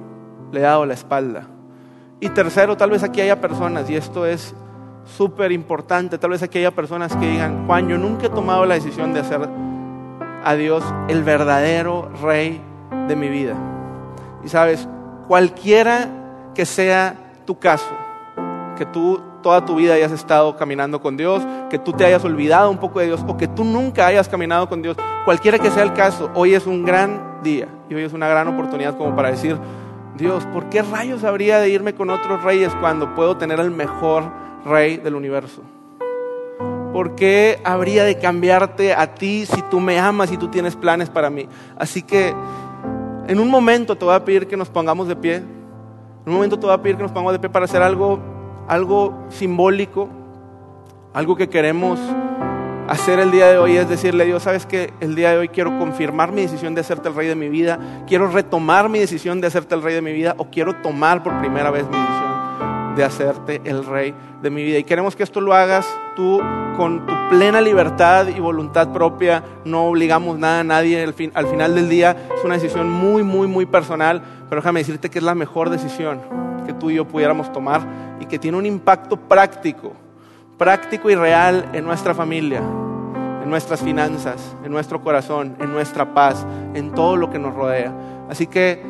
le 0.53 0.61
he 0.61 0.62
dado 0.62 0.84
la 0.84 0.94
espalda. 0.94 1.49
Y 2.20 2.28
tercero, 2.28 2.76
tal 2.76 2.90
vez 2.90 3.03
aquí 3.03 3.20
haya 3.20 3.40
personas, 3.40 3.88
y 3.88 3.96
esto 3.96 4.26
es 4.26 4.55
súper 5.16 5.52
importante, 5.52 6.18
tal 6.18 6.30
vez 6.30 6.42
haya 6.42 6.70
personas 6.70 7.14
que 7.16 7.28
digan, 7.28 7.66
Juan, 7.66 7.88
yo 7.88 7.98
nunca 7.98 8.26
he 8.26 8.30
tomado 8.30 8.66
la 8.66 8.74
decisión 8.74 9.12
de 9.12 9.20
hacer 9.20 9.48
a 10.44 10.54
Dios 10.54 10.84
el 11.09 11.22
verdadero 11.22 12.11
rey 12.22 12.61
de 13.06 13.16
mi 13.16 13.28
vida. 13.28 13.54
Y 14.44 14.48
sabes, 14.48 14.88
cualquiera 15.26 16.09
que 16.54 16.64
sea 16.66 17.14
tu 17.44 17.59
caso, 17.59 17.90
que 18.76 18.86
tú 18.86 19.20
toda 19.42 19.64
tu 19.64 19.76
vida 19.76 19.94
hayas 19.94 20.12
estado 20.12 20.56
caminando 20.56 21.00
con 21.00 21.16
Dios, 21.16 21.42
que 21.70 21.78
tú 21.78 21.92
te 21.92 22.04
hayas 22.04 22.24
olvidado 22.24 22.70
un 22.70 22.78
poco 22.78 23.00
de 23.00 23.06
Dios 23.06 23.24
o 23.26 23.36
que 23.36 23.48
tú 23.48 23.64
nunca 23.64 24.06
hayas 24.06 24.28
caminado 24.28 24.68
con 24.68 24.82
Dios, 24.82 24.96
cualquiera 25.24 25.59
que 25.59 25.70
sea 25.70 25.84
el 25.84 25.92
caso, 25.94 26.30
hoy 26.34 26.54
es 26.54 26.66
un 26.66 26.84
gran 26.84 27.40
día 27.42 27.68
y 27.88 27.94
hoy 27.94 28.02
es 28.02 28.12
una 28.12 28.28
gran 28.28 28.48
oportunidad 28.48 28.96
como 28.96 29.14
para 29.14 29.30
decir, 29.30 29.56
Dios, 30.16 30.44
¿por 30.52 30.68
qué 30.68 30.82
rayos 30.82 31.22
habría 31.22 31.61
de 31.61 31.68
irme 31.68 31.94
con 31.94 32.11
otros 32.11 32.42
reyes 32.42 32.72
cuando 32.80 33.14
puedo 33.14 33.36
tener 33.36 33.61
el 33.61 33.70
mejor 33.70 34.24
rey 34.69 34.99
del 34.99 35.14
universo? 35.14 35.62
¿Por 36.93 37.14
qué 37.14 37.61
habría 37.64 38.05
de 38.05 38.19
cambiarte 38.19 38.95
a 38.95 39.14
ti 39.14 39.47
si 39.47 39.62
tú 39.62 39.79
me 39.79 39.99
amas 39.99 40.33
y 40.33 40.37
tú 40.37 40.49
tienes 40.49 40.75
planes 40.75 41.11
para 41.11 41.31
mí? 41.31 41.49
Así 41.79 42.03
que 42.03 42.35
en 43.27 43.41
un 43.41 43.51
momento 43.51 43.97
te 43.97 44.05
voy 44.05 44.14
a 44.14 44.25
pedir 44.25 44.47
que 44.47 44.57
nos 44.57 44.69
pongamos 44.69 45.07
de 45.07 45.14
pie. 45.14 45.37
En 45.37 45.45
un 46.27 46.35
momento 46.35 46.59
te 46.59 46.66
voy 46.66 46.75
a 46.75 46.83
pedir 46.83 46.97
que 46.97 47.03
nos 47.03 47.12
pongamos 47.12 47.35
de 47.35 47.39
pie 47.39 47.51
para 47.51 47.66
hacer 47.66 47.83
algo, 47.83 48.19
algo 48.66 49.27
simbólico, 49.29 50.09
algo 51.12 51.37
que 51.37 51.49
queremos 51.49 52.01
hacer 52.89 53.21
el 53.21 53.31
día 53.31 53.49
de 53.49 53.59
hoy 53.59 53.77
es 53.77 53.89
decirle 53.89 54.25
a 54.25 54.27
Dios, 54.27 54.43
sabes 54.43 54.64
que 54.64 54.93
el 55.01 55.14
día 55.14 55.31
de 55.31 55.39
hoy 55.39 55.49
quiero 55.49 55.79
confirmar 55.79 56.33
mi 56.33 56.43
decisión 56.43 56.75
de 56.75 56.81
hacerte 56.81 57.11
el 57.11 57.14
rey 57.14 57.29
de 57.29 57.35
mi 57.35 57.51
vida, 57.51 58.05
quiero 58.07 58.29
retomar 58.29 58.89
mi 58.89 58.99
decisión 58.99 59.43
de 59.43 59.47
hacerte 59.47 59.75
el 59.75 59.83
rey 59.83 59.95
de 59.95 60.01
mi 60.03 60.12
vida 60.12 60.35
o 60.39 60.47
quiero 60.47 60.75
tomar 60.77 61.23
por 61.23 61.39
primera 61.39 61.71
vez 61.71 61.87
mi 61.87 61.97
decisión 61.97 62.28
de 62.99 63.05
hacerte 63.05 63.62
el 63.64 63.86
rey 63.86 64.14
de 64.42 64.51
mi 64.51 64.62
vida. 64.62 64.78
Y 64.78 64.84
queremos 64.84 65.16
que 65.16 65.22
esto 65.22 65.40
lo 65.40 65.55
hagas 65.55 65.86
tú 66.14 66.40
con 66.76 67.07
tu 67.07 67.14
plena 67.30 67.61
libertad 67.61 68.26
y 68.28 68.40
voluntad 68.40 68.92
propia, 68.92 69.42
no 69.64 69.86
obligamos 69.86 70.38
nada 70.38 70.61
a 70.61 70.64
nadie, 70.64 71.03
al, 71.03 71.14
fin, 71.14 71.30
al 71.34 71.46
final 71.46 71.74
del 71.74 71.88
día 71.88 72.16
es 72.36 72.44
una 72.44 72.55
decisión 72.55 72.90
muy, 72.90 73.22
muy, 73.22 73.46
muy 73.46 73.66
personal, 73.66 74.22
pero 74.49 74.61
déjame 74.61 74.80
decirte 74.80 75.09
que 75.09 75.18
es 75.18 75.24
la 75.24 75.34
mejor 75.34 75.70
decisión 75.70 76.20
que 76.66 76.74
tú 76.74 76.90
y 76.90 76.96
yo 76.96 77.07
pudiéramos 77.07 77.53
tomar 77.53 77.80
y 78.20 78.26
que 78.26 78.38
tiene 78.38 78.59
un 78.59 78.66
impacto 78.66 79.16
práctico 79.16 79.92
práctico 80.59 81.09
y 81.09 81.14
real 81.14 81.70
en 81.72 81.84
nuestra 81.84 82.14
familia, 82.14 82.59
en 82.59 83.49
nuestras 83.49 83.80
finanzas, 83.80 84.57
en 84.64 84.72
nuestro 84.72 85.01
corazón, 85.01 85.57
en 85.61 85.72
nuestra 85.72 86.12
paz, 86.12 86.44
en 86.74 86.90
todo 86.90 87.16
lo 87.16 87.30
que 87.30 87.38
nos 87.38 87.55
rodea. 87.55 87.94
Así 88.28 88.49
que 88.49 88.82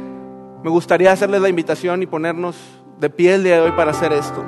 me 0.64 0.70
gustaría 0.70 1.12
hacerles 1.12 1.42
la 1.42 1.48
invitación 1.50 2.02
y 2.02 2.06
ponernos 2.06 2.56
de 3.00 3.10
pie 3.10 3.34
el 3.34 3.44
día 3.44 3.56
de 3.56 3.60
hoy 3.62 3.72
para 3.72 3.92
hacer 3.92 4.12
esto. 4.12 4.44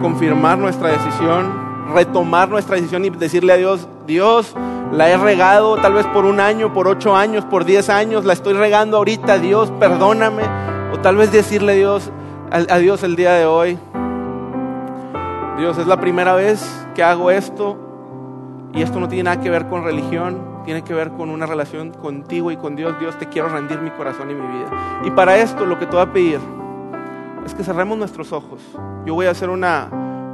Confirmar 0.00 0.58
nuestra 0.58 0.88
decisión, 0.88 1.52
retomar 1.94 2.48
nuestra 2.48 2.76
decisión 2.76 3.04
y 3.04 3.10
decirle 3.10 3.52
a 3.52 3.56
Dios, 3.56 3.86
Dios, 4.06 4.54
la 4.92 5.08
he 5.08 5.16
regado 5.16 5.76
tal 5.76 5.94
vez 5.94 6.06
por 6.08 6.24
un 6.24 6.40
año, 6.40 6.72
por 6.72 6.88
ocho 6.88 7.14
años, 7.14 7.44
por 7.44 7.64
diez 7.64 7.88
años, 7.88 8.24
la 8.24 8.32
estoy 8.32 8.54
regando 8.54 8.96
ahorita, 8.96 9.38
Dios, 9.38 9.70
perdóname. 9.78 10.42
O 10.92 10.98
tal 10.98 11.16
vez 11.16 11.30
decirle 11.30 11.72
a 11.72 11.76
Dios, 11.76 12.10
a 12.50 12.78
Dios 12.78 13.02
el 13.04 13.14
día 13.16 13.32
de 13.32 13.46
hoy, 13.46 13.78
Dios, 15.58 15.78
es 15.78 15.86
la 15.86 16.00
primera 16.00 16.34
vez 16.34 16.86
que 16.94 17.04
hago 17.04 17.30
esto 17.30 17.78
y 18.74 18.82
esto 18.82 18.98
no 18.98 19.08
tiene 19.08 19.24
nada 19.24 19.40
que 19.40 19.48
ver 19.48 19.68
con 19.68 19.84
religión, 19.84 20.51
tiene 20.62 20.82
que 20.82 20.94
ver 20.94 21.10
con 21.12 21.30
una 21.30 21.46
relación 21.46 21.90
contigo 21.90 22.50
y 22.50 22.56
con 22.56 22.76
Dios. 22.76 22.98
Dios, 22.98 23.18
te 23.18 23.26
quiero 23.26 23.48
rendir 23.48 23.80
mi 23.80 23.90
corazón 23.90 24.30
y 24.30 24.34
mi 24.34 24.46
vida. 24.46 24.70
Y 25.04 25.10
para 25.10 25.36
esto 25.38 25.66
lo 25.66 25.78
que 25.78 25.86
te 25.86 25.92
voy 25.96 26.04
a 26.04 26.12
pedir 26.12 26.40
es 27.44 27.54
que 27.54 27.64
cerremos 27.64 27.98
nuestros 27.98 28.32
ojos. 28.32 28.60
Yo 29.04 29.14
voy 29.14 29.26
a 29.26 29.30
hacer 29.30 29.50
una, 29.50 29.88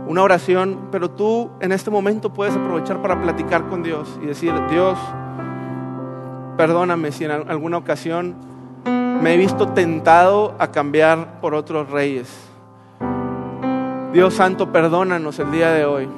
una 0.07 0.22
oración, 0.22 0.89
pero 0.91 1.11
tú 1.11 1.51
en 1.61 1.72
este 1.72 1.91
momento 1.91 2.33
puedes 2.33 2.55
aprovechar 2.55 3.01
para 3.03 3.20
platicar 3.20 3.66
con 3.68 3.83
Dios 3.83 4.18
y 4.22 4.26
decir, 4.26 4.53
Dios, 4.70 4.99
perdóname 6.57 7.12
si 7.12 7.24
en 7.24 7.31
alguna 7.31 7.79
ocasión 7.79 8.35
me 8.85 9.35
he 9.35 9.37
visto 9.37 9.68
tentado 9.68 10.55
a 10.59 10.70
cambiar 10.70 11.41
por 11.41 11.55
otros 11.55 11.91
reyes 11.91 12.49
Dios 14.12 14.35
Santo, 14.35 14.72
perdónanos 14.72 15.39
el 15.39 15.53
día 15.53 15.70
de 15.70 15.85
hoy. 15.85 16.09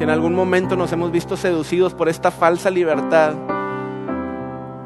Si 0.00 0.04
en 0.04 0.08
algún 0.08 0.34
momento 0.34 0.76
nos 0.76 0.90
hemos 0.92 1.12
visto 1.12 1.36
seducidos 1.36 1.92
por 1.92 2.08
esta 2.08 2.30
falsa 2.30 2.70
libertad. 2.70 3.34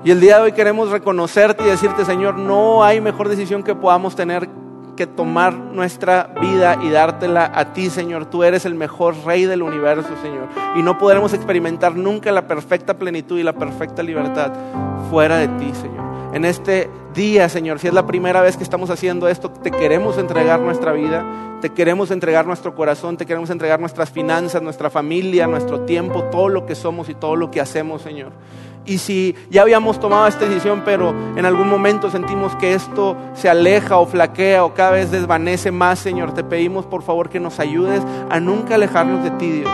Y 0.03 0.11
el 0.11 0.19
día 0.19 0.39
de 0.39 0.43
hoy 0.43 0.53
queremos 0.53 0.91
reconocerte 0.91 1.63
y 1.63 1.69
decirte, 1.69 2.05
Señor, 2.05 2.37
no 2.37 2.83
hay 2.83 3.01
mejor 3.01 3.29
decisión 3.29 3.63
que 3.63 3.77
podamos 3.77 4.17
tener 4.17 4.49
que 4.95 5.07
tomar 5.07 5.55
nuestra 5.55 6.35
vida 6.41 6.79
y 6.83 6.91
dártela 6.91 7.51
a 7.55 7.73
ti, 7.73 7.91
Señor. 7.91 8.27
Tú 8.27 8.43
eres 8.43 8.65
el 8.65 8.75
mejor 8.75 9.15
rey 9.25 9.45
del 9.47 9.63
universo, 9.63 10.09
Señor. 10.23 10.49
Y 10.77 10.83
no 10.83 10.99
podremos 10.99 11.33
experimentar 11.33 11.97
nunca 11.97 12.33
la 12.33 12.47
perfecta 12.47 12.95
plenitud 12.95 13.39
y 13.39 13.43
la 13.43 13.53
perfecta 13.53 14.03
libertad 14.03 14.53
fuera 15.11 15.37
de 15.39 15.49
ti, 15.49 15.73
Señor. 15.75 16.05
En 16.35 16.45
este 16.45 16.91
día, 17.15 17.49
Señor, 17.49 17.79
si 17.79 17.87
es 17.87 17.95
la 17.95 18.07
primera 18.07 18.41
vez 18.41 18.57
que 18.57 18.65
estamos 18.65 18.91
haciendo 18.91 19.29
esto, 19.29 19.51
te 19.51 19.71
queremos 19.71 20.19
entregar 20.19 20.59
nuestra 20.59 20.93
vida, 20.93 21.25
te 21.61 21.71
queremos 21.71 22.11
entregar 22.11 22.45
nuestro 22.45 22.75
corazón, 22.75 23.17
te 23.17 23.25
queremos 23.25 23.51
entregar 23.51 23.79
nuestras 23.79 24.11
finanzas, 24.11 24.61
nuestra 24.61 24.91
familia, 24.91 25.47
nuestro 25.47 25.83
tiempo, 25.83 26.25
todo 26.25 26.49
lo 26.49 26.67
que 26.67 26.75
somos 26.75 27.09
y 27.09 27.15
todo 27.15 27.37
lo 27.37 27.53
que 27.53 27.61
hacemos, 27.61 28.03
Señor. 28.03 28.33
Y 28.87 28.99
si 28.99 29.35
ya 29.51 29.63
habíamos 29.63 29.99
tomado 29.99 30.27
esta 30.27 30.45
decisión, 30.45 30.83
pero 30.85 31.15
en 31.37 31.47
algún 31.47 31.69
momento 31.69 32.11
sentimos 32.11 32.55
que 32.57 32.75
esto 32.75 33.17
se 33.35 33.49
aleja 33.49 33.97
o 33.99 34.07
flaquea 34.07 34.65
o 34.65 34.75
cada 34.75 34.93
vez 34.93 35.11
desvanece 35.11 35.71
más, 35.71 35.99
Señor, 35.99 36.35
te 36.35 36.45
pedimos 36.45 36.85
por 36.85 37.03
favor 37.03 37.31
que 37.31 37.41
nos 37.41 37.61
ayudes 37.61 38.03
a 38.31 38.41
nunca 38.41 38.75
alejarnos 38.75 39.25
de 39.25 39.31
ti, 39.33 39.51
Dios 39.51 39.71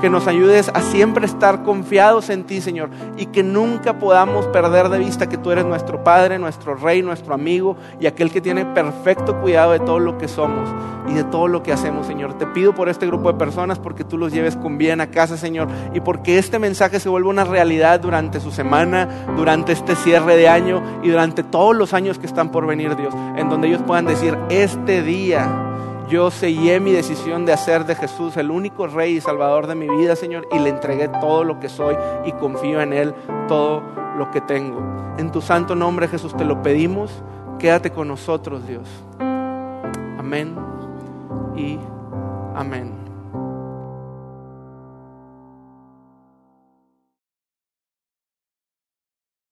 que 0.00 0.10
nos 0.10 0.26
ayudes 0.26 0.70
a 0.72 0.80
siempre 0.82 1.26
estar 1.26 1.62
confiados 1.62 2.30
en 2.30 2.44
ti, 2.44 2.60
Señor, 2.60 2.90
y 3.16 3.26
que 3.26 3.42
nunca 3.42 3.98
podamos 3.98 4.46
perder 4.46 4.88
de 4.88 4.98
vista 4.98 5.28
que 5.28 5.36
tú 5.36 5.50
eres 5.50 5.64
nuestro 5.64 6.02
Padre, 6.02 6.38
nuestro 6.38 6.74
Rey, 6.74 7.02
nuestro 7.02 7.34
amigo 7.34 7.76
y 8.00 8.06
aquel 8.06 8.30
que 8.30 8.40
tiene 8.40 8.64
perfecto 8.64 9.40
cuidado 9.40 9.72
de 9.72 9.80
todo 9.80 9.98
lo 9.98 10.18
que 10.18 10.28
somos 10.28 10.68
y 11.08 11.14
de 11.14 11.24
todo 11.24 11.48
lo 11.48 11.62
que 11.62 11.72
hacemos, 11.72 12.06
Señor. 12.06 12.34
Te 12.38 12.46
pido 12.46 12.74
por 12.74 12.88
este 12.88 13.06
grupo 13.06 13.32
de 13.32 13.38
personas 13.38 13.78
porque 13.78 14.04
tú 14.04 14.16
los 14.16 14.32
lleves 14.32 14.56
con 14.56 14.78
bien 14.78 15.00
a 15.00 15.10
casa, 15.10 15.36
Señor, 15.36 15.68
y 15.94 16.00
porque 16.00 16.38
este 16.38 16.58
mensaje 16.58 17.00
se 17.00 17.08
vuelva 17.08 17.30
una 17.30 17.44
realidad 17.44 18.00
durante 18.00 18.40
su 18.40 18.50
semana, 18.50 19.08
durante 19.36 19.72
este 19.72 19.96
cierre 19.96 20.36
de 20.36 20.48
año 20.48 20.82
y 21.02 21.10
durante 21.10 21.42
todos 21.42 21.76
los 21.76 21.94
años 21.94 22.18
que 22.18 22.26
están 22.26 22.50
por 22.50 22.66
venir, 22.66 22.96
Dios, 22.96 23.14
en 23.36 23.48
donde 23.48 23.68
ellos 23.68 23.82
puedan 23.86 24.06
decir, 24.06 24.36
este 24.48 25.02
día 25.02 25.69
yo 26.10 26.30
sellé 26.30 26.80
mi 26.80 26.90
decisión 26.90 27.46
de 27.46 27.52
hacer 27.52 27.86
de 27.86 27.94
Jesús 27.94 28.36
el 28.36 28.50
único 28.50 28.88
rey 28.88 29.16
y 29.16 29.20
salvador 29.20 29.68
de 29.68 29.76
mi 29.76 29.88
vida, 29.88 30.16
Señor, 30.16 30.46
y 30.50 30.58
le 30.58 30.68
entregué 30.68 31.08
todo 31.08 31.44
lo 31.44 31.60
que 31.60 31.68
soy 31.68 31.96
y 32.26 32.32
confío 32.32 32.80
en 32.82 32.92
Él 32.92 33.14
todo 33.46 33.82
lo 34.18 34.30
que 34.30 34.40
tengo. 34.40 34.82
En 35.18 35.30
tu 35.30 35.40
santo 35.40 35.76
nombre, 35.76 36.08
Jesús, 36.08 36.36
te 36.36 36.44
lo 36.44 36.62
pedimos. 36.62 37.22
Quédate 37.58 37.90
con 37.90 38.08
nosotros, 38.08 38.66
Dios. 38.66 38.88
Amén 40.18 40.56
y 41.56 41.78
amén. 42.54 42.99